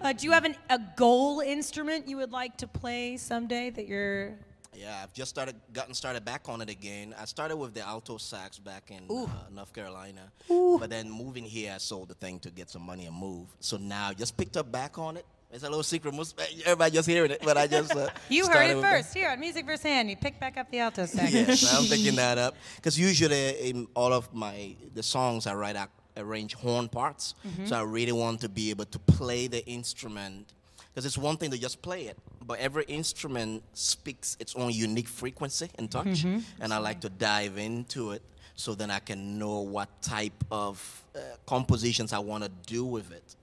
Uh, 0.01 0.13
do 0.13 0.25
you 0.25 0.31
have 0.31 0.45
an, 0.45 0.55
a 0.69 0.79
goal 0.95 1.41
instrument 1.41 2.07
you 2.07 2.17
would 2.17 2.31
like 2.31 2.55
to 2.57 2.67
play 2.67 3.17
someday 3.17 3.69
that 3.69 3.87
you're? 3.87 4.37
yeah, 4.73 5.01
I've 5.03 5.13
just 5.13 5.29
started, 5.29 5.55
gotten 5.73 5.93
started 5.93 6.23
back 6.23 6.47
on 6.47 6.61
it 6.61 6.69
again. 6.69 7.13
I 7.19 7.25
started 7.25 7.57
with 7.57 7.73
the 7.73 7.81
alto 7.81 8.17
sax 8.17 8.57
back 8.59 8.91
in 8.91 9.03
uh, 9.13 9.27
North 9.51 9.73
Carolina, 9.73 10.31
but 10.47 10.89
then 10.89 11.09
moving 11.11 11.43
here, 11.43 11.73
I 11.75 11.79
sold 11.79 12.07
the 12.07 12.13
thing 12.13 12.39
to 12.41 12.49
get 12.49 12.69
some 12.69 12.83
money 12.83 13.05
and 13.05 13.15
move. 13.15 13.47
So 13.59 13.75
now 13.75 14.09
I 14.09 14.13
just 14.13 14.37
picked 14.37 14.55
up 14.55 14.71
back 14.71 14.97
on 14.97 15.17
it. 15.17 15.25
It's 15.51 15.63
a 15.63 15.67
little 15.67 15.83
secret. 15.83 16.13
Most- 16.13 16.39
Everybody 16.63 16.91
just 16.95 17.09
hearing 17.09 17.31
it, 17.31 17.41
but 17.43 17.57
I 17.57 17.65
just 17.67 17.93
uh, 17.93 18.07
You 18.29 18.47
heard 18.47 18.69
it 18.69 18.79
first 18.79 19.13
here 19.13 19.29
on 19.31 19.39
Music 19.39 19.65
First 19.65 19.83
Hand. 19.83 20.09
You 20.09 20.15
pick 20.15 20.39
back 20.39 20.57
up 20.57 20.69
the 20.69 20.79
alto 20.79 21.07
sax. 21.07 21.33
yes, 21.33 21.75
I'm 21.75 21.85
picking 21.89 22.15
that 22.15 22.37
up 22.37 22.55
because 22.75 22.97
usually 22.97 23.69
in 23.69 23.87
all 23.95 24.13
of 24.13 24.31
my 24.33 24.75
the 24.93 25.01
songs 25.03 25.47
I 25.47 25.55
write, 25.55 25.75
I 25.75 25.87
arrange 26.19 26.53
horn 26.53 26.89
parts. 26.89 27.35
Mm-hmm. 27.47 27.65
So 27.65 27.77
I 27.77 27.83
really 27.83 28.11
want 28.11 28.41
to 28.41 28.49
be 28.49 28.69
able 28.69 28.85
to 28.85 28.99
play 28.99 29.47
the 29.47 29.65
instrument 29.65 30.53
because 30.93 31.05
it's 31.05 31.17
one 31.17 31.37
thing 31.37 31.51
to 31.51 31.57
just 31.57 31.81
play 31.81 32.07
it, 32.07 32.17
but 32.45 32.59
every 32.59 32.83
instrument 32.85 33.63
speaks 33.73 34.35
its 34.39 34.55
own 34.55 34.71
unique 34.71 35.07
frequency 35.07 35.69
and 35.77 35.89
touch, 35.89 36.23
mm-hmm. 36.23 36.39
and 36.61 36.73
I 36.73 36.77
like 36.79 36.99
to 37.01 37.09
dive 37.09 37.57
into 37.57 38.11
it 38.11 38.21
so 38.55 38.75
then 38.75 38.91
I 38.91 38.99
can 38.99 39.39
know 39.39 39.59
what 39.59 40.01
type 40.01 40.43
of 40.51 41.03
uh, 41.15 41.19
compositions 41.45 42.11
I 42.11 42.19
want 42.19 42.43
to 42.43 42.51
do 42.65 42.83
with 42.83 43.11
it. 43.11 43.35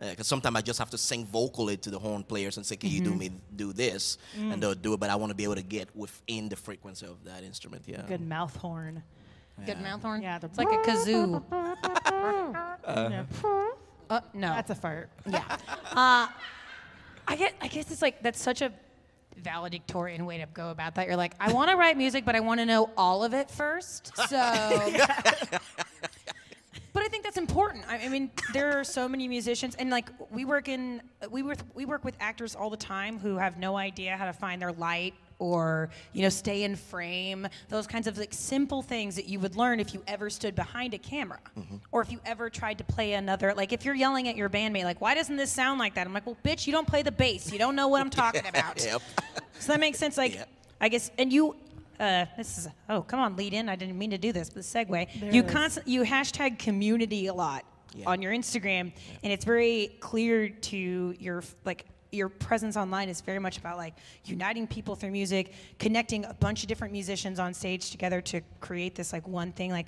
Uh, 0.00 0.10
because 0.10 0.26
sometimes 0.26 0.56
I 0.56 0.60
just 0.60 0.80
have 0.80 0.90
to 0.90 0.98
sing 0.98 1.24
vocally 1.24 1.76
to 1.76 1.90
the 1.90 2.00
horn 2.00 2.24
players 2.24 2.56
and 2.56 2.66
say, 2.66 2.74
"Can 2.74 2.90
you 2.90 3.00
do 3.00 3.10
mm-hmm. 3.10 3.18
me 3.18 3.30
do 3.54 3.72
this?" 3.72 4.18
Mm. 4.36 4.52
And 4.52 4.62
they'll 4.62 4.74
do 4.74 4.94
it. 4.94 4.98
But 4.98 5.10
I 5.10 5.14
want 5.14 5.30
to 5.30 5.36
be 5.36 5.44
able 5.44 5.54
to 5.54 5.62
get 5.62 5.94
within 5.94 6.48
the 6.48 6.56
frequency 6.56 7.06
of 7.06 7.22
that 7.24 7.44
instrument. 7.44 7.84
Yeah. 7.86 8.02
Good 8.08 8.26
mouth 8.26 8.56
horn. 8.56 9.04
Good 9.66 9.80
mouth 9.80 10.02
horn. 10.02 10.22
Yeah, 10.22 10.38
the- 10.38 10.46
it's 10.46 10.58
like 10.58 10.68
a 10.68 10.78
kazoo. 10.78 11.42
Yeah. 12.86 13.24
Uh, 14.10 14.20
no, 14.34 14.48
That's 14.48 14.68
a 14.68 14.74
fart. 14.74 15.08
Yeah. 15.26 15.42
I 15.96 17.36
get. 17.38 17.54
I 17.62 17.68
guess 17.68 17.90
it's 17.90 18.02
like 18.02 18.22
that's 18.22 18.40
such 18.40 18.60
a 18.60 18.70
valedictorian 19.38 20.26
way 20.26 20.36
to 20.36 20.46
go 20.52 20.68
about 20.70 20.94
that. 20.96 21.06
You're 21.06 21.16
like, 21.16 21.32
I 21.40 21.50
want 21.52 21.70
to 21.70 21.76
write 21.76 21.96
music, 21.96 22.26
but 22.26 22.36
I 22.36 22.40
want 22.40 22.60
to 22.60 22.66
know 22.66 22.90
all 22.98 23.24
of 23.24 23.32
it 23.32 23.50
first. 23.50 24.12
So. 24.28 24.36
But 26.92 27.02
I 27.02 27.08
think 27.08 27.24
that's 27.24 27.38
important. 27.38 27.84
I 27.88 28.04
I 28.04 28.08
mean, 28.08 28.30
there 28.52 28.78
are 28.78 28.84
so 28.84 29.08
many 29.08 29.26
musicians, 29.26 29.74
and 29.74 29.88
like 29.90 30.10
we 30.30 30.44
work 30.44 30.68
in, 30.68 31.00
we 31.30 31.42
work 31.42 31.58
we 31.74 31.86
work 31.86 32.04
with 32.04 32.14
actors 32.20 32.54
all 32.54 32.68
the 32.70 32.76
time 32.76 33.18
who 33.18 33.36
have 33.38 33.58
no 33.58 33.76
idea 33.76 34.16
how 34.16 34.26
to 34.26 34.32
find 34.34 34.62
their 34.62 34.72
light 34.72 35.14
or 35.38 35.90
you 36.12 36.22
know 36.22 36.28
stay 36.28 36.62
in 36.62 36.76
frame. 36.76 37.46
Those 37.68 37.86
kinds 37.86 38.06
of 38.06 38.16
like 38.18 38.32
simple 38.32 38.82
things 38.82 39.16
that 39.16 39.26
you 39.28 39.40
would 39.40 39.56
learn 39.56 39.80
if 39.80 39.92
you 39.94 40.02
ever 40.06 40.30
stood 40.30 40.54
behind 40.54 40.94
a 40.94 40.98
camera, 40.98 41.38
or 41.92 42.02
if 42.02 42.10
you 42.12 42.20
ever 42.24 42.48
tried 42.50 42.78
to 42.78 42.84
play 42.84 43.14
another. 43.14 43.52
Like 43.54 43.72
if 43.72 43.84
you're 43.84 43.94
yelling 43.94 44.28
at 44.28 44.36
your 44.36 44.48
bandmate, 44.48 44.84
like, 44.84 45.00
"Why 45.00 45.14
doesn't 45.14 45.36
this 45.36 45.50
sound 45.50 45.78
like 45.78 45.94
that?" 45.94 46.06
I'm 46.06 46.12
like, 46.14 46.26
"Well, 46.26 46.36
bitch, 46.44 46.66
you 46.66 46.72
don't 46.72 46.86
play 46.86 47.02
the 47.02 47.12
bass. 47.12 47.52
You 47.52 47.58
don't 47.58 47.76
know 47.76 47.88
what 47.88 48.00
I'm 48.00 48.10
talking 48.22 48.46
about." 48.46 48.82
Yep. 48.84 49.02
So 49.58 49.72
that 49.72 49.80
makes 49.80 49.98
sense. 49.98 50.16
Like, 50.16 50.34
Yep. 50.34 50.48
I 50.80 50.88
guess, 50.88 51.10
and 51.18 51.32
you, 51.32 51.56
uh, 52.00 52.26
this 52.36 52.58
is 52.58 52.68
oh, 52.88 53.02
come 53.02 53.20
on, 53.20 53.36
lead 53.36 53.54
in. 53.54 53.68
I 53.68 53.76
didn't 53.76 53.96
mean 53.98 54.10
to 54.10 54.18
do 54.18 54.32
this, 54.32 54.50
but 54.50 54.56
the 54.56 54.60
segue. 54.62 54.88
There 55.20 55.32
you 55.32 55.42
it 55.42 55.46
is. 55.46 55.52
constant, 55.52 55.88
you 55.88 56.02
hashtag 56.02 56.58
community 56.58 57.26
a 57.28 57.34
lot 57.34 57.64
Yeah. 57.94 58.06
on 58.08 58.20
your 58.20 58.32
Instagram, 58.32 58.92
and 59.22 59.32
it's 59.32 59.44
very 59.44 59.96
clear 60.00 60.48
to 60.48 61.14
your 61.18 61.42
like 61.64 61.86
your 62.14 62.28
presence 62.28 62.76
online 62.76 63.08
is 63.08 63.20
very 63.20 63.38
much 63.38 63.58
about 63.58 63.76
like 63.76 63.94
uniting 64.24 64.66
people 64.66 64.94
through 64.94 65.10
music, 65.10 65.52
connecting 65.78 66.24
a 66.24 66.34
bunch 66.34 66.62
of 66.62 66.68
different 66.68 66.92
musicians 66.92 67.38
on 67.38 67.52
stage 67.52 67.90
together 67.90 68.20
to 68.22 68.40
create 68.60 68.94
this 68.94 69.12
like 69.12 69.26
one 69.28 69.52
thing. 69.52 69.70
Like, 69.70 69.86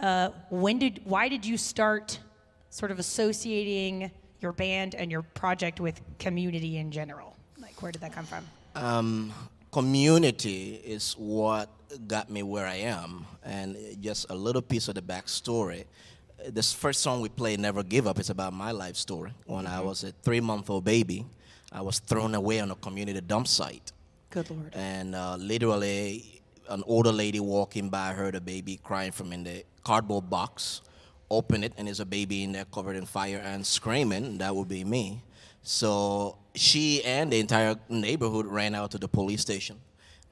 uh, 0.00 0.30
when 0.50 0.78
did, 0.78 1.00
why 1.04 1.28
did 1.28 1.44
you 1.44 1.56
start 1.56 2.18
sort 2.70 2.90
of 2.90 2.98
associating 2.98 4.10
your 4.40 4.52
band 4.52 4.94
and 4.94 5.10
your 5.10 5.22
project 5.22 5.80
with 5.80 6.00
community 6.18 6.78
in 6.78 6.90
general? 6.90 7.36
Like, 7.60 7.82
where 7.82 7.92
did 7.92 8.00
that 8.02 8.12
come 8.12 8.24
from? 8.24 8.46
Um, 8.74 9.32
community 9.70 10.74
is 10.74 11.14
what 11.14 11.68
got 12.06 12.30
me 12.30 12.42
where 12.42 12.66
I 12.66 12.76
am, 12.76 13.26
and 13.42 13.76
just 14.00 14.26
a 14.30 14.34
little 14.34 14.62
piece 14.62 14.88
of 14.88 14.94
the 14.94 15.02
backstory. 15.02 15.84
This 16.46 16.72
first 16.72 17.00
song 17.02 17.20
we 17.20 17.28
played, 17.30 17.58
"Never 17.58 17.82
Give 17.82 18.06
Up," 18.06 18.20
is 18.20 18.30
about 18.30 18.52
my 18.52 18.70
life 18.70 18.94
story. 18.96 19.32
When 19.46 19.66
I 19.66 19.80
was 19.80 20.04
a 20.04 20.12
three-month-old 20.22 20.84
baby, 20.84 21.26
I 21.72 21.82
was 21.82 21.98
thrown 21.98 22.34
away 22.34 22.60
on 22.60 22.70
a 22.70 22.74
community 22.74 23.20
dump 23.20 23.46
site, 23.46 23.92
Good 24.30 24.50
lord. 24.50 24.72
and 24.74 25.14
uh, 25.14 25.36
literally, 25.36 26.42
an 26.68 26.82
older 26.86 27.12
lady 27.12 27.40
walking 27.40 27.88
by 27.90 28.12
heard 28.12 28.34
a 28.34 28.40
baby 28.40 28.78
crying 28.82 29.12
from 29.12 29.32
in 29.32 29.44
the 29.44 29.64
cardboard 29.84 30.28
box. 30.30 30.82
Open 31.30 31.62
it, 31.62 31.74
and 31.76 31.86
there's 31.88 32.00
a 32.00 32.06
baby 32.06 32.42
in 32.42 32.52
there 32.52 32.64
covered 32.72 32.96
in 32.96 33.04
fire 33.04 33.42
and 33.44 33.64
screaming. 33.66 34.38
That 34.38 34.56
would 34.56 34.68
be 34.68 34.82
me. 34.82 35.22
So 35.62 36.38
she 36.54 37.04
and 37.04 37.30
the 37.30 37.38
entire 37.38 37.76
neighborhood 37.90 38.46
ran 38.46 38.74
out 38.74 38.92
to 38.92 38.98
the 38.98 39.08
police 39.08 39.42
station. 39.42 39.76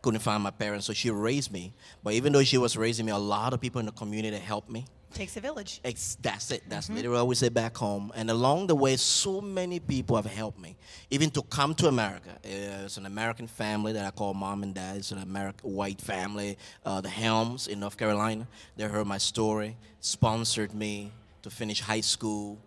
Couldn't 0.00 0.20
find 0.20 0.42
my 0.42 0.50
parents, 0.50 0.86
so 0.86 0.94
she 0.94 1.10
raised 1.10 1.52
me. 1.52 1.74
But 2.02 2.14
even 2.14 2.32
though 2.32 2.42
she 2.44 2.56
was 2.56 2.78
raising 2.78 3.04
me, 3.04 3.12
a 3.12 3.18
lot 3.18 3.52
of 3.52 3.60
people 3.60 3.78
in 3.80 3.84
the 3.86 3.92
community 3.92 4.38
helped 4.38 4.70
me. 4.70 4.86
Takes 5.16 5.36
a 5.38 5.40
village. 5.40 5.80
Ex- 5.82 6.18
that's 6.20 6.50
it. 6.50 6.62
That's 6.68 6.86
Mm-hmm. 6.86 6.96
literally 6.96 7.16
what 7.18 7.26
we 7.28 7.34
say 7.36 7.48
back 7.48 7.74
home. 7.76 8.12
And 8.14 8.30
along 8.30 8.66
the 8.66 8.74
way, 8.74 8.96
so 8.96 9.40
many 9.40 9.80
people 9.80 10.14
have 10.16 10.26
helped 10.26 10.58
me, 10.58 10.76
even 11.10 11.30
to 11.30 11.42
come 11.42 11.74
to 11.76 11.88
America. 11.88 12.32
Uh, 12.44 12.84
it's 12.84 12.98
an 12.98 13.06
American 13.06 13.46
family 13.46 13.92
that 13.94 14.04
I 14.04 14.10
call 14.10 14.34
mom 14.34 14.62
and 14.62 14.74
dad. 14.74 14.98
It's 14.98 15.12
an 15.12 15.18
American 15.18 15.72
white 15.72 16.02
family. 16.02 16.58
Uh, 16.84 17.00
the 17.00 17.08
Helms 17.08 17.66
in 17.66 17.80
North 17.80 17.96
Carolina. 17.96 18.46
They 18.76 18.84
heard 18.84 19.06
my 19.06 19.16
story, 19.16 19.78
sponsored 20.00 20.74
me 20.74 21.12
to 21.42 21.48
finish 21.48 21.80
high 21.80 22.02
school, 22.02 22.58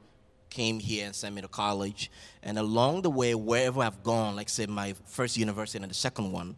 came 0.49 0.79
here 0.79 1.05
and 1.05 1.15
sent 1.15 1.35
me 1.35 1.41
to 1.43 1.47
college. 1.47 2.09
And 2.41 2.57
along 2.57 3.03
the 3.03 3.11
way, 3.11 3.35
wherever 3.35 3.81
I've 3.81 4.01
gone, 4.01 4.35
like 4.35 4.49
say 4.49 4.65
my 4.65 4.95
first 5.05 5.37
university 5.37 5.83
and 5.83 5.89
the 5.91 5.93
second 5.93 6.31
one, 6.31 6.55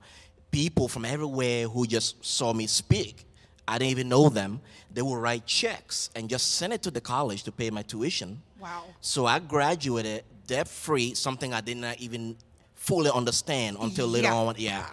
people 0.51 0.87
from 0.87 1.03
everywhere 1.03 1.67
who 1.67 1.85
just 1.85 2.23
saw 2.23 2.53
me 2.53 2.67
speak, 2.67 3.25
I 3.67 3.77
didn't 3.77 3.91
even 3.91 4.09
know 4.09 4.29
them. 4.29 4.59
They 4.93 5.01
would 5.01 5.17
write 5.17 5.45
checks 5.45 6.09
and 6.15 6.29
just 6.29 6.55
send 6.55 6.73
it 6.73 6.81
to 6.83 6.91
the 6.91 7.01
college 7.01 7.43
to 7.43 7.51
pay 7.51 7.69
my 7.69 7.81
tuition. 7.83 8.41
Wow. 8.59 8.83
So 9.01 9.25
I 9.25 9.39
graduated 9.39 10.23
debt 10.47 10.67
free, 10.67 11.13
something 11.13 11.53
I 11.53 11.61
did 11.61 11.77
not 11.77 11.99
even 11.99 12.35
fully 12.75 13.09
understand 13.11 13.77
until 13.79 14.07
later 14.07 14.27
Yeah. 14.27 14.35
on. 14.35 14.55
Yeah. 14.57 14.85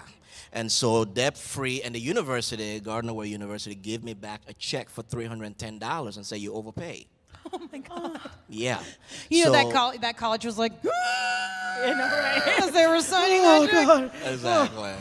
And 0.53 0.71
so 0.73 1.05
debt 1.05 1.37
free, 1.37 1.83
and 1.83 1.95
the 1.95 2.01
university, 2.01 2.81
Gardner-Webb 2.81 3.27
University, 3.27 3.75
gave 3.75 4.03
me 4.05 4.15
back 4.15 4.41
a 4.49 4.55
check 4.55 4.89
for 4.89 5.03
$310 5.03 6.17
and 6.17 6.25
say 6.25 6.37
you 6.39 6.55
overpay. 6.55 7.07
Oh 7.51 7.61
my 7.73 7.79
god. 7.79 8.21
Yeah. 8.49 8.83
You 9.31 9.45
know 9.47 9.53
that 9.53 9.67
So- 9.67 9.73
col- 9.73 9.99
that 10.01 10.17
college 10.19 10.45
was 10.45 10.59
like 10.59 10.73
as 10.85 12.71
they 12.73 12.87
were 12.87 13.01
signing 13.01 13.41
Oh 13.43 13.63
that 13.67 13.71
check. 13.71 13.87
god. 13.87 14.11
Exactly. 14.33 14.93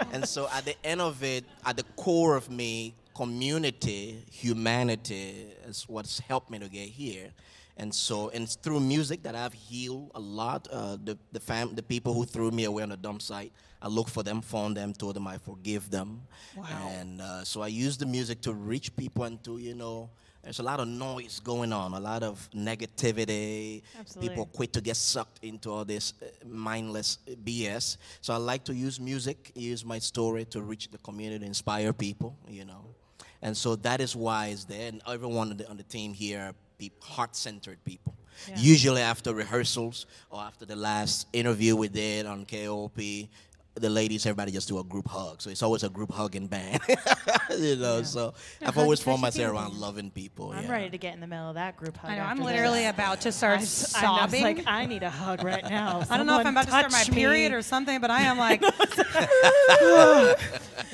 and 0.12 0.26
so 0.28 0.48
at 0.52 0.64
the 0.64 0.76
end 0.84 1.00
of 1.00 1.22
it, 1.22 1.44
at 1.64 1.76
the 1.76 1.84
core 1.96 2.36
of 2.36 2.50
me, 2.50 2.94
community, 3.14 4.24
humanity 4.30 5.46
is 5.66 5.84
what's 5.88 6.18
helped 6.20 6.50
me 6.50 6.58
to 6.58 6.68
get 6.68 6.88
here. 6.88 7.30
And 7.76 7.94
so, 7.94 8.28
and 8.28 8.44
it's 8.44 8.56
through 8.56 8.80
music 8.80 9.22
that 9.22 9.34
I've 9.34 9.54
healed 9.54 10.10
a 10.14 10.20
lot. 10.20 10.68
Uh, 10.70 10.98
the 11.02 11.16
the 11.32 11.40
fam, 11.40 11.74
the 11.74 11.82
people 11.82 12.12
who 12.12 12.24
threw 12.24 12.50
me 12.50 12.64
away 12.64 12.82
on 12.82 12.90
the 12.90 12.98
dump 12.98 13.22
site, 13.22 13.50
I 13.80 13.88
look 13.88 14.08
for 14.08 14.22
them, 14.22 14.42
found 14.42 14.76
them, 14.76 14.92
told 14.92 15.16
them 15.16 15.26
I 15.26 15.38
forgive 15.38 15.90
them. 15.90 16.22
Wow. 16.54 16.66
And 16.90 17.20
uh, 17.22 17.44
so 17.44 17.62
I 17.62 17.68
use 17.68 17.96
the 17.96 18.06
music 18.06 18.42
to 18.42 18.52
reach 18.52 18.94
people 18.94 19.24
and 19.24 19.42
to 19.44 19.58
you 19.58 19.74
know. 19.74 20.10
There's 20.42 20.58
a 20.58 20.62
lot 20.64 20.80
of 20.80 20.88
noise 20.88 21.38
going 21.38 21.72
on, 21.72 21.94
a 21.94 22.00
lot 22.00 22.24
of 22.24 22.48
negativity. 22.54 23.82
Absolutely. 23.98 24.28
People 24.28 24.46
quick 24.46 24.72
to 24.72 24.80
get 24.80 24.96
sucked 24.96 25.44
into 25.44 25.70
all 25.70 25.84
this 25.84 26.14
uh, 26.20 26.26
mindless 26.44 27.18
uh, 27.28 27.34
BS. 27.44 27.96
So 28.20 28.34
I 28.34 28.38
like 28.38 28.64
to 28.64 28.74
use 28.74 28.98
music, 28.98 29.52
use 29.54 29.84
my 29.84 30.00
story 30.00 30.44
to 30.46 30.60
reach 30.60 30.90
the 30.90 30.98
community, 30.98 31.46
inspire 31.46 31.92
people, 31.92 32.36
you 32.48 32.64
know. 32.64 32.84
And 33.40 33.56
so 33.56 33.76
that 33.76 34.00
is 34.00 34.16
why 34.16 34.48
it's 34.48 34.64
there. 34.64 34.88
And 34.88 35.00
everyone 35.06 35.50
on 35.50 35.56
the, 35.56 35.70
on 35.70 35.76
the 35.76 35.84
team 35.84 36.12
here 36.12 36.40
are 36.40 36.54
peop 36.76 37.02
heart-centered 37.02 37.78
people. 37.84 38.14
Usually 38.56 39.02
after 39.02 39.32
rehearsals 39.34 40.06
or 40.30 40.40
after 40.40 40.64
the 40.64 40.74
last 40.74 41.28
interview 41.32 41.76
we 41.76 41.88
did 41.88 42.26
on 42.26 42.44
KOOP, 42.44 43.28
the 43.74 43.88
ladies, 43.88 44.26
everybody 44.26 44.52
just 44.52 44.68
do 44.68 44.78
a 44.78 44.84
group 44.84 45.08
hug. 45.08 45.40
So 45.40 45.48
it's 45.48 45.62
always 45.62 45.82
a 45.82 45.88
group 45.88 46.12
hugging 46.12 46.46
band, 46.46 46.80
you 47.58 47.76
know. 47.76 48.02
So 48.02 48.34
I've 48.60 48.76
always 48.76 49.00
hug 49.00 49.04
formed 49.04 49.20
special 49.20 49.50
myself 49.50 49.54
around 49.54 49.80
loving 49.80 50.10
people. 50.10 50.52
I'm 50.52 50.64
yeah. 50.64 50.72
ready 50.72 50.90
to 50.90 50.98
get 50.98 51.14
in 51.14 51.20
the 51.20 51.26
middle 51.26 51.48
of 51.48 51.54
that 51.54 51.76
group 51.76 51.96
hug. 51.96 52.10
I 52.10 52.16
know. 52.16 52.24
I'm 52.24 52.38
literally 52.38 52.82
this. 52.82 52.90
about 52.90 53.22
to 53.22 53.32
start 53.32 53.60
I, 53.60 53.64
sobbing. 53.64 54.14
I 54.18 54.24
was 54.24 54.58
like, 54.58 54.66
I 54.66 54.86
need 54.86 55.02
a 55.02 55.10
hug 55.10 55.42
right 55.42 55.64
now. 55.64 56.02
I 56.10 56.18
don't 56.18 56.26
know 56.26 56.38
if 56.38 56.46
I'm 56.46 56.52
about 56.52 56.64
to 56.64 56.70
start 56.70 56.92
my 56.92 57.02
Someone 57.02 57.18
period 57.18 57.52
me. 57.52 57.58
or 57.58 57.62
something, 57.62 58.00
but 58.00 58.10
I 58.10 58.22
am 58.22 58.36
like, 58.36 58.62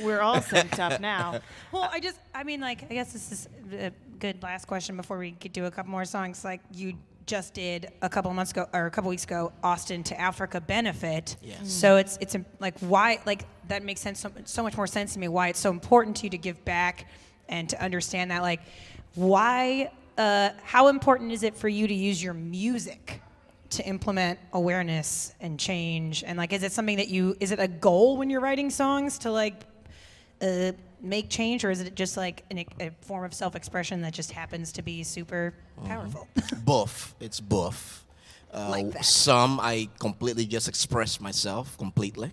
We're 0.00 0.20
all 0.20 0.36
synced 0.36 0.78
up 0.78 1.00
now. 1.00 1.40
well, 1.72 1.88
I 1.92 1.98
just, 1.98 2.20
I 2.32 2.44
mean, 2.44 2.60
like, 2.60 2.84
I 2.84 2.94
guess 2.94 3.12
this 3.12 3.32
is 3.32 3.48
a 3.72 3.90
good 4.20 4.42
last 4.42 4.66
question 4.66 4.96
before 4.96 5.18
we 5.18 5.32
could 5.32 5.52
do 5.52 5.64
a 5.64 5.70
couple 5.70 5.90
more 5.90 6.04
songs. 6.04 6.44
Like, 6.44 6.60
you 6.72 6.94
just 7.28 7.54
did 7.54 7.92
a 8.02 8.08
couple 8.08 8.30
of 8.30 8.36
months 8.36 8.50
ago 8.50 8.66
or 8.72 8.86
a 8.86 8.90
couple 8.90 9.10
weeks 9.10 9.24
ago, 9.24 9.52
Austin 9.62 10.02
to 10.04 10.20
Africa 10.20 10.60
benefit. 10.60 11.36
Yes. 11.42 11.70
So 11.70 11.96
it's 11.96 12.18
it's 12.20 12.34
like 12.58 12.76
why 12.80 13.20
like 13.26 13.44
that 13.68 13.84
makes 13.84 14.00
sense 14.00 14.18
so, 14.20 14.32
so 14.44 14.62
much 14.62 14.76
more 14.76 14.86
sense 14.86 15.12
to 15.12 15.20
me. 15.20 15.28
Why 15.28 15.48
it's 15.48 15.60
so 15.60 15.70
important 15.70 16.16
to 16.16 16.24
you 16.24 16.30
to 16.30 16.38
give 16.38 16.64
back 16.64 17.06
and 17.48 17.68
to 17.68 17.82
understand 17.82 18.30
that 18.30 18.42
like 18.42 18.60
why 19.14 19.90
uh, 20.16 20.50
how 20.64 20.88
important 20.88 21.30
is 21.30 21.42
it 21.42 21.54
for 21.54 21.68
you 21.68 21.86
to 21.86 21.94
use 21.94 22.22
your 22.22 22.34
music 22.34 23.22
to 23.70 23.86
implement 23.86 24.38
awareness 24.52 25.34
and 25.40 25.60
change 25.60 26.24
and 26.24 26.38
like 26.38 26.52
is 26.52 26.62
it 26.62 26.72
something 26.72 26.96
that 26.96 27.08
you 27.08 27.36
is 27.38 27.52
it 27.52 27.60
a 27.60 27.68
goal 27.68 28.16
when 28.16 28.30
you're 28.30 28.40
writing 28.40 28.70
songs 28.70 29.18
to 29.18 29.30
like 29.30 29.54
uh, 30.40 30.72
make 31.00 31.28
change 31.28 31.64
or 31.64 31.70
is 31.70 31.80
it 31.80 31.94
just 31.94 32.16
like 32.16 32.44
an, 32.50 32.64
a 32.80 32.90
form 33.02 33.24
of 33.24 33.32
self-expression 33.32 34.00
that 34.02 34.12
just 34.12 34.32
happens 34.32 34.72
to 34.72 34.82
be 34.82 35.02
super 35.02 35.54
powerful 35.84 36.26
Both. 36.64 37.14
It's 37.20 37.40
buff. 37.40 38.04
Uh, 38.52 38.68
Like 38.70 38.90
that. 38.92 39.04
Some 39.04 39.60
I 39.60 39.88
completely 39.98 40.46
just 40.46 40.68
express 40.68 41.20
myself 41.20 41.76
completely, 41.78 42.32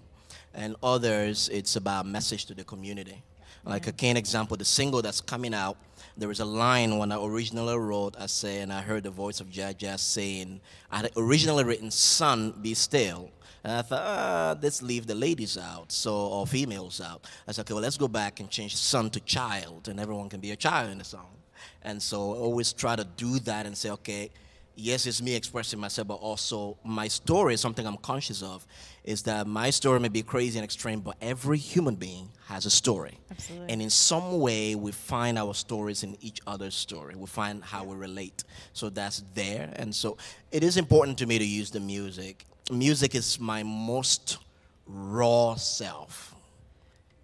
and 0.54 0.76
others 0.82 1.50
it's 1.50 1.76
about 1.76 2.06
message 2.06 2.46
to 2.46 2.54
the 2.54 2.64
community. 2.64 3.22
Like 3.66 3.88
a 3.88 3.92
keen 3.92 4.16
example, 4.16 4.56
the 4.58 4.66
single 4.66 5.02
that's 5.02 5.22
coming 5.22 5.54
out, 5.54 5.78
there 6.16 6.28
was 6.30 6.40
a 6.40 6.46
line 6.46 6.98
when 7.00 7.12
I 7.12 7.18
originally 7.18 7.76
wrote. 7.78 8.16
I 8.20 8.28
say, 8.28 8.62
and 8.62 8.72
I 8.72 8.82
heard 8.82 9.04
the 9.04 9.10
voice 9.10 9.40
of 9.42 9.48
Jaja 9.48 9.98
saying, 10.00 10.62
I 10.92 10.98
had 10.98 11.12
originally 11.18 11.64
written 11.64 11.90
"Son, 11.92 12.54
be 12.62 12.74
still." 12.76 13.32
And 13.66 13.74
I 13.74 13.82
thought, 13.82 14.04
ah, 14.06 14.56
let's 14.62 14.84
leave 14.84 15.08
the 15.08 15.16
ladies 15.16 15.58
out, 15.58 15.92
so 15.92 16.14
or 16.14 16.46
females 16.46 17.02
out. 17.02 17.26
I 17.48 17.52
said, 17.52 17.62
okay, 17.62 17.74
well, 17.74 17.82
let's 17.82 17.98
go 17.98 18.08
back 18.08 18.40
and 18.40 18.48
change 18.48 18.76
son 18.76 19.10
to 19.10 19.20
child, 19.22 19.88
and 19.88 20.00
everyone 20.00 20.30
can 20.30 20.40
be 20.40 20.52
a 20.52 20.56
child 20.56 20.92
in 20.92 21.00
the 21.00 21.04
song. 21.04 21.36
And 21.82 22.00
so 22.00 22.36
I 22.36 22.38
always 22.38 22.74
try 22.74 22.96
to 22.96 23.04
do 23.04 23.40
that 23.40 23.66
and 23.66 23.76
say, 23.76 23.90
okay, 23.90 24.30
yes, 24.76 25.08
it's 25.08 25.20
me 25.20 25.34
expressing 25.34 25.80
myself, 25.80 26.08
but 26.08 26.16
also 26.16 26.78
my 26.84 27.08
story 27.08 27.56
is 27.56 27.62
something 27.62 27.88
I'm 27.88 27.98
conscious 27.98 28.44
of. 28.44 28.68
Is 29.04 29.24
that 29.24 29.48
my 29.48 29.72
story 29.72 30.00
may 30.00 30.10
be 30.10 30.22
crazy 30.22 30.60
and 30.60 30.64
extreme, 30.64 31.00
but 31.00 31.16
every 31.20 31.58
human 31.58 31.96
being 31.96 32.30
has 32.46 32.68
a 32.68 32.70
story. 32.70 33.18
Absolutely. 33.32 33.74
And 33.74 33.82
in 33.82 33.90
some 33.90 34.42
way, 34.42 34.76
we 34.76 34.92
find 34.92 35.40
our 35.40 35.56
stories 35.56 36.04
in 36.04 36.18
each 36.22 36.40
other's 36.46 36.76
story. 36.76 37.16
We 37.16 37.26
find 37.26 37.64
how 37.64 37.84
we 37.84 37.96
relate. 37.96 38.44
So 38.74 38.90
that's 38.90 39.24
there. 39.34 39.74
And 39.76 39.96
so 39.96 40.18
it 40.52 40.64
is 40.64 40.78
important 40.78 41.18
to 41.18 41.26
me 41.26 41.40
to 41.40 41.46
use 41.46 41.72
the 41.72 41.80
music. 41.80 42.46
Music 42.72 43.14
is 43.14 43.40
my 43.40 43.62
most 43.62 44.40
raw 44.88 45.54
self. 45.54 46.34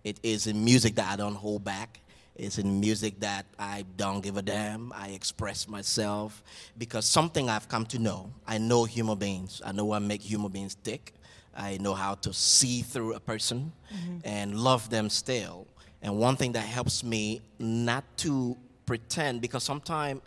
It 0.03 0.19
is 0.21 0.45
in 0.45 0.63
music 0.63 0.95
that 0.95 1.11
I 1.11 1.15
don't 1.15 1.33
hold 1.33 1.63
back. 1.63 1.99
It's 2.35 2.59
in 2.59 2.79
music 2.79 3.19
that 3.21 3.47
I 3.57 3.85
don't 3.97 4.21
give 4.21 4.37
a 4.37 4.43
damn. 4.43 4.93
I 4.93 5.09
express 5.09 5.67
myself 5.67 6.43
because 6.77 7.05
something 7.05 7.49
I've 7.49 7.67
come 7.67 7.87
to 7.87 7.97
know. 7.97 8.31
I 8.47 8.59
know 8.59 8.83
human 8.83 9.17
beings. 9.17 9.63
I 9.65 9.71
know 9.71 9.85
what 9.85 10.03
make 10.03 10.21
human 10.21 10.51
beings 10.51 10.75
tick. 10.83 11.13
I 11.57 11.77
know 11.77 11.95
how 11.95 12.15
to 12.15 12.31
see 12.33 12.83
through 12.83 13.15
a 13.15 13.19
person 13.19 13.71
mm-hmm. 13.91 14.17
and 14.23 14.55
love 14.55 14.91
them 14.91 15.09
still. 15.09 15.65
And 16.03 16.17
one 16.17 16.35
thing 16.35 16.51
that 16.51 16.65
helps 16.65 17.03
me 17.03 17.41
not 17.57 18.03
to 18.17 18.55
pretend 18.85 19.41
because 19.41 19.63
sometimes 19.63 20.21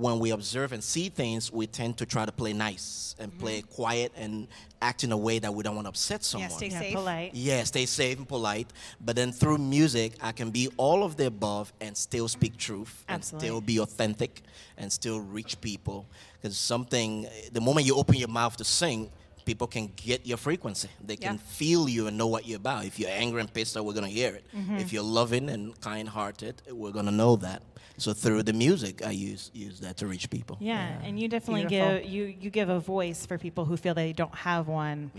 when 0.00 0.18
we 0.18 0.30
observe 0.30 0.72
and 0.72 0.82
see 0.82 1.08
things, 1.10 1.52
we 1.52 1.66
tend 1.66 1.98
to 1.98 2.06
try 2.06 2.24
to 2.24 2.32
play 2.32 2.52
nice 2.52 3.14
and 3.18 3.36
play 3.38 3.60
quiet 3.62 4.12
and 4.16 4.48
act 4.80 5.04
in 5.04 5.12
a 5.12 5.16
way 5.16 5.38
that 5.38 5.52
we 5.52 5.62
don't 5.62 5.74
want 5.74 5.84
to 5.84 5.90
upset 5.90 6.24
someone. 6.24 6.48
stay 6.50 6.68
Yeah, 6.68 6.78
safe. 6.80 6.94
polite. 6.94 7.34
Yeah, 7.34 7.64
stay 7.64 7.84
safe 7.86 8.16
and 8.16 8.26
polite. 8.26 8.68
But 9.00 9.14
then 9.16 9.30
through 9.30 9.58
music, 9.58 10.14
I 10.22 10.32
can 10.32 10.50
be 10.50 10.68
all 10.78 11.04
of 11.04 11.16
the 11.16 11.26
above 11.26 11.72
and 11.82 11.94
still 11.96 12.28
speak 12.28 12.56
truth 12.56 13.04
and 13.08 13.22
still 13.22 13.60
be 13.60 13.78
authentic 13.78 14.42
and 14.78 14.90
still 14.90 15.20
reach 15.20 15.60
people. 15.60 16.06
Because 16.40 16.56
something, 16.56 17.26
the 17.52 17.60
moment 17.60 17.86
you 17.86 17.94
open 17.96 18.14
your 18.16 18.28
mouth 18.28 18.56
to 18.56 18.64
sing, 18.64 19.10
people 19.44 19.66
can 19.66 19.92
get 19.96 20.26
your 20.26 20.38
frequency. 20.38 20.88
They 21.04 21.16
can 21.16 21.34
Yeah. 21.34 21.40
feel 21.46 21.88
you 21.88 22.06
and 22.06 22.16
know 22.16 22.26
what 22.28 22.46
you're 22.46 22.56
about. 22.56 22.86
If 22.86 22.98
you're 22.98 23.10
angry 23.10 23.40
and 23.40 23.52
pissed 23.52 23.76
off, 23.76 23.84
we're 23.84 23.92
going 24.00 24.06
to 24.06 24.10
hear 24.10 24.34
it. 24.34 24.44
Mm-hmm. 24.56 24.76
If 24.78 24.92
you're 24.94 25.02
loving 25.02 25.50
and 25.50 25.78
kind 25.82 26.08
hearted, 26.08 26.62
we're 26.70 26.92
going 26.92 27.06
to 27.06 27.12
know 27.12 27.36
that. 27.36 27.62
So 28.00 28.14
through 28.14 28.44
the 28.44 28.54
music, 28.54 29.04
I 29.06 29.10
use, 29.10 29.50
use 29.52 29.80
that 29.80 29.98
to 29.98 30.06
reach 30.06 30.30
people. 30.30 30.56
Yeah, 30.58 30.88
and 31.04 31.20
you 31.20 31.28
definitely 31.28 31.66
Beautiful. 31.66 32.00
give 32.00 32.10
you 32.10 32.24
you 32.40 32.50
give 32.50 32.70
a 32.70 32.80
voice 32.80 33.26
for 33.26 33.36
people 33.36 33.66
who 33.66 33.76
feel 33.76 33.92
they 33.92 34.14
don't 34.14 34.34
have 34.34 34.68
one, 34.68 35.10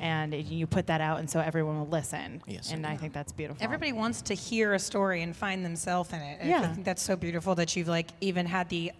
and 0.00 0.34
you 0.34 0.66
put 0.66 0.88
that 0.88 1.00
out, 1.00 1.20
and 1.20 1.30
so 1.30 1.38
everyone 1.38 1.78
will 1.78 1.86
listen. 1.86 2.42
Yes, 2.46 2.72
and 2.72 2.84
I 2.84 2.92
I 2.92 2.96
think 2.96 3.12
that's 3.12 3.30
beautiful. 3.30 3.62
Everybody 3.62 3.92
wants 3.92 4.20
to 4.22 4.34
hear 4.34 4.74
a 4.74 4.78
story 4.80 5.22
and 5.22 5.34
find 5.34 5.64
themselves 5.64 6.12
in 6.12 6.20
it. 6.20 6.38
And 6.40 6.52
I 6.54 6.72
think 6.72 6.84
that's 6.84 7.02
so 7.02 7.14
beautiful 7.14 7.54
that 7.54 7.76
you've 7.76 7.88
like 7.88 8.08
even 8.20 8.46
had 8.46 8.68
the 8.68 8.92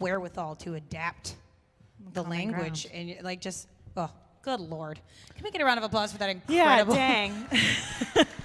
wherewithal 0.00 0.56
to 0.56 0.74
adapt 0.74 1.36
the 2.12 2.22
Common 2.22 2.38
language 2.38 2.90
ground. 2.90 3.10
and 3.10 3.24
like 3.24 3.40
just 3.40 3.68
oh 3.96 4.10
good 4.42 4.60
lord. 4.60 4.98
Can 5.34 5.44
we 5.44 5.50
get 5.50 5.60
a 5.60 5.64
round 5.64 5.78
of 5.78 5.84
applause 5.84 6.12
for 6.12 6.18
that 6.18 6.36
Yeah, 6.48 6.84
dang. 6.84 7.46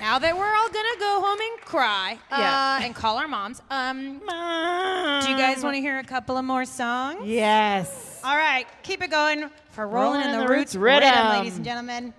Now 0.00 0.18
that 0.18 0.34
we're 0.36 0.54
all 0.54 0.68
gonna 0.68 0.98
go 0.98 1.20
home 1.20 1.38
and 1.38 1.60
cry 1.60 2.18
Yeah. 2.30 2.78
uh, 2.80 2.84
and 2.84 2.94
call 2.94 3.18
our 3.18 3.28
moms, 3.28 3.60
um, 3.70 4.18
do 4.18 5.30
you 5.30 5.36
guys 5.36 5.62
want 5.62 5.76
to 5.76 5.80
hear 5.80 5.98
a 5.98 6.04
couple 6.04 6.38
of 6.38 6.44
more 6.44 6.64
songs? 6.64 7.20
Yes. 7.26 8.18
All 8.24 8.36
right, 8.36 8.66
keep 8.82 9.02
it 9.02 9.10
going 9.10 9.50
for 9.70 9.86
Roland, 9.86 10.30
in 10.32 10.40
the, 10.40 10.48
Roots 10.48 10.74
Rhythm. 10.74 11.04
rhythm, 11.10 11.28
ladies 11.36 11.56
and 11.56 11.64
gentlemen. 11.64 12.14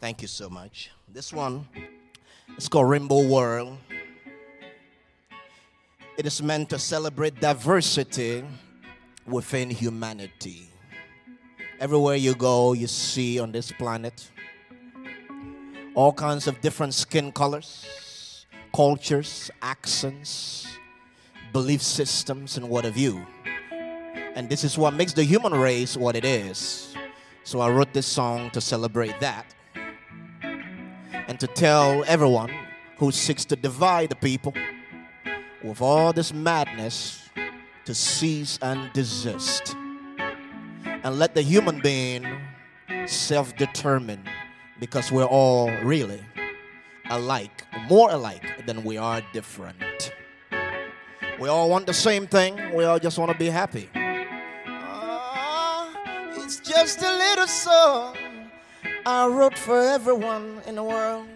Thank 0.00 0.22
you 0.22 0.28
so 0.28 0.48
much. 0.48 0.90
This 1.06 1.32
one 1.32 1.68
is 2.56 2.66
called 2.68 2.88
Rainbow 2.88 3.26
World. 3.28 3.76
It 6.16 6.26
is 6.26 6.42
meant 6.42 6.70
to 6.70 6.78
celebrate 6.78 7.40
diversity 7.40 8.42
within 9.26 9.70
humanity. 9.70 10.68
Everywhere 11.78 12.16
you 12.16 12.34
go, 12.34 12.72
you 12.72 12.86
see 12.86 13.38
on 13.38 13.52
this 13.52 13.70
planet 13.72 14.28
all 15.94 16.12
kinds 16.12 16.46
of 16.46 16.60
different 16.60 16.94
skin 16.94 17.32
colors, 17.32 18.46
cultures, 18.74 19.50
accents, 19.60 20.66
belief 21.52 21.82
systems, 21.82 22.56
and 22.56 22.68
what 22.68 22.84
have 22.84 22.96
you. 22.96 23.26
And 24.34 24.48
this 24.48 24.64
is 24.64 24.78
what 24.78 24.94
makes 24.94 25.12
the 25.12 25.24
human 25.24 25.52
race 25.52 25.96
what 25.96 26.16
it 26.16 26.24
is. 26.24 26.94
So 27.44 27.60
I 27.60 27.70
wrote 27.70 27.92
this 27.92 28.06
song 28.06 28.50
to 28.50 28.60
celebrate 28.60 29.20
that 29.20 29.54
and 31.28 31.38
to 31.40 31.46
tell 31.46 32.04
everyone 32.06 32.50
who 32.96 33.12
seeks 33.12 33.44
to 33.46 33.56
divide 33.56 34.08
the 34.10 34.16
people 34.16 34.54
with 35.62 35.82
all 35.82 36.12
this 36.12 36.32
madness 36.32 37.28
to 37.84 37.94
cease 37.94 38.58
and 38.62 38.92
desist 38.92 39.74
and 41.04 41.18
let 41.18 41.34
the 41.34 41.42
human 41.42 41.80
being 41.80 42.24
self 43.06 43.54
determine 43.56 44.22
because 44.82 45.12
we're 45.12 45.22
all 45.22 45.70
really 45.84 46.20
alike, 47.10 47.64
more 47.88 48.10
alike 48.10 48.66
than 48.66 48.82
we 48.82 48.96
are 48.96 49.22
different. 49.32 50.12
We 51.38 51.48
all 51.48 51.70
want 51.70 51.86
the 51.86 51.94
same 51.94 52.26
thing, 52.26 52.74
we 52.74 52.82
all 52.82 52.98
just 52.98 53.16
want 53.16 53.30
to 53.30 53.38
be 53.38 53.46
happy. 53.46 53.88
Ah, 54.66 55.88
it's 56.32 56.58
just 56.58 57.00
a 57.00 57.12
little 57.16 57.46
song 57.46 58.16
I 59.06 59.28
wrote 59.28 59.56
for 59.56 59.78
everyone 59.78 60.60
in 60.66 60.74
the 60.74 60.82
world. 60.82 61.28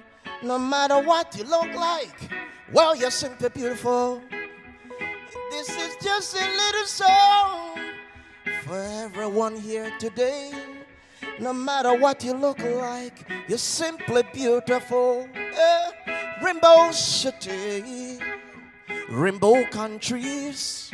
No 0.43 0.59
matter 0.59 0.99
what 1.01 1.37
you 1.39 1.45
look 1.45 1.73
like, 1.73 2.19
well, 2.73 2.97
you're 2.97 3.13
simply 3.13 3.49
beautiful. 3.51 4.21
This 5.53 5.69
is 5.69 5.95
just 6.03 6.35
a 6.35 6.45
little 6.63 6.87
song 6.87 7.79
for 8.65 8.83
everyone 8.83 9.55
here 9.55 9.93
today. 10.01 10.76
No 11.39 11.53
matter 11.53 11.95
what 11.95 12.25
you 12.25 12.33
look 12.33 12.59
like, 12.61 13.13
you're 13.47 13.59
simply 13.59 14.23
beautiful. 14.33 15.29
Eh, 15.37 15.91
Rainbow 16.43 16.91
City, 16.93 18.19
rainbow 19.11 19.65
countries. 19.71 20.91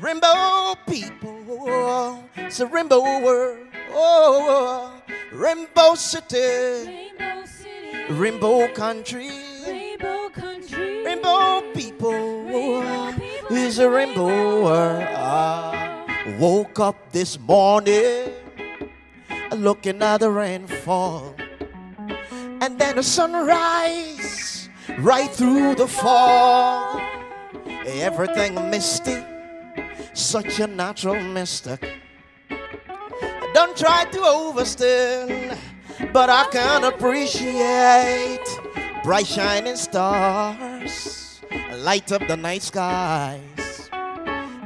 Rainbow 0.00 0.74
people, 0.86 2.24
it's 2.36 2.60
a 2.60 2.66
rainbow 2.66 3.02
world. 3.22 3.66
Oh, 3.92 5.00
rainbow 5.32 5.94
city, 5.94 6.38
Rainbow 6.38 7.44
City. 7.44 8.12
rainbow 8.14 8.68
country, 8.74 9.30
Rainbow 9.66 10.28
Country. 10.30 11.04
rainbow 11.04 11.62
people, 11.72 12.10
Rainbow 12.44 13.12
people, 13.22 13.56
is 13.56 13.78
a 13.78 13.88
rainbow 13.88 14.64
world. 14.64 15.02
I 15.02 16.36
woke 16.40 16.80
up 16.80 17.12
this 17.12 17.38
morning 17.38 18.41
looking 19.54 20.02
at 20.02 20.18
the 20.18 20.30
rainfall. 20.30 21.34
And 22.60 22.78
then 22.78 22.96
the 22.96 23.02
sunrise 23.02 24.68
right 24.98 25.30
through 25.30 25.74
the 25.74 25.86
fall. 25.86 27.00
Everything 27.86 28.54
misty, 28.70 29.16
such 30.14 30.60
a 30.60 30.66
natural 30.66 31.20
mystic. 31.20 31.88
Don't 33.54 33.76
try 33.76 34.04
to 34.04 34.20
overstand, 34.20 35.58
but 36.12 36.30
I 36.30 36.46
can 36.50 36.84
appreciate 36.84 38.44
bright 39.02 39.26
shining 39.26 39.76
stars 39.76 41.22
light 41.82 42.12
up 42.12 42.26
the 42.28 42.36
night 42.36 42.62
skies. 42.62 43.90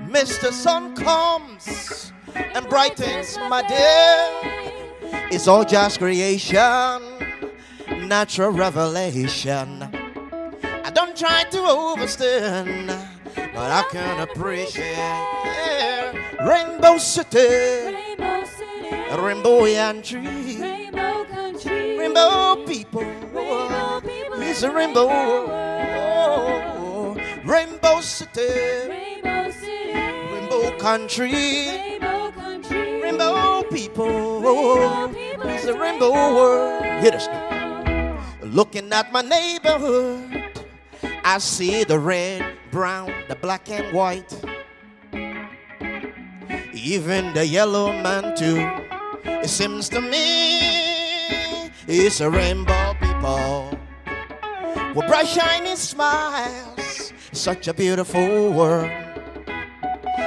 Mr. 0.09 0.53
Sun 0.53 0.95
comes 0.95 2.13
and 2.35 2.69
brightens 2.69 3.39
my 3.49 3.63
day. 3.67 4.66
It's 5.31 5.49
all 5.49 5.65
just 5.65 5.99
creation, 5.99 7.03
natural 8.09 8.51
revelation. 8.51 9.83
I 10.85 10.91
don't 10.95 11.17
try 11.17 11.45
to 11.51 11.59
overstand, 11.59 12.87
but 13.35 13.71
I 13.71 13.83
can 13.91 14.21
appreciate. 14.21 15.47
Rainbow 16.47 16.99
City, 16.99 17.39
Rainbow 17.39 18.45
City, 18.45 18.97
Rainbow 19.17 20.01
Tree, 20.03 20.61
Rainbow 20.61 21.25
Country, 21.25 21.99
Rainbow 21.99 22.65
people. 22.67 23.03
Rainbow 23.03 24.01
people 24.01 24.43
It's 24.43 24.63
a 24.63 24.69
in 24.69 24.75
rainbow, 24.75 25.07
the 25.07 25.13
oh, 25.99 27.17
Rainbow 27.45 28.01
City, 28.01 28.89
Rainbow 28.89 29.51
City, 29.51 29.93
Country, 29.93 30.33
Rainbow 30.33 30.79
Country, 30.79 31.33
Rainbow 31.33 32.26
people. 33.71 34.43
It's 35.45 35.65
a 35.65 35.79
rainbow 35.79 36.11
world. 36.11 36.85
Hit 37.03 37.15
us. 37.15 37.29
Looking 38.43 38.93
at 38.93 39.13
my 39.13 39.23
neighborhood, 39.23 40.65
I 41.25 41.39
see 41.39 41.85
the 41.85 41.99
red, 41.99 42.57
brown, 42.71 43.13
the 43.29 43.37
black 43.37 43.69
and 43.71 43.95
white. 43.95 44.33
Even 46.73 47.35
the 47.35 47.47
yellow 47.47 47.93
man 47.93 48.37
too. 48.37 48.59
It 49.25 49.49
seems 49.49 49.89
to 49.91 50.01
me 50.01 51.71
it's 51.89 52.21
a 52.21 52.31
rainbow 52.31 52.95
people 53.01 53.79
with 54.95 55.07
bright 55.07 55.27
shining 55.27 55.77
smiles. 55.77 57.13
Such 57.33 57.69
a 57.69 57.75
beautiful 57.75 58.53
world. 58.53 58.91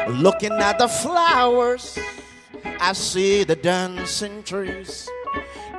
Looking 0.10 0.54
at 0.54 0.80
the 0.80 0.88
flowers, 0.88 1.98
I 2.64 2.93
see 2.93 3.43
the 3.43 3.55
dancing 3.55 4.43
trees. 4.43 5.10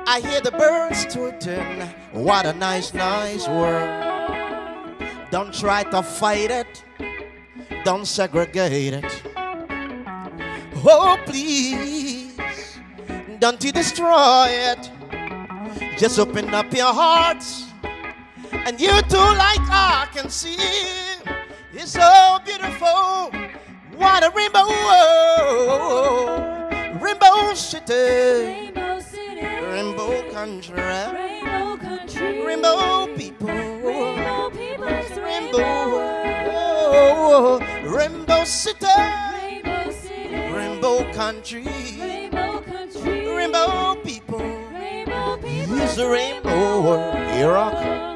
I 0.07 0.19
hear 0.21 0.41
the 0.41 0.51
birds 0.51 1.05
tweeting. 1.05 1.87
What 2.11 2.45
a 2.45 2.53
nice, 2.53 2.93
nice 2.93 3.47
world. 3.47 4.11
Don't 5.31 5.53
try 5.53 5.83
to 5.83 6.03
fight 6.03 6.51
it. 6.51 6.83
Don't 7.83 8.05
segregate 8.05 8.93
it. 8.93 9.23
Oh, 10.83 11.17
please. 11.25 12.37
Don't 13.39 13.63
you 13.63 13.71
destroy 13.71 14.47
it. 14.49 14.91
Just 15.97 16.19
open 16.19 16.53
up 16.53 16.73
your 16.73 16.93
hearts. 16.93 17.67
And 18.51 18.79
you 18.79 19.01
too, 19.03 19.17
like 19.17 19.61
I 19.69 20.07
can 20.13 20.29
see. 20.29 20.57
It's 21.73 21.93
so 21.93 22.39
beautiful. 22.45 23.31
What 23.95 24.23
a 24.23 24.31
rainbow. 24.35 24.67
Rainbow 26.99 27.53
city. 27.53 27.93
Rainbow 27.93 28.99
City, 28.99 29.45
Rainbow 29.45 30.31
country. 30.31 30.75
Rainbow 30.75 31.77
Country, 31.77 32.45
Rainbow 32.45 33.07
people. 33.15 33.47
Rainbow 33.47 34.49
people 34.49 34.87
in 34.87 35.17
Rainbow. 35.23 35.61
Rainbow 37.89 38.43
city. 38.43 38.85
Rainbow 38.87 39.91
City, 39.91 40.35
Rainbow 40.53 41.13
country. 41.13 41.63
Rainbow 41.99 42.61
Country, 42.61 43.27
Rainbow 43.27 43.95
people. 44.03 44.39
Rainbow 44.39 45.37
people 45.37 45.79
in 45.79 45.99
a 45.99 46.09
rainbow 46.09 46.81
world. 46.81 48.10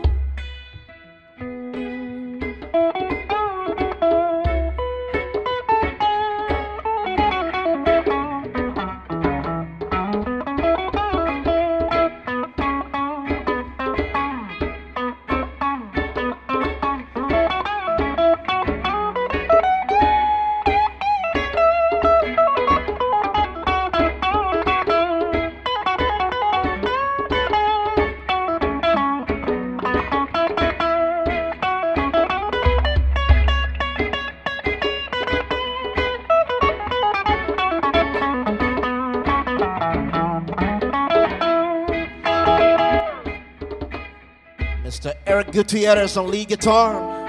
Gutierrez 45.55 46.17
on 46.17 46.29
lead 46.29 46.49
guitar. 46.49 47.24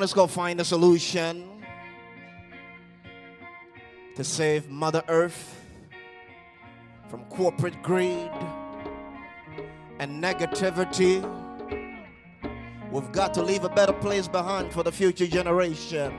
You. 0.00 0.06
This 0.06 0.14
one 0.14 0.14
is 0.14 0.14
called 0.14 0.30
Find 0.30 0.60
a 0.60 0.64
Solution 0.64 1.44
to 4.16 4.24
save 4.24 4.70
Mother 4.70 5.02
Earth 5.08 5.60
from 7.08 7.24
corporate 7.24 7.82
greed 7.82 8.30
and 9.98 10.22
negativity. 10.22 11.20
We've 12.90 13.12
got 13.12 13.34
to 13.34 13.42
leave 13.42 13.64
a 13.64 13.68
better 13.68 13.92
place 13.92 14.26
behind 14.26 14.72
for 14.72 14.82
the 14.82 14.92
future 14.92 15.26
generation. 15.26 16.12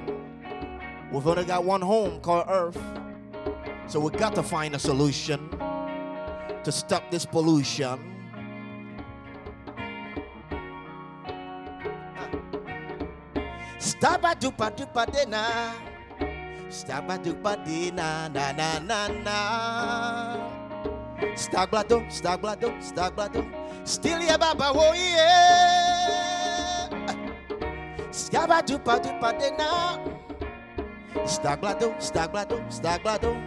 We've 1.11 1.25
only 1.25 1.45
got 1.45 1.63
one 1.63 1.81
home 1.81 2.21
called 2.21 2.45
Earth. 2.49 2.79
So 3.87 3.99
we've 3.99 4.13
got 4.13 4.35
to 4.35 4.43
find 4.43 4.75
a 4.75 4.79
solution 4.79 5.49
to 6.63 6.71
stop 6.71 7.09
this 7.09 7.25
pollution. 7.25 8.10
Stabba 14.01 14.33
dupa 14.33 14.65
dupa 14.73 15.05
de 15.05 15.29
na. 15.29 15.77
Stabba 16.73 17.21
dupa 17.21 17.53
de 17.63 17.91
na 17.91 18.27
na 18.29 18.51
na 18.51 18.79
na. 18.81 19.37
Staglado, 21.37 22.01
staglado, 22.09 22.73
staglado. 22.81 23.45
Still 23.85 24.21
ya 24.25 24.37
baba 24.41 24.73
wo 24.73 24.93
yeah. 24.97 26.89
Stabba 28.09 28.63
dupa 28.65 28.97
dupa 28.97 29.37
de 29.37 29.51
na. 29.53 29.99
Staglado, 31.29 31.93
staglado, 32.01 32.57
staglado. 32.73 33.37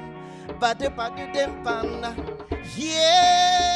Badu 0.61 0.89
badu 0.95 1.27
dim. 1.35 1.51
Yeah. 2.77 3.75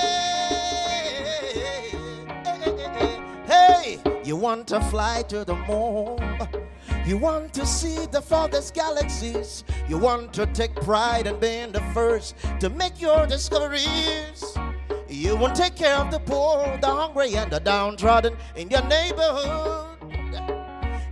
Hey, 3.48 3.98
you 4.22 4.36
want 4.36 4.68
to 4.68 4.80
fly 4.82 5.22
to 5.26 5.44
the 5.44 5.56
moon? 5.66 6.18
You 7.08 7.16
want 7.16 7.54
to 7.54 7.64
see 7.64 8.04
the 8.04 8.20
farthest 8.20 8.74
galaxies. 8.74 9.64
You 9.88 9.96
want 9.96 10.34
to 10.34 10.44
take 10.44 10.74
pride 10.74 11.26
in 11.26 11.40
being 11.40 11.72
the 11.72 11.80
first 11.94 12.34
to 12.60 12.68
make 12.68 13.00
your 13.00 13.26
discoveries. 13.26 14.54
You 15.08 15.34
want 15.34 15.54
to 15.54 15.62
take 15.62 15.74
care 15.74 15.96
of 15.96 16.10
the 16.10 16.18
poor, 16.18 16.76
the 16.82 16.86
hungry, 16.86 17.34
and 17.34 17.50
the 17.50 17.60
downtrodden 17.60 18.36
in 18.56 18.68
your 18.68 18.84
neighborhood. 18.88 19.96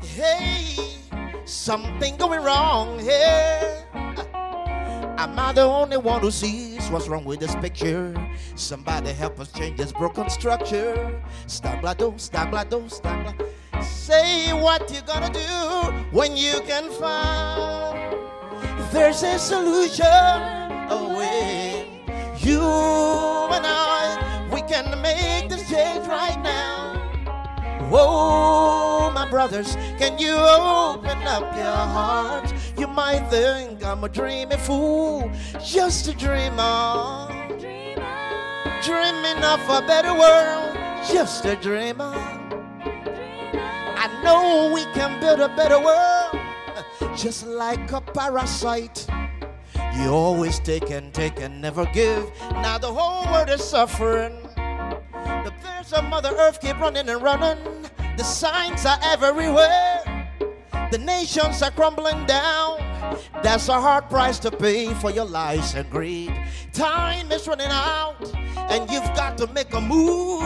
Hey, 0.02 0.98
something 1.46 2.18
going 2.18 2.44
wrong 2.44 2.98
here. 2.98 3.86
Am 3.94 5.38
I 5.38 5.54
the 5.54 5.62
only 5.62 5.96
one 5.96 6.20
who 6.20 6.30
sees 6.30 6.75
what's 6.90 7.08
wrong 7.08 7.24
with 7.24 7.40
this 7.40 7.54
picture? 7.56 8.14
Somebody 8.54 9.12
help 9.12 9.40
us 9.40 9.50
change 9.52 9.76
this 9.76 9.92
broken 9.92 10.28
structure. 10.30 11.20
Stablado, 11.46 12.14
stablado, 12.14 12.88
stablado. 12.88 13.82
Say 13.82 14.52
what 14.52 14.90
you 14.92 15.00
gonna 15.02 15.32
do 15.32 16.16
when 16.16 16.36
you 16.36 16.60
can 16.66 16.90
find 16.92 18.16
there's 18.92 19.22
a 19.22 19.38
solution 19.38 20.06
away. 20.90 22.02
You 22.38 22.60
and 22.60 23.64
I, 23.66 24.48
we 24.52 24.62
can 24.62 25.00
make 25.02 25.50
this 25.50 25.68
change 25.68 26.06
right 26.06 26.40
now. 26.42 26.94
Whoa, 27.90 29.10
my 29.12 29.28
brothers, 29.28 29.76
can 29.98 30.18
you 30.18 30.34
open 30.34 31.18
up 31.26 31.54
your 31.56 31.76
hearts? 31.94 32.52
You 32.78 32.86
might 32.86 33.26
think 33.30 33.82
I'm 33.84 34.04
a 34.04 34.08
dreamy 34.08 34.56
fool, 34.56 35.30
just 35.64 36.08
a 36.08 36.12
dreamer. 36.14 37.28
Dreaming 38.84 39.42
of 39.42 39.60
a 39.70 39.80
better 39.86 40.12
world, 40.12 40.76
just 41.10 41.46
a 41.46 41.56
dreamer. 41.56 42.12
I 43.98 44.20
know 44.22 44.70
we 44.74 44.84
can 44.92 45.18
build 45.20 45.40
a 45.40 45.48
better 45.56 45.80
world, 45.80 46.38
just 47.16 47.46
like 47.46 47.92
a 47.92 48.02
parasite. 48.02 49.06
You 49.94 50.10
always 50.10 50.58
take 50.60 50.90
and 50.90 51.14
take 51.14 51.40
and 51.40 51.62
never 51.62 51.86
give. 51.86 52.30
Now 52.50 52.76
the 52.76 52.92
whole 52.92 53.32
world 53.32 53.48
is 53.48 53.64
suffering. 53.64 54.36
The 54.54 55.52
bears 55.62 55.94
of 55.94 56.04
Mother 56.04 56.34
Earth 56.36 56.60
keep 56.60 56.78
running 56.78 57.08
and 57.08 57.22
running. 57.22 57.58
The 58.18 58.24
signs 58.24 58.84
are 58.84 58.98
everywhere. 59.02 59.95
The 60.90 60.98
nations 60.98 61.62
are 61.62 61.70
crumbling 61.72 62.24
down. 62.26 62.78
That's 63.42 63.68
a 63.68 63.80
hard 63.80 64.08
price 64.08 64.38
to 64.40 64.50
pay 64.50 64.94
for 64.94 65.10
your 65.10 65.24
lies 65.24 65.74
and 65.74 65.88
greed. 65.90 66.32
Time 66.72 67.30
is 67.32 67.48
running 67.48 67.70
out, 67.70 68.32
and 68.70 68.88
you've 68.90 69.12
got 69.14 69.36
to 69.38 69.46
make 69.48 69.74
a 69.74 69.80
move. 69.80 70.42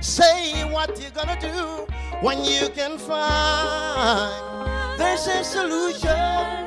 Say 0.00 0.64
what 0.72 0.98
you're 1.00 1.10
gonna 1.10 1.38
do 1.40 1.86
when 2.20 2.44
you 2.44 2.68
can 2.70 2.98
find 2.98 4.58
there's 4.98 5.26
a 5.26 5.44
solution. 5.44 6.58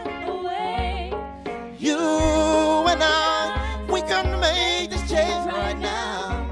You 1.80 1.98
and 1.98 3.02
I, 3.02 3.86
we 3.92 4.02
can 4.04 4.40
make 4.40 4.92
this 4.92 5.10
change 5.10 5.46
right 5.52 5.80
now. 5.80 6.48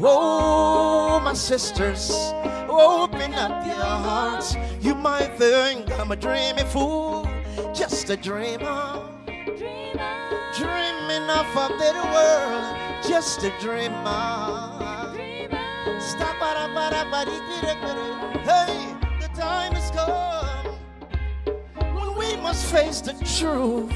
Oh, 0.00 0.84
my 0.88 0.93
sisters, 1.34 2.10
open 2.68 3.34
up 3.34 3.66
your 3.66 3.74
hearts. 3.74 4.56
You 4.80 4.94
might 4.94 5.36
think 5.36 5.90
I'm 5.98 6.12
a 6.12 6.16
dreamy 6.16 6.62
fool, 6.64 7.28
just 7.74 8.10
a 8.10 8.16
dreamer. 8.16 9.02
Dreaming 10.56 11.28
of 11.30 11.46
a 11.56 11.68
better 11.78 12.04
world, 12.12 12.76
just 13.06 13.42
a 13.42 13.52
dreamer. 13.60 15.12
Dee. 15.14 15.48
Hey, 18.44 18.94
the 19.20 19.28
time 19.34 19.72
has 19.74 19.90
come 19.90 20.76
when 21.94 22.16
we 22.18 22.36
must 22.36 22.66
face 22.72 23.00
the 23.00 23.14
truth. 23.38 23.92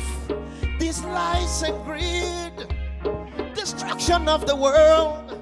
These 0.80 1.04
lies 1.04 1.62
and 1.62 1.84
greed, 1.84 2.52
destruction 3.54 4.28
of 4.28 4.46
the 4.46 4.56
world. 4.56 5.37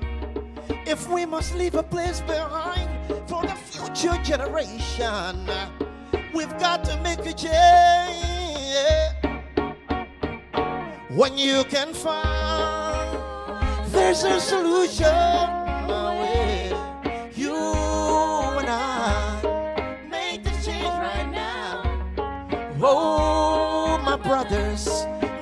If 0.89 1.09
we 1.09 1.27
must 1.27 1.55
leave 1.57 1.75
a 1.75 1.83
place 1.83 2.21
behind 2.21 2.89
for 3.29 3.43
the 3.43 3.55
future 3.55 4.17
generation, 4.23 5.49
we've 6.33 6.57
got 6.61 6.85
to 6.85 6.97
make 7.03 7.27
a 7.27 7.33
change. 7.33 7.53
When 11.11 11.37
you 11.37 11.65
can 11.65 11.93
find 11.93 13.19
there's 13.89 14.23
a 14.23 14.39
solution, 14.41 15.07
you 17.35 17.57
and 18.61 18.69
I 18.69 19.41
make 20.09 20.45
the 20.45 20.51
change 20.65 20.85
right 20.85 21.29
now. 21.33 21.83
Oh, 22.81 23.99
my 24.05 24.17
brothers, 24.17 24.87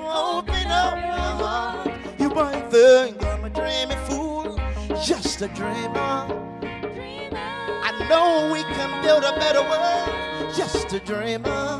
open 0.09 0.69
up 0.69 0.97
your 0.97 1.13
heart. 1.43 1.91
You 2.19 2.31
might 2.31 2.71
think 2.71 3.23
I'm 3.25 3.45
a 3.45 3.51
dreamy 3.51 3.97
fool, 4.04 4.04
just 5.05 5.43
a 5.43 5.49
dreamer. 5.49 6.27
I 6.63 8.07
know 8.09 8.51
we 8.51 8.63
can 8.63 9.03
build 9.03 9.23
a 9.23 9.39
better 9.39 9.61
world, 9.61 10.55
just 10.55 10.95
a 10.95 11.01
dreamer. 11.01 11.79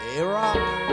Hey, 0.00 0.22
rock. 0.22 0.85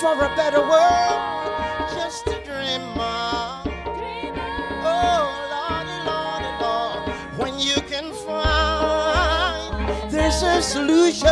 For 0.00 0.14
a 0.14 0.28
better 0.36 0.60
world, 0.60 1.90
just 1.92 2.26
a 2.28 2.40
dreamer. 2.44 3.62
Oh, 4.84 5.26
Lordy, 5.52 5.98
Lordy, 6.06 6.52
Lord, 6.62 7.02
when 7.36 7.58
you 7.58 7.74
can 7.82 8.12
find 8.12 9.88
there's 10.08 10.42
a 10.42 10.62
solution. 10.62 11.28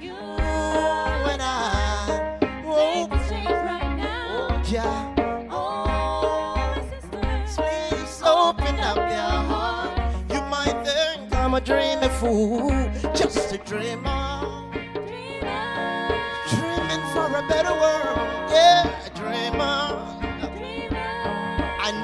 You 0.00 0.16
and 1.32 1.40
I, 1.40 2.38
yeah. 4.66 5.14
Please 7.54 8.22
open 8.24 8.80
up 8.80 8.96
your 8.96 9.38
heart. 9.52 9.92
You 10.32 10.40
might 10.50 10.84
think 10.84 11.32
I'm 11.36 11.54
a 11.54 11.60
dreamy 11.60 12.08
fool, 12.18 12.70
just 13.14 13.52
a 13.52 13.58
dreamer. 13.58 14.23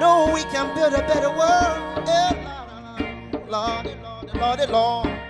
Know 0.01 0.30
we 0.32 0.44
can 0.44 0.74
build 0.74 0.94
a 0.94 1.07
better 1.07 1.28
world. 1.28 2.09
Yeah, 2.09 2.32
Lord, 3.46 3.84
Lord, 4.03 4.34
Lord, 4.34 4.59
Lord, 4.59 4.70
Lord. 4.70 5.20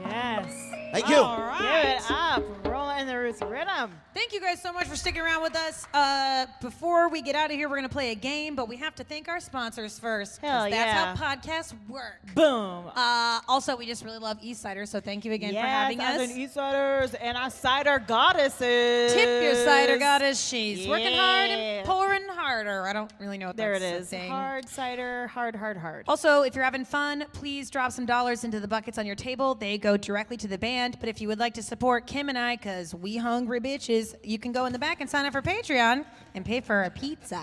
Yes. 0.00 0.70
Thank 0.92 1.08
you. 1.08 1.22
Give 1.58 1.86
it 1.86 2.10
up. 2.10 2.42
Roland 2.66 3.02
in 3.02 3.06
the 3.06 3.16
Roots 3.16 3.42
rhythm. 3.42 3.92
Thank 4.12 4.32
you, 4.32 4.40
guys 4.40 4.60
so 4.60 4.72
much 4.72 4.88
for 4.88 4.96
sticking 4.96 5.22
around 5.22 5.44
with 5.44 5.54
us. 5.54 5.86
Uh, 5.94 6.46
before 6.60 6.89
we 7.20 7.24
get 7.24 7.34
out 7.34 7.50
of 7.50 7.56
here, 7.56 7.68
we're 7.68 7.76
going 7.76 7.88
to 7.88 7.92
play 7.92 8.12
a 8.12 8.14
game, 8.14 8.54
but 8.54 8.66
we 8.66 8.76
have 8.76 8.94
to 8.94 9.04
thank 9.04 9.28
our 9.28 9.40
sponsors 9.40 9.98
first. 9.98 10.40
Hell 10.40 10.62
that's 10.62 10.74
yeah. 10.74 11.14
how 11.14 11.36
podcasts 11.36 11.74
work. 11.86 12.18
Boom. 12.34 12.90
Uh, 12.96 13.40
also, 13.46 13.76
we 13.76 13.84
just 13.84 14.04
really 14.04 14.18
love 14.18 14.40
Eastcider, 14.40 14.88
so 14.88 15.00
thank 15.00 15.26
you 15.26 15.32
again 15.32 15.52
for 15.52 15.60
having 15.60 16.00
us. 16.00 16.18
an 16.18 16.38
Eastciders 16.38 17.12
and 17.12 17.36
our 17.36 17.50
cider 17.50 17.98
goddesses. 17.98 19.12
Tip 19.12 19.42
your 19.42 19.54
cider 19.54 19.98
goddess. 19.98 20.42
She's 20.42 20.88
working 20.88 21.14
hard 21.14 21.50
and 21.50 21.86
pouring 21.86 22.26
harder. 22.28 22.86
I 22.86 22.94
don't 22.94 23.12
really 23.20 23.36
know 23.36 23.48
what 23.48 23.56
There 23.58 23.74
it 23.74 23.82
is. 23.82 24.10
Hard 24.10 24.66
cider, 24.70 25.26
hard, 25.26 25.54
hard, 25.54 25.76
hard. 25.76 26.06
Also, 26.08 26.42
if 26.42 26.54
you're 26.54 26.64
having 26.64 26.86
fun, 26.86 27.26
please 27.34 27.68
drop 27.68 27.92
some 27.92 28.06
dollars 28.06 28.44
into 28.44 28.60
the 28.60 28.68
buckets 28.68 28.96
on 28.96 29.04
your 29.04 29.14
table. 29.14 29.54
They 29.54 29.76
go 29.76 29.98
directly 29.98 30.38
to 30.38 30.48
the 30.48 30.58
band. 30.58 30.96
But 31.00 31.10
if 31.10 31.20
you 31.20 31.28
would 31.28 31.38
like 31.38 31.52
to 31.54 31.62
support 31.62 32.06
Kim 32.06 32.30
and 32.30 32.38
I, 32.38 32.56
because 32.56 32.94
we 32.94 33.18
hungry 33.18 33.60
bitches, 33.60 34.14
you 34.22 34.38
can 34.38 34.52
go 34.52 34.64
in 34.64 34.72
the 34.72 34.78
back 34.78 35.02
and 35.02 35.10
sign 35.10 35.26
up 35.26 35.32
for 35.32 35.42
Patreon 35.42 36.06
and 36.34 36.44
pay 36.44 36.60
for 36.60 36.82
a 36.84 36.90
pizza. 36.90 37.42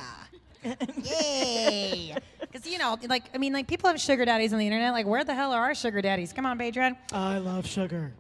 Yay! 1.04 2.16
Because 2.42 2.68
you 2.68 2.78
know, 2.78 2.98
like 3.08 3.26
I 3.34 3.38
mean, 3.38 3.54
like 3.54 3.68
people 3.68 3.90
have 3.90 4.00
sugar 4.00 4.26
daddies 4.26 4.54
on 4.54 4.60
the 4.60 4.66
internet. 4.66 4.94
Like, 4.94 5.06
where 5.06 5.24
the 5.24 5.34
hell 5.34 5.52
are 5.52 5.62
our 5.64 5.76
sugar 5.76 6.02
daddies? 6.02 6.34
Come 6.34 6.46
on, 6.46 6.58
Patreon. 6.58 6.98
I 7.14 7.38
love 7.38 7.66
sugar. 7.66 8.14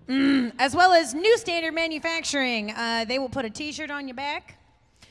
As 0.59 0.75
well 0.75 0.93
as 0.93 1.13
New 1.13 1.37
Standard 1.37 1.73
Manufacturing. 1.73 2.71
Uh, 2.71 3.05
they 3.07 3.19
will 3.19 3.29
put 3.29 3.45
a 3.45 3.49
T-shirt 3.49 3.89
on 3.91 4.07
your 4.07 4.15
back. 4.15 4.57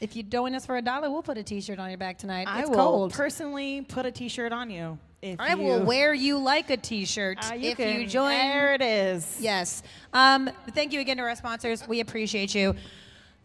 If 0.00 0.14
you 0.14 0.22
join 0.22 0.54
us 0.54 0.66
for 0.66 0.76
a 0.76 0.82
dollar, 0.82 1.11
we'll 1.11 1.22
put 1.22 1.38
a 1.38 1.42
T-shirt 1.42 1.78
on 1.78 1.88
your 1.88 1.98
back 1.98 2.18
tonight. 2.18 2.46
I 2.48 2.61
it's 2.61 2.70
will 2.70 2.76
cold. 2.76 3.12
personally 3.12 3.82
put 3.82 4.04
a 4.07 4.11
T-shirt 4.11 4.52
on 4.52 4.70
you. 4.70 4.98
If 5.22 5.40
I 5.40 5.50
you, 5.54 5.57
will 5.57 5.82
wear 5.84 6.12
you 6.12 6.38
like 6.38 6.68
a 6.70 6.76
T-shirt 6.76 7.38
Uh, 7.50 7.54
you 7.54 7.70
if 7.70 7.78
can, 7.78 8.00
you 8.00 8.07
join. 8.07 8.28
There 8.30 8.74
it 8.74 8.82
is. 8.82 9.38
Yes. 9.40 9.82
Um, 10.12 10.50
thank 10.72 10.92
you 10.92 11.00
again 11.00 11.16
to 11.16 11.22
our 11.22 11.34
sponsors. 11.34 11.88
We 11.88 12.00
appreciate 12.00 12.54
you. 12.54 12.74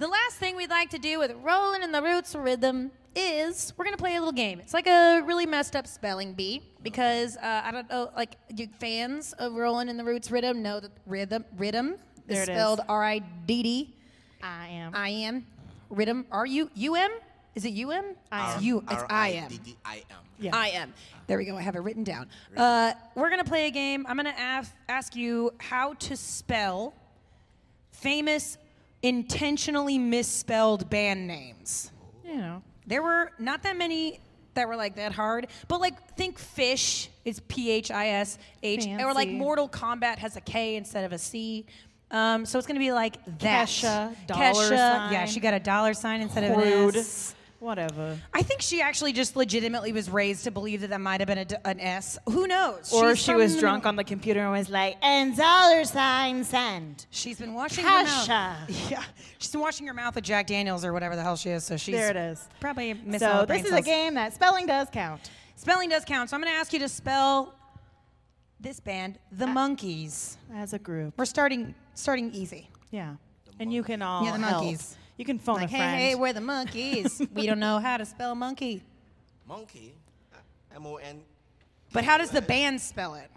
The 0.02 0.08
last 0.08 0.38
thing 0.38 0.56
we'd 0.56 0.72
like 0.72 0.89
to 0.89 0.97
do 0.97 1.20
with 1.20 1.32
Roland 1.43 1.84
in 1.84 1.91
the 1.91 2.02
Roots 2.02 2.34
Rhythm 2.34 2.89
is 3.16 3.72
we're 3.78 3.86
gonna 3.86 3.97
play 3.97 4.16
a 4.16 4.18
little 4.20 4.32
game. 4.32 4.60
It's 4.60 4.74
like 4.74 4.88
a 4.88 5.22
really 5.22 5.45
messed 5.45 5.76
up 5.76 5.86
spelling 5.86 6.34
bee 6.34 6.64
because 6.82 7.38
uh, 7.38 7.62
I 7.64 7.70
don't 7.72 7.88
know, 7.88 8.10
like 8.16 8.36
you 8.56 8.68
fans 8.80 9.34
of 9.34 9.54
Roland 9.54 9.91
in 9.91 9.97
the 9.97 10.04
Roots 10.04 10.32
Rhythm 10.32 10.64
know 10.64 10.80
that 10.80 10.89
rhythm 11.06 11.45
rhythm 11.56 11.89
is 11.91 11.99
There 12.26 12.38
it 12.41 12.49
is. 12.49 12.56
spelled 12.56 12.80
R 12.89 13.04
I 13.04 13.20
D 13.20 13.62
D 13.62 13.95
I 14.41 14.70
am. 14.70 14.95
I 14.95 15.12
M 15.12 15.45
rhythm 15.91 16.26
R 16.32 16.47
U 16.47 16.72
U 16.74 16.95
M 16.95 17.12
is 17.54 17.66
it 17.66 17.74
U 17.74 17.91
M? 17.91 18.16
I 18.32 18.47
It's 18.47 18.58
am. 18.58 18.64
U. 18.64 18.78
It's 18.89 19.04
I 19.08 19.32
M. 19.34 19.43
R-I-D-D-I-M. 19.43 20.18
Yeah. 20.39 20.56
I 20.56 20.70
am. 20.70 20.95
There 21.28 21.38
we 21.38 21.45
go. 21.45 21.56
I 21.56 21.62
have 21.62 21.76
it 21.76 21.82
written 21.82 22.04
down. 22.04 22.28
Uh, 22.58 22.93
we're 23.14 23.30
gonna 23.30 23.43
play 23.43 23.68
a 23.68 23.72
game. 23.72 24.08
I'm 24.10 24.18
gonna 24.18 24.34
ask 24.36 24.74
ask 24.89 25.16
you 25.16 25.52
how 25.60 25.93
to 25.93 26.18
spell 26.18 26.95
famous 27.91 28.58
intentionally 29.04 29.97
misspelled 29.97 30.89
band 30.89 31.28
names. 31.28 31.91
You 32.26 32.38
know. 32.38 32.64
There 32.88 33.02
were 33.02 33.32
not 33.39 33.64
that 33.64 33.78
many 33.78 34.20
that 34.54 34.68
were 34.68 34.76
like 34.76 34.95
that 34.95 35.14
hard, 35.14 35.47
but 35.68 35.80
like 35.80 36.16
think 36.18 36.39
Phish 36.39 37.08
is 37.24 37.39
P 37.41 37.72
H 37.72 37.91
I 37.91 38.08
S 38.10 38.38
H, 38.64 38.86
or 38.99 39.14
like 39.14 39.30
Mortal 39.30 39.70
Kombat 39.70 40.18
has 40.18 40.36
a 40.36 40.41
K 40.41 40.76
instead 40.76 41.06
of 41.06 41.14
a 41.14 41.18
C. 41.18 41.66
Um, 42.10 42.45
so 42.45 42.58
it's 42.58 42.68
gonna 42.68 42.80
be 42.80 42.91
like 42.91 43.24
that. 43.39 43.68
Kesha, 43.68 44.14
dollar 44.28 44.41
Kesha, 44.41 45.12
yeah, 45.12 45.26
she 45.26 45.39
got 45.39 45.54
a 45.54 45.60
dollar 45.60 45.93
sign 45.93 46.22
instead 46.22 46.43
of 46.43 46.58
an 46.58 46.95
S. 46.95 47.36
Whatever. 47.62 48.18
I 48.34 48.41
think 48.41 48.62
she 48.62 48.82
actually 48.82 49.14
just 49.14 49.36
legitimately 49.36 49.93
was 49.93 50.09
raised 50.09 50.45
to 50.45 50.51
believe 50.51 50.82
that 50.82 50.89
that 50.89 50.99
might 50.99 51.22
have 51.22 51.28
been 51.28 51.38
a 51.38 51.68
an 51.68 51.80
S. 51.80 52.18
Who 52.28 52.47
knows? 52.47 52.91
Or 52.91 53.16
She's 53.16 53.24
she 53.26 53.36
was 53.36 53.51
from- 53.53 53.59
drunk 53.59 53.86
on 53.86 53.95
the 53.95 54.03
computer 54.03 54.41
and 54.41 54.51
was 54.51 54.68
like, 54.68 54.97
and 55.03 55.38
dollar 55.38 55.84
sign 55.86 56.43
send. 56.43 57.05
She's 57.12 57.38
been 57.38 57.53
washing 57.53 57.86
her 57.86 58.03
mouth. 58.03 58.28
Yeah, 58.89 59.03
she's 59.38 59.51
been 59.51 59.62
washing 59.62 59.86
her 59.86 59.93
mouth 59.93 60.16
with 60.16 60.24
Jack 60.24 60.47
Daniels 60.47 60.84
or 60.84 60.91
whatever 60.91 61.16
the 61.16 61.22
hell 61.22 61.36
she 61.36 61.51
is. 61.51 61.64
So 61.64 61.78
she's 61.78 61.93
There 61.93 62.09
it 62.09 62.16
is. 62.18 62.49
Probably 62.59 62.95
missing 62.95 63.28
all 63.28 63.41
So 63.41 63.45
the 63.45 63.53
this 63.53 63.62
brain 63.62 63.66
is 63.66 63.72
a 63.72 63.74
cells. 63.76 63.86
game 63.86 64.14
that 64.16 64.34
spelling 64.34 64.66
does 64.66 64.88
count. 64.91 65.30
Spelling 65.55 65.89
does 65.89 66.03
count. 66.03 66.32
So 66.32 66.36
I'm 66.36 66.41
going 66.41 66.51
to 66.51 66.59
ask 66.59 66.74
you 66.74 66.80
to 66.80 66.89
spell 66.89 67.53
this 68.59 68.80
band, 68.80 69.20
The 69.32 69.45
uh, 69.45 69.49
Monkees. 69.53 70.38
As 70.55 70.74
a 70.74 70.80
group. 70.80 71.14
We're 71.16 71.26
starting 71.26 71.76
starting 71.93 72.32
easy. 72.34 72.70
Yeah. 72.89 73.18
And 73.59 73.72
you 73.72 73.84
can 73.84 74.01
all 74.01 74.24
Yeah, 74.26 74.32
the 74.38 74.39
help. 74.47 74.64
monkeys. 74.64 74.97
You 75.22 75.26
can 75.26 75.38
phone 75.38 75.57
Like, 75.57 75.65
a 75.65 75.72
hey, 75.72 75.78
friend. 75.78 75.97
hey, 76.01 76.15
we're 76.15 76.34
the 76.34 76.41
monkeys. 76.41 77.22
we 77.36 77.45
don't 77.45 77.59
know 77.59 77.78
how 77.78 77.97
to 77.97 78.07
spell 78.07 78.34
monkey. 78.34 78.82
Monkey. 79.47 79.93
M-O-N 80.76 81.22
But 81.93 82.05
how 82.05 82.17
does 82.17 82.32
the 82.32 82.41
band 82.41 82.82
spell 82.82 83.13
it? 83.13 83.30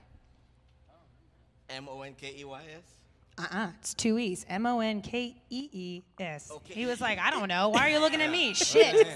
M-O-N-K-E-Y-S. 1.68 2.94
Uh-uh. 3.36 3.66
It's 3.78 3.92
two 3.92 4.18
E's. 4.18 4.46
M 4.48 4.64
O 4.64 4.80
N 4.80 5.02
K 5.02 5.36
E 5.50 5.68
E 5.72 6.02
S. 6.18 6.50
Okay. 6.50 6.72
He 6.72 6.86
was 6.86 7.02
like, 7.02 7.18
I 7.18 7.30
don't 7.30 7.48
know. 7.48 7.68
Why 7.68 7.80
are 7.88 7.90
you 7.90 7.98
looking 7.98 8.22
at 8.22 8.30
me? 8.30 8.54
Shit. 8.54 9.06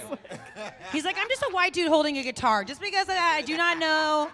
He's 0.93 1.07
like, 1.07 1.17
I'm 1.19 1.29
just 1.29 1.43
a 1.45 1.51
white 1.53 1.73
dude 1.73 1.89
holding 1.89 2.19
a 2.19 2.23
guitar. 2.23 2.65
Just 2.65 2.83
because 2.83 3.03
of 3.03 3.15
that, 3.15 3.37
I 3.39 3.41
do 3.41 3.57
not 3.57 3.79
know. 3.79 4.29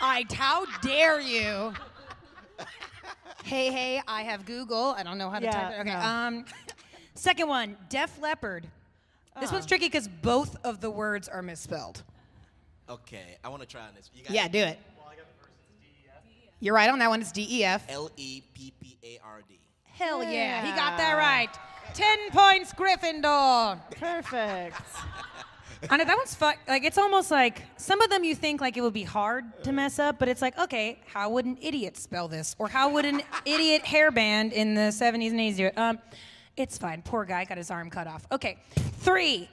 I 0.00 0.26
how 0.32 0.64
dare 0.80 1.20
you? 1.20 1.72
Hey, 3.44 3.70
hey, 3.70 4.00
I 4.06 4.22
have 4.22 4.46
Google. 4.46 4.94
I 4.96 5.02
don't 5.02 5.18
know 5.18 5.28
how 5.28 5.38
to 5.38 5.44
Yeah, 5.44 5.52
type 5.52 5.72
it. 5.72 5.80
Okay. 5.80 5.90
no. 5.90 5.98
Um 5.98 6.44
second 7.14 7.48
one, 7.48 7.76
Def 7.88 8.20
Leppard. 8.20 8.66
This 9.40 9.50
one's 9.50 9.66
tricky 9.66 9.86
because 9.86 10.06
both 10.06 10.56
of 10.64 10.80
the 10.80 10.90
words 10.90 11.28
are 11.28 11.42
misspelled. 11.42 12.02
Okay, 12.88 13.36
I 13.42 13.48
want 13.48 13.62
to 13.62 13.68
try 13.68 13.80
on 13.80 13.94
this. 13.96 14.10
You 14.14 14.22
got 14.22 14.32
Yeah, 14.32 14.48
do 14.48 14.58
it. 14.58 14.78
You're 16.60 16.74
right 16.74 16.88
on 16.88 16.98
that 17.00 17.10
one. 17.10 17.20
It's 17.20 17.32
D 17.32 17.46
E 17.50 17.64
F. 17.64 17.84
L-E-P-P-A-R-D. 17.88 19.58
Hell 19.84 20.24
yeah, 20.24 20.64
he 20.64 20.70
got 20.70 20.96
that 20.98 21.14
right. 21.14 21.50
Ten 21.94 22.30
points, 22.30 22.72
Gryffindor. 22.72 23.78
Perfect. 23.98 24.80
I 25.90 25.96
know 25.96 26.04
that 26.04 26.16
one's 26.16 26.34
fun. 26.34 26.54
Like 26.66 26.84
it's 26.84 26.96
almost 26.96 27.30
like 27.30 27.62
some 27.76 28.00
of 28.00 28.10
them 28.10 28.24
you 28.24 28.34
think 28.34 28.60
like 28.60 28.76
it 28.76 28.80
would 28.80 28.94
be 28.94 29.02
hard 29.02 29.44
to 29.64 29.72
mess 29.72 29.98
up, 29.98 30.18
but 30.18 30.28
it's 30.28 30.40
like 30.40 30.58
okay, 30.58 30.98
how 31.12 31.30
would 31.30 31.44
an 31.44 31.58
idiot 31.60 31.96
spell 31.96 32.28
this, 32.28 32.56
or 32.58 32.68
how 32.68 32.88
would 32.90 33.04
an 33.04 33.22
idiot 33.44 33.82
hairband 33.82 34.52
in 34.52 34.74
the 34.74 34.90
'70s 34.92 35.30
and 35.30 35.40
'80s 35.40 35.56
do 35.56 35.66
it? 35.66 35.78
Um, 35.78 35.98
it's 36.56 36.78
fine. 36.78 37.02
Poor 37.02 37.24
guy 37.24 37.44
got 37.44 37.58
his 37.58 37.70
arm 37.70 37.90
cut 37.90 38.06
off. 38.06 38.26
Okay, 38.32 38.58
three. 39.00 39.48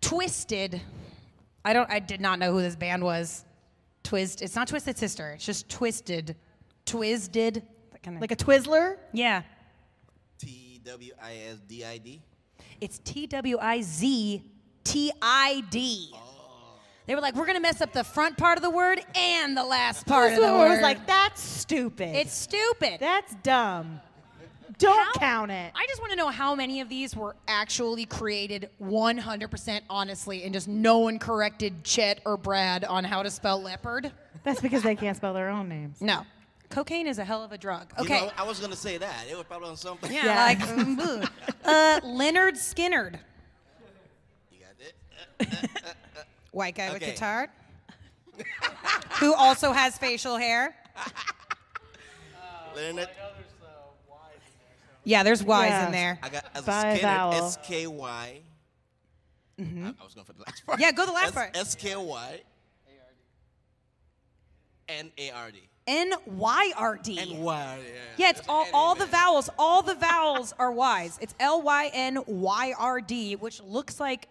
Twisted. 0.00 0.80
I 1.64 1.72
don't. 1.72 1.90
I 1.90 1.98
did 1.98 2.20
not 2.20 2.38
know 2.38 2.52
who 2.52 2.60
this 2.62 2.76
band 2.76 3.02
was. 3.02 3.44
Twist. 4.04 4.42
It's 4.42 4.54
not 4.54 4.68
Twisted 4.68 4.96
Sister. 4.96 5.30
It's 5.32 5.44
just 5.44 5.68
Twisted. 5.68 6.36
Twisted. 6.86 7.62
That 7.92 8.02
kinda- 8.02 8.20
Like 8.20 8.30
a 8.32 8.36
Twizzler? 8.36 8.96
yeah. 9.12 9.42
T-W-I-S-D-I-D. 10.88 12.22
It's 12.80 12.98
T 13.00 13.26
W 13.26 13.58
I 13.60 13.82
Z 13.82 14.42
T 14.84 15.12
I 15.20 15.62
D. 15.70 16.10
Oh. 16.14 16.18
They 17.06 17.14
were 17.14 17.20
like, 17.20 17.34
we're 17.34 17.46
gonna 17.46 17.60
mess 17.60 17.80
up 17.80 17.92
the 17.92 18.04
front 18.04 18.38
part 18.38 18.56
of 18.56 18.62
the 18.62 18.70
word 18.70 19.00
and 19.14 19.56
the 19.56 19.64
last 19.64 20.06
part 20.06 20.32
of 20.32 20.38
the 20.38 20.44
Twizzler 20.44 20.58
word. 20.58 20.68
was 20.70 20.80
like, 20.80 21.06
that's 21.06 21.42
stupid. 21.42 22.14
it's 22.14 22.32
stupid. 22.34 22.98
that's 23.00 23.34
dumb. 23.42 24.00
Don't 24.78 24.96
How- 24.96 25.12
count 25.14 25.50
it. 25.50 25.72
I 25.74 25.86
just 25.88 26.00
want 26.00 26.12
to 26.12 26.16
know 26.16 26.28
how 26.28 26.54
many 26.54 26.80
of 26.80 26.88
these 26.88 27.16
were 27.16 27.34
actually 27.48 28.06
created 28.06 28.70
100% 28.80 29.80
honestly, 29.90 30.44
and 30.44 30.52
just 30.52 30.68
no 30.68 30.98
one 30.98 31.18
corrected 31.18 31.82
Chet 31.84 32.20
or 32.24 32.36
Brad 32.36 32.84
on 32.84 33.02
how 33.04 33.22
to 33.24 33.30
spell 33.30 33.60
leopard. 33.60 34.12
That's 34.44 34.60
because 34.60 34.82
they 34.84 34.94
can't 34.94 35.16
spell 35.16 35.34
their 35.34 35.48
own 35.48 35.68
names. 35.68 36.00
No, 36.00 36.24
cocaine 36.70 37.08
is 37.08 37.18
a 37.18 37.24
hell 37.24 37.42
of 37.42 37.50
a 37.50 37.58
drug. 37.58 37.88
You 37.98 38.04
Okay, 38.04 38.20
know, 38.26 38.32
I 38.36 38.44
was 38.44 38.60
going 38.60 38.70
to 38.70 38.76
say 38.76 38.98
that. 38.98 39.24
It 39.28 39.36
was 39.36 39.44
probably 39.46 39.68
on 39.70 39.76
something. 39.76 40.12
yeah, 40.12 40.24
Yeah. 40.26 40.44
like 40.44 40.58
mm, 40.60 41.24
uh, 41.64 42.00
Lynyrd 42.04 42.52
Skynyrd, 42.54 43.18
You 44.52 44.58
got 44.60 45.50
it? 45.50 45.96
white 46.52 46.76
guy 46.76 46.92
with 46.92 47.02
Okay. 47.02 47.12
guitar, 47.12 47.48
who 49.18 49.34
also 49.34 49.72
has 49.72 49.98
facial 49.98 50.36
hair. 50.36 50.76
Leonard. 52.76 53.08
Yeah, 55.08 55.22
there's 55.22 55.42
Y's 55.42 55.70
Yeah. 55.70 55.86
in 55.86 55.92
there. 55.92 56.18
I 56.22 56.28
got 56.28 56.44
as 56.54 56.64
By 56.64 56.88
a 56.90 56.96
Skinner, 56.96 57.12
vowel. 57.14 57.32
S-K-Y. 57.46 58.40
I, 59.58 59.62
I 59.62 60.04
was 60.04 60.14
going 60.14 60.24
for 60.26 60.34
the 60.34 60.40
last 60.46 60.66
part. 60.66 60.76
Mm-hmm. 60.78 60.82
Yeah, 60.82 60.92
go 60.92 61.06
the 61.06 61.12
last 61.12 61.28
S- 61.28 61.34
part. 61.34 61.56
S-K-Y. 61.56 62.40
N-A-R-D. 64.88 65.62
N 65.86 66.12
Y 66.26 66.72
R 66.76 66.98
D. 67.02 67.18
N-Y, 67.18 67.78
yeah. 67.82 67.92
Yeah, 68.18 68.30
it's 68.30 68.42
all, 68.48 68.66
all 68.74 68.94
the 68.94 69.06
vowels. 69.06 69.48
All 69.58 69.80
the 69.80 69.94
vowels 69.94 70.52
are 70.58 70.70
Y's. 70.70 71.18
It's 71.22 71.34
L 71.40 71.62
Y 71.62 71.90
N 71.94 72.18
Y 72.26 72.74
R 72.78 73.00
D, 73.00 73.36
which 73.36 73.62
looks 73.62 73.98
like 73.98 74.28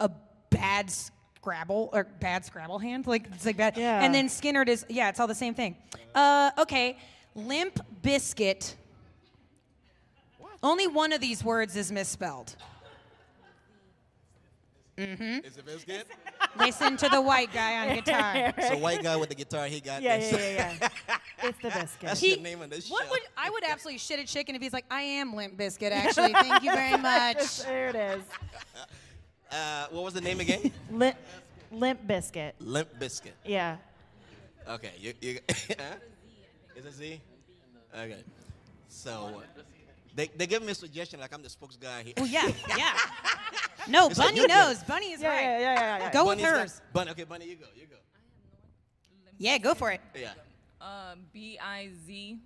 a 0.00 0.10
bad 0.50 0.90
Scrabble 0.90 1.88
or 1.94 2.04
bad 2.04 2.44
Scrabble 2.44 2.78
hand. 2.78 3.06
Like 3.06 3.26
it's 3.32 3.46
like 3.46 3.56
bad. 3.56 3.78
Yeah. 3.78 4.02
And 4.02 4.14
then 4.14 4.28
Skynyrd 4.28 4.68
is 4.68 4.84
yeah, 4.90 5.08
it's 5.08 5.18
all 5.18 5.26
the 5.26 5.34
same 5.34 5.54
thing. 5.54 5.76
Uh, 6.14 6.50
okay, 6.58 6.98
Limp 7.34 7.80
Bizkit. 8.02 8.74
Only 10.62 10.86
one 10.86 11.12
of 11.12 11.20
these 11.20 11.44
words 11.44 11.76
is 11.76 11.92
misspelled. 11.92 12.56
Mm-hmm. 14.96 15.46
Is 15.46 15.56
it 15.56 15.64
biscuit? 15.64 16.08
Listen 16.58 16.96
to 16.96 17.08
the 17.08 17.20
white 17.20 17.52
guy 17.52 17.86
on 17.88 17.94
guitar. 17.94 18.52
So 18.68 18.76
white 18.78 19.00
guy 19.00 19.14
with 19.14 19.28
the 19.28 19.36
guitar, 19.36 19.66
he 19.66 19.80
got 19.80 20.02
Yeah, 20.02 20.18
this. 20.18 20.32
yeah, 20.32 20.38
yeah, 20.80 20.88
yeah. 21.08 21.18
it's 21.48 21.58
the 21.62 21.68
biscuit. 21.70 22.00
That's 22.08 22.20
He- 22.20 22.34
the 22.34 22.40
name 22.42 22.60
of 22.62 22.70
this 22.70 22.90
What 22.90 23.04
show. 23.04 23.10
would 23.12 23.20
I 23.36 23.48
would 23.48 23.62
absolutely 23.64 23.98
shit 23.98 24.18
a 24.18 24.24
chicken 24.26 24.56
if 24.56 24.62
he's 24.62 24.72
like, 24.72 24.86
I 24.90 25.02
am 25.02 25.34
Limp 25.34 25.56
Bizkit, 25.56 25.92
actually. 25.92 26.32
Thank 26.32 26.64
you 26.64 26.72
very 26.72 26.96
much. 27.00 27.62
there 27.62 27.88
it 27.90 27.94
is. 27.94 28.22
uh, 29.52 29.86
what 29.92 30.02
was 30.02 30.14
the 30.14 30.20
name 30.20 30.40
again? 30.40 30.72
Limp, 30.90 31.16
limp 31.70 32.04
biscuit. 32.04 32.56
Limp 32.58 32.88
Bizkit. 32.98 33.32
Yeah. 33.44 33.76
Okay, 34.68 34.90
you, 34.98 35.14
you 35.20 35.38
huh? 35.78 35.94
is 36.74 36.84
it 36.86 36.92
Z? 36.94 37.20
Okay, 37.94 38.24
so 38.88 39.42
they, 40.14 40.28
they 40.36 40.46
give 40.46 40.62
me 40.62 40.72
a 40.72 40.74
suggestion 40.74 41.20
like 41.20 41.32
I'm 41.34 41.42
the 41.42 41.48
spokes 41.50 41.76
guy 41.76 42.02
here. 42.02 42.14
Oh 42.18 42.24
yeah, 42.24 42.48
yeah. 42.76 42.92
No, 43.88 44.08
It's 44.08 44.18
Bunny 44.18 44.36
you 44.36 44.42
did. 44.42 44.50
knows. 44.50 44.82
Bunny 44.84 45.12
is 45.12 45.22
Yeah, 45.22 45.28
right. 45.28 45.40
yeah, 45.42 45.58
yeah, 45.60 45.74
yeah, 45.74 45.98
yeah. 45.98 46.12
Go 46.12 46.26
with 46.26 46.38
Bunny's 46.38 46.50
hers. 46.50 46.80
Bunny, 46.92 47.10
okay, 47.12 47.24
Bunny, 47.24 47.46
you 47.48 47.56
go, 47.56 47.66
you 47.74 47.86
go. 47.86 47.96
Yeah, 49.38 49.56
go 49.58 49.74
for 49.74 49.90
it. 49.92 50.00
Yeah. 50.14 50.32
Uh, 50.80 51.14
B 51.32 51.58
I 51.62 51.90
Z 52.06 52.38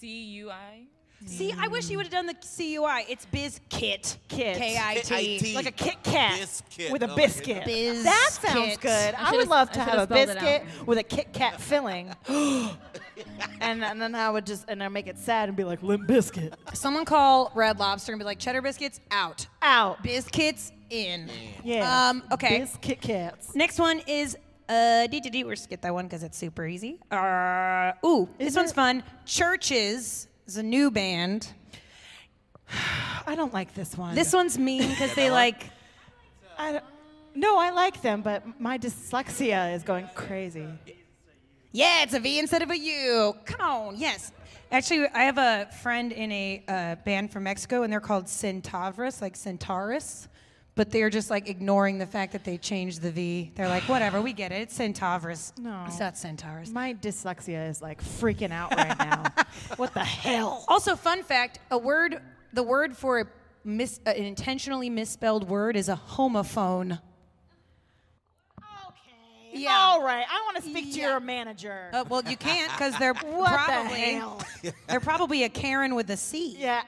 C 0.00 0.06
U 0.24 0.50
I. 0.50 0.84
See, 1.24 1.52
I 1.58 1.66
wish 1.68 1.88
you 1.88 1.96
would 1.96 2.06
have 2.06 2.12
done 2.12 2.26
the 2.26 2.34
CUI. 2.34 3.04
It's 3.08 3.24
Biz 3.26 3.60
Kit. 3.70 4.18
Kit. 4.28 4.58
K-I-T. 4.58 5.00
K-I-T. 5.08 5.54
Like 5.54 5.66
a 5.66 5.70
Kit 5.72 5.96
Kat 6.04 6.38
Biscuit. 6.38 6.92
with 6.92 7.02
a 7.02 7.06
Oh 7.06 7.08
my 7.08 7.16
biscuit. 7.16 7.64
Biz 7.64 8.04
that 8.04 8.28
sounds 8.40 8.54
Kit. 8.72 8.80
good. 8.82 9.14
I 9.14 9.28
I, 9.28 9.30
would 9.30 9.38
should've- 9.40 9.50
love 9.50 9.70
I 9.70 9.72
to 9.72 9.80
have 9.80 9.88
should've 9.92 10.10
a 10.10 10.14
spelled 10.14 10.28
it 10.28 10.34
biscuit 10.66 10.86
with 10.86 10.98
a 10.98 11.02
Kit 11.02 11.32
Kat 11.32 11.60
filling. 11.60 12.14
and, 13.60 13.82
and 13.84 14.00
then 14.00 14.14
I 14.14 14.30
would 14.30 14.46
just 14.46 14.66
and 14.68 14.82
I 14.82 14.88
make 14.88 15.06
it 15.06 15.18
sad 15.18 15.48
and 15.48 15.56
be 15.56 15.64
like 15.64 15.82
limp 15.82 16.06
biscuit 16.06 16.54
Someone 16.74 17.04
call 17.04 17.50
Red 17.54 17.78
Lobster 17.78 18.12
and 18.12 18.18
be 18.18 18.24
like, 18.24 18.38
cheddar 18.38 18.62
biscuits 18.62 19.00
out. 19.10 19.46
out. 19.62 20.02
Biscuits 20.02 20.72
in. 20.90 21.28
Yeah. 21.64 22.08
Um, 22.10 22.22
okay. 22.30 22.58
Biz 22.60 22.76
Kit 22.80 23.00
Kats. 23.00 23.54
Next 23.54 23.78
one 23.78 24.00
is 24.06 24.36
uh 24.68 25.06
dee 25.08 25.20
dee 25.20 25.30
dee. 25.30 25.44
We're 25.44 25.56
skip 25.56 25.80
that 25.80 25.94
one 25.94 26.04
because 26.06 26.22
it's 26.22 26.36
super 26.38 26.66
easy. 26.66 27.00
Uh 27.10 27.92
ooh, 28.04 28.28
this 28.38 28.48
Is 28.50 28.56
one's 28.56 28.70
it- 28.70 28.74
fun. 28.74 29.02
CHVRCHES 29.26 30.26
is 30.46 30.56
a 30.56 30.62
new 30.62 30.90
band. 30.90 31.48
I 33.26 33.34
don't 33.34 33.52
like 33.52 33.74
this 33.74 33.96
one. 33.96 34.14
This 34.14 34.32
one's 34.32 34.58
mean 34.58 34.88
because 34.88 35.14
they 35.14 35.30
like 35.30 35.70
I 36.58 36.72
don't, 36.72 36.84
no, 37.34 37.58
I 37.58 37.70
like 37.70 38.00
them, 38.00 38.22
but 38.22 38.60
my 38.60 38.78
dyslexia 38.78 39.74
is 39.74 39.82
going 39.82 40.08
crazy. 40.14 40.66
Yeah, 41.72 42.02
it's 42.02 42.14
a 42.14 42.20
V 42.20 42.38
instead 42.38 42.62
of 42.62 42.70
a 42.70 42.78
U. 42.78 43.34
Come 43.44 43.60
on, 43.60 43.96
yes. 43.96 44.32
Actually, 44.72 45.06
I 45.08 45.24
have 45.24 45.36
a 45.36 45.68
friend 45.82 46.12
in 46.12 46.32
a 46.32 46.64
uh, 46.66 46.94
band 47.04 47.30
from 47.30 47.42
Mexico, 47.44 47.82
and 47.82 47.92
they're 47.92 48.00
called 48.00 48.28
Centavres, 48.28 49.20
like 49.20 49.36
Centaurus. 49.36 50.28
But 50.76 50.90
they're 50.90 51.08
just 51.10 51.30
like 51.30 51.48
ignoring 51.48 51.96
the 51.96 52.06
fact 52.06 52.32
that 52.32 52.44
they 52.44 52.58
changed 52.58 53.00
the 53.00 53.10
V. 53.10 53.50
They're 53.54 53.66
like, 53.68 53.84
whatever, 53.84 54.20
we 54.20 54.34
get 54.34 54.52
it. 54.52 54.60
It's 54.60 54.74
Centavres. 54.74 55.54
No. 55.58 55.84
It's 55.88 55.98
not 55.98 56.18
Centaurus. 56.18 56.70
My 56.70 56.92
dyslexia 56.92 57.68
is 57.70 57.80
like 57.80 58.04
freaking 58.04 58.52
out 58.52 58.76
right 58.76 58.96
now. 58.98 59.24
what 59.76 59.94
the 59.94 60.04
hell? 60.04 60.64
Also, 60.68 60.94
fun 60.94 61.22
fact: 61.22 61.60
a 61.70 61.78
word, 61.78 62.20
the 62.52 62.62
word 62.62 62.94
for 62.94 63.20
a 63.20 63.24
mis, 63.64 64.00
an 64.04 64.16
intentionally 64.16 64.90
misspelled 64.90 65.48
word 65.48 65.76
is 65.76 65.88
a 65.88 65.96
homophone. 66.10 67.00
Okay. 68.58 69.60
Yeah. 69.62 69.76
All 69.78 70.02
right. 70.02 70.26
I 70.28 70.42
want 70.42 70.56
to 70.62 70.62
speak 70.62 70.92
to 70.92 70.98
Yeah. 70.98 71.08
your 71.12 71.20
manager. 71.20 71.88
Uh, 71.94 72.04
well, 72.06 72.22
you 72.28 72.36
can't 72.36 72.70
because 72.72 72.96
they're 72.98 73.14
what 73.14 73.50
probably 73.50 73.94
the 73.96 74.18
hell? 74.18 74.42
they're 74.88 75.00
probably 75.00 75.44
a 75.44 75.48
Karen 75.48 75.94
with 75.94 76.10
a 76.10 76.16
C. 76.18 76.54
yeah. 76.58 76.82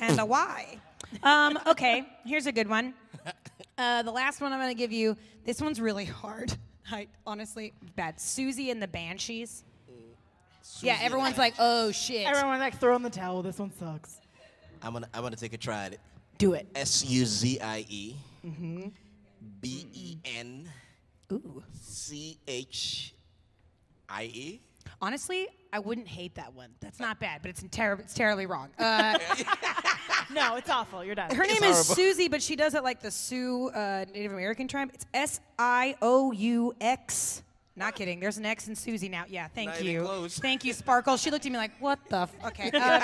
and 0.00 0.18
the 0.18 0.24
why. 0.26 0.78
Um, 1.22 1.58
okay, 1.66 2.06
here's 2.24 2.46
a 2.46 2.52
good 2.52 2.68
one. 2.68 2.94
Uh, 3.76 4.02
the 4.02 4.10
last 4.10 4.40
one 4.40 4.52
I'm 4.52 4.58
going 4.60 4.70
to 4.70 4.78
give 4.78 4.92
you. 4.92 5.16
This 5.44 5.60
one's 5.60 5.80
really 5.80 6.04
hard. 6.04 6.56
I 6.92 7.06
honestly 7.26 7.72
bad. 7.96 8.18
Siouxsie 8.18 8.70
and 8.70 8.82
the 8.82 8.88
Banshees. 8.88 9.64
yeah, 10.80 10.98
everyone's 11.00 11.38
like, 11.38 11.54
oh 11.58 11.90
shit. 11.90 12.26
Everyone 12.26 12.58
like 12.58 12.78
throwing 12.78 13.02
the 13.02 13.10
towel. 13.10 13.42
This 13.42 13.58
one 13.58 13.72
sucks. 13.72 14.18
I'm 14.82 14.92
gonna 14.92 15.08
I'm 15.14 15.22
gonna 15.22 15.36
take 15.36 15.52
a 15.52 15.58
try 15.58 15.84
at 15.86 15.92
it. 15.94 16.00
Do 16.38 16.54
it. 16.54 16.66
S 16.74 17.04
U 17.04 17.24
Z 17.24 17.60
I 17.60 17.84
E 17.88 18.14
B 19.60 19.86
E 19.92 20.16
N 20.24 20.68
Ooh. 21.32 21.62
C 21.80 22.38
H 22.48 23.14
I 24.08 24.24
E. 24.24 24.60
Honestly, 25.02 25.46
I 25.72 25.78
wouldn't 25.78 26.08
hate 26.08 26.34
that 26.34 26.54
one. 26.54 26.70
That's 26.80 26.98
not 26.98 27.20
bad, 27.20 27.42
but 27.42 27.50
it's 27.50 27.62
terrible. 27.70 28.02
It's 28.02 28.14
terribly 28.14 28.46
wrong. 28.46 28.70
Uh, 28.78 29.18
No, 30.32 30.56
it's 30.56 30.70
awful. 30.70 31.04
You're 31.04 31.14
done. 31.14 31.34
her 31.34 31.44
name 31.44 31.56
It's 31.62 31.80
is 31.80 31.86
horrible. 31.88 31.94
Susie, 31.94 32.28
but 32.28 32.42
she 32.42 32.56
does 32.56 32.74
it 32.74 32.82
like 32.84 33.00
the 33.00 33.10
Sioux 33.10 33.68
uh, 33.70 34.04
Native 34.14 34.32
American 34.32 34.68
tribe. 34.68 34.90
It's 34.94 35.06
S 35.12 35.40
I 35.58 35.96
O 36.02 36.32
U 36.32 36.74
X. 36.80 37.42
Not 37.76 37.94
kidding. 37.94 38.20
There's 38.20 38.36
an 38.36 38.44
X 38.44 38.68
in 38.68 38.76
Susie 38.76 39.08
now. 39.08 39.24
Yeah, 39.28 39.48
thank 39.48 39.70
Not 39.70 39.82
you. 39.82 40.28
Thank 40.28 40.64
you, 40.64 40.72
Sparkle. 40.72 41.16
She 41.16 41.30
looked 41.30 41.46
at 41.46 41.52
me 41.52 41.58
like, 41.58 41.72
what 41.80 41.98
the? 42.08 42.22
F-? 42.22 42.34
Okay. 42.46 42.70
Uh, 42.80 43.00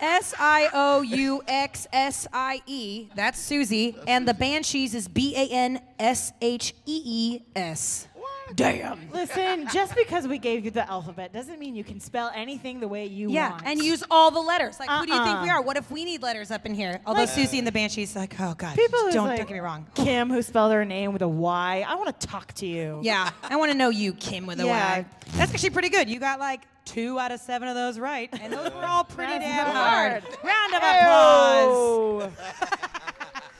S 0.00 0.34
I 0.36 0.68
O 0.74 1.02
U 1.02 1.42
X 1.46 1.86
S 1.92 2.26
I 2.32 2.60
E. 2.66 3.08
That's 3.14 3.38
Susie. 3.40 3.96
And 4.08 4.26
the 4.26 4.34
Banshees 4.34 4.96
is 4.96 5.06
B 5.06 5.34
A 5.36 5.46
N 5.48 5.80
S 5.98 6.32
H 6.40 6.74
E 6.86 7.02
E 7.04 7.40
S. 7.54 8.08
Damn. 8.54 9.10
Listen, 9.12 9.66
just 9.72 9.94
because 9.94 10.26
we 10.28 10.38
gave 10.38 10.64
you 10.64 10.70
the 10.70 10.88
alphabet 10.90 11.32
doesn't 11.32 11.58
mean 11.58 11.74
you 11.74 11.84
can 11.84 12.00
spell 12.00 12.30
anything 12.34 12.80
the 12.80 12.88
way 12.88 13.06
you 13.06 13.30
Yeah, 13.30 13.50
want. 13.50 13.62
and 13.66 13.82
use 13.82 14.02
all 14.10 14.30
the 14.30 14.40
letters. 14.40 14.78
Like, 14.80 14.90
who 14.90 15.06
do 15.06 15.12
you 15.12 15.24
think 15.24 15.42
we 15.42 15.48
Uh-uh. 15.50 15.54
are? 15.58 15.62
What 15.62 15.76
if 15.76 15.90
we 15.90 16.04
need 16.04 16.22
letters 16.22 16.50
up 16.50 16.66
in 16.66 16.74
here? 16.74 17.00
Although 17.06 17.22
Siouxsie 17.24 17.58
and 17.58 17.66
the 17.66 17.72
Banshees, 17.72 18.14
like, 18.16 18.34
oh 18.40 18.54
god, 18.54 18.76
people 18.76 18.98
who's 19.00 19.14
don't 19.14 19.26
like 19.28 19.38
don't 19.38 19.48
get 19.48 19.54
me 19.54 19.60
wrong. 19.60 19.86
Kim, 19.94 20.30
who 20.30 20.42
spelled 20.42 20.72
her 20.72 20.84
name 20.84 21.12
with 21.12 21.22
a 21.22 21.28
Y. 21.28 21.84
I 21.86 21.94
want 21.94 22.18
to 22.20 22.26
talk 22.26 22.52
to 22.54 22.66
you. 22.66 23.00
Yeah, 23.02 23.30
I 23.42 23.56
want 23.56 23.72
to 23.72 23.78
know 23.78 23.88
you, 23.90 24.12
Kim, 24.14 24.46
with 24.46 24.60
a 24.60 24.66
Y. 24.66 24.70
Yeah. 24.70 25.04
That's 25.36 25.52
actually 25.52 25.70
pretty 25.70 25.88
good. 25.88 26.08
You 26.10 26.18
got 26.20 26.38
like 26.40 26.62
two 26.84 27.18
out 27.18 27.30
of 27.30 27.40
seven 27.40 27.68
of 27.68 27.74
those 27.74 27.98
right, 27.98 28.28
and 28.40 28.52
those 28.52 28.72
were 28.72 28.84
all 28.84 29.04
pretty 29.04 29.38
damn 29.38 29.66
hard. 29.66 30.22
hard. 30.24 30.44
Round 30.44 30.74
of 30.74 32.30
applause. 32.32 32.32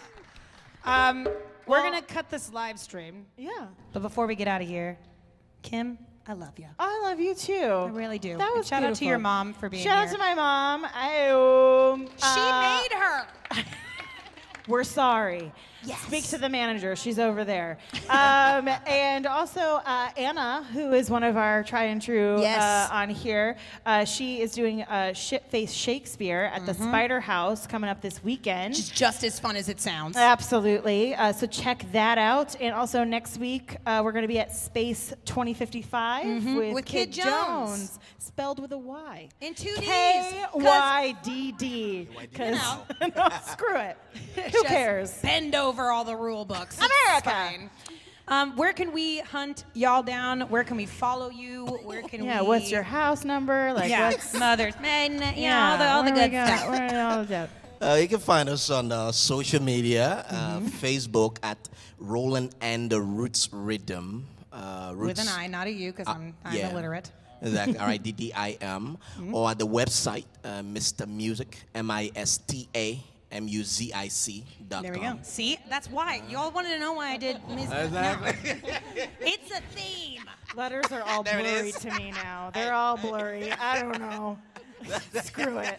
Um, 0.84 1.28
we're 1.66 1.82
gonna 1.82 2.02
cut 2.02 2.28
this 2.30 2.52
live 2.52 2.78
stream, 2.78 3.26
Yeah. 3.36 3.66
but 3.92 4.00
before 4.02 4.26
we 4.26 4.34
get 4.34 4.48
out 4.48 4.60
of 4.62 4.68
here, 4.68 4.98
Kim, 5.62 5.98
I 6.26 6.34
love 6.34 6.58
you. 6.58 6.66
I 6.78 7.00
love 7.02 7.20
you 7.20 7.34
too. 7.34 7.52
I 7.54 7.86
really 7.88 8.18
do. 8.18 8.36
That 8.36 8.48
And 8.48 8.58
was 8.58 8.68
shout 8.68 8.82
out 8.82 8.94
to 8.96 9.04
your 9.04 9.18
mom 9.18 9.52
for 9.54 9.68
being 9.68 9.82
Shout 9.82 10.06
out 10.06 10.12
to 10.12 10.18
my 10.18 10.34
mom. 10.34 10.84
Ayo. 10.86 12.08
She 12.16 12.40
Uh, 12.40 12.80
made 12.80 12.92
her. 12.98 13.26
We're 14.68 14.84
sorry. 14.84 15.52
Yes. 15.84 16.00
Speak 16.02 16.24
to 16.28 16.38
the 16.38 16.48
manager. 16.48 16.94
She's 16.96 17.18
over 17.18 17.44
there. 17.44 17.78
Um, 18.08 18.68
and 18.86 19.26
also 19.26 19.60
uh, 19.84 20.10
Anna, 20.16 20.64
who 20.72 20.92
is 20.92 21.10
one 21.10 21.22
of 21.24 21.36
our 21.36 21.62
try 21.64 21.84
and 21.84 22.00
true 22.00 22.40
Yes. 22.40 22.62
uh, 22.90 22.94
on 22.94 23.08
here. 23.10 23.56
Uh, 23.84 24.04
she 24.04 24.40
is 24.40 24.52
doing 24.52 24.82
uh, 24.82 25.12
Shit 25.12 25.44
Face 25.46 25.72
Shakespeare 25.72 26.50
at 26.54 26.66
the 26.66 26.74
Spider 26.74 27.20
House 27.20 27.66
coming 27.66 27.90
up 27.90 28.00
this 28.00 28.22
weekend. 28.22 28.74
It's 28.74 28.88
just 28.90 29.24
as 29.24 29.40
fun 29.40 29.56
as 29.56 29.68
it 29.68 29.80
sounds. 29.80 30.16
Absolutely. 30.16 31.14
Uh, 31.14 31.32
so 31.32 31.46
check 31.46 31.84
that 31.92 32.18
out. 32.18 32.54
And 32.60 32.74
also 32.74 33.04
next 33.04 33.38
week, 33.38 33.76
uh, 33.86 34.02
we're 34.04 34.12
going 34.12 34.22
to 34.22 34.28
be 34.28 34.38
at 34.38 34.54
Space 34.54 35.12
2055 35.24 36.24
with, 36.26 36.42
Mm-hmm. 36.42 36.72
With 36.74 36.84
Kydd 36.84 37.12
Jones. 37.12 37.98
spelled 38.18 38.60
with 38.60 38.72
a 38.72 38.78
Y. 38.78 39.28
In 39.40 39.54
two. 39.54 39.74
K 39.76 40.44
Y 40.54 41.14
D 41.24 41.52
D. 41.52 42.08
Because 42.20 42.58
no, 43.00 43.28
screw 43.46 43.76
it. 43.76 43.96
Who 44.52 44.62
cares? 44.64 45.12
Bend 45.22 45.54
over 45.54 45.71
all 45.80 46.04
the 46.04 46.16
rule 46.16 46.44
books. 46.44 46.78
It's 46.80 46.86
America. 46.86 47.30
fine. 47.30 47.70
Um, 48.28 48.56
where 48.56 48.72
can 48.72 48.92
we 48.92 49.18
hunt 49.20 49.64
y'all 49.74 50.02
down? 50.02 50.42
Where 50.42 50.62
can 50.64 50.76
we 50.76 50.86
follow 50.86 51.28
you? 51.30 51.66
Where 51.84 52.02
can 52.02 52.20
we. 52.22 52.26
Yeah. 52.28 52.42
we? 52.42 52.48
What's 52.48 52.70
your 52.70 52.82
house 52.84 53.24
number? 53.24 53.72
Like 53.72 53.90
yeah, 53.90 54.10
what's 54.10 54.32
mother's 54.38 54.78
men. 54.80 55.20
Yeah, 55.36 55.72
all 55.72 55.78
the, 55.78 55.88
all 55.88 56.02
the 56.04 56.10
where 56.12 56.22
we 56.24 56.28
good 56.28 56.32
got- 56.32 56.58
stuff. 56.58 56.70
where 56.70 57.06
all 57.06 57.24
the- 57.24 57.48
Uh, 57.82 57.94
you 58.00 58.06
can 58.06 58.20
find 58.20 58.48
us 58.48 58.70
on 58.70 58.92
uh, 58.92 59.10
social 59.10 59.60
media, 59.60 60.24
uh, 60.30 60.60
Mm-hmm. 60.60 60.68
Facebook 60.68 61.38
at 61.42 61.58
Roland 61.98 62.54
and 62.60 62.88
the 62.88 63.00
Roots 63.00 63.48
Riddim. 63.48 64.22
Uh, 64.52 64.94
With 64.96 65.18
an 65.18 65.26
Roots- 65.26 65.36
I, 65.36 65.48
not 65.48 65.66
a 65.66 65.70
U, 65.72 65.90
because 65.90 66.06
I'm, 66.06 66.32
I'm 66.44 66.56
yeah. 66.56 66.70
illiterate. 66.70 67.10
Exactly. 67.42 67.76
R 67.80 67.88
I 67.88 67.96
D 67.96 68.12
D 68.12 68.32
I 68.36 68.56
M. 68.60 68.98
Mm-hmm. 69.18 69.34
Or 69.34 69.50
at 69.50 69.58
the 69.58 69.66
website, 69.66 70.26
uh, 70.44 70.62
Mista 70.62 71.06
Muzic, 71.08 71.54
M 71.74 71.90
I 71.90 72.12
S 72.14 72.38
T 72.46 72.68
A 72.76 73.02
M 73.32 73.48
U 73.48 73.64
Z 73.64 73.92
I 73.94 74.08
C 74.08 74.44
dot 74.68 74.82
There 74.82 74.92
we 74.92 75.00
com. 75.00 75.16
go. 75.16 75.22
See, 75.22 75.58
that's 75.68 75.90
why 75.90 76.22
y'all 76.28 76.50
wanted 76.50 76.68
to 76.70 76.78
know 76.78 76.92
why 76.92 77.10
I 77.12 77.16
did. 77.16 77.38
Miss 77.48 77.70
Exactly. 77.70 78.60
No. 78.62 78.76
it's 79.20 79.50
a 79.50 79.60
theme. 79.74 80.22
Letters 80.54 80.84
are 80.92 81.02
all 81.02 81.22
There 81.24 81.38
it 81.38 81.44
blurry 81.44 81.68
is. 81.70 81.76
to 81.76 81.90
me 81.94 82.10
now. 82.12 82.50
They're 82.52 82.74
all 82.74 82.96
blurry. 82.96 83.50
I 83.52 83.80
don't 83.82 83.98
know. 84.00 84.38
Screw 85.22 85.58
it. 85.58 85.78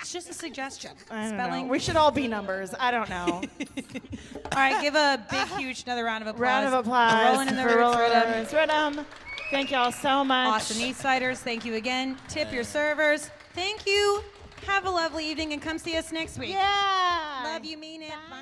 It's 0.00 0.12
just 0.12 0.28
a 0.28 0.34
suggestion. 0.34 0.90
I 1.10 1.30
don't 1.30 1.38
Spelling. 1.38 1.66
know. 1.66 1.72
We 1.72 1.78
should 1.78 1.96
all 1.96 2.10
be 2.10 2.28
numbers. 2.28 2.74
I 2.78 2.90
don't 2.90 3.08
know. 3.08 3.40
All 3.40 4.58
right, 4.58 4.78
give 4.82 4.94
a 4.94 5.24
big, 5.30 5.46
huge 5.58 5.84
another 5.84 6.04
round 6.04 6.22
of 6.22 6.28
applause. 6.28 6.40
Round 6.40 6.66
of 6.66 6.72
applause 6.74 7.32
Rolling 7.32 7.48
in 7.48 7.56
the 7.56 7.62
for 7.62 7.68
Roots 7.68 7.78
Roland 7.78 8.12
Riddim. 8.12 8.50
the 8.50 8.56
Roots 8.56 8.70
Riddim. 8.72 9.04
Thank 9.50 9.70
y'all 9.70 9.92
so 9.92 10.22
much. 10.24 10.48
Austin 10.48 10.82
Eastciders, 10.82 11.38
thank 11.40 11.64
you 11.64 11.74
again. 11.76 12.18
Tip 12.28 12.52
your 12.52 12.64
servers. 12.64 13.30
Thank 13.54 13.86
you. 13.86 14.22
Have 14.66 14.86
a 14.86 14.90
lovely 14.90 15.28
evening 15.28 15.52
and 15.52 15.62
come 15.62 15.78
see 15.78 15.96
us 15.96 16.12
next 16.12 16.38
week. 16.38 16.50
Yeah. 16.50 17.42
Love 17.44 17.64
you, 17.64 17.76
mean 17.76 18.02
it. 18.02 18.12
Bye. 18.30 18.40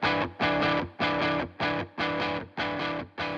Bye. 0.00 0.28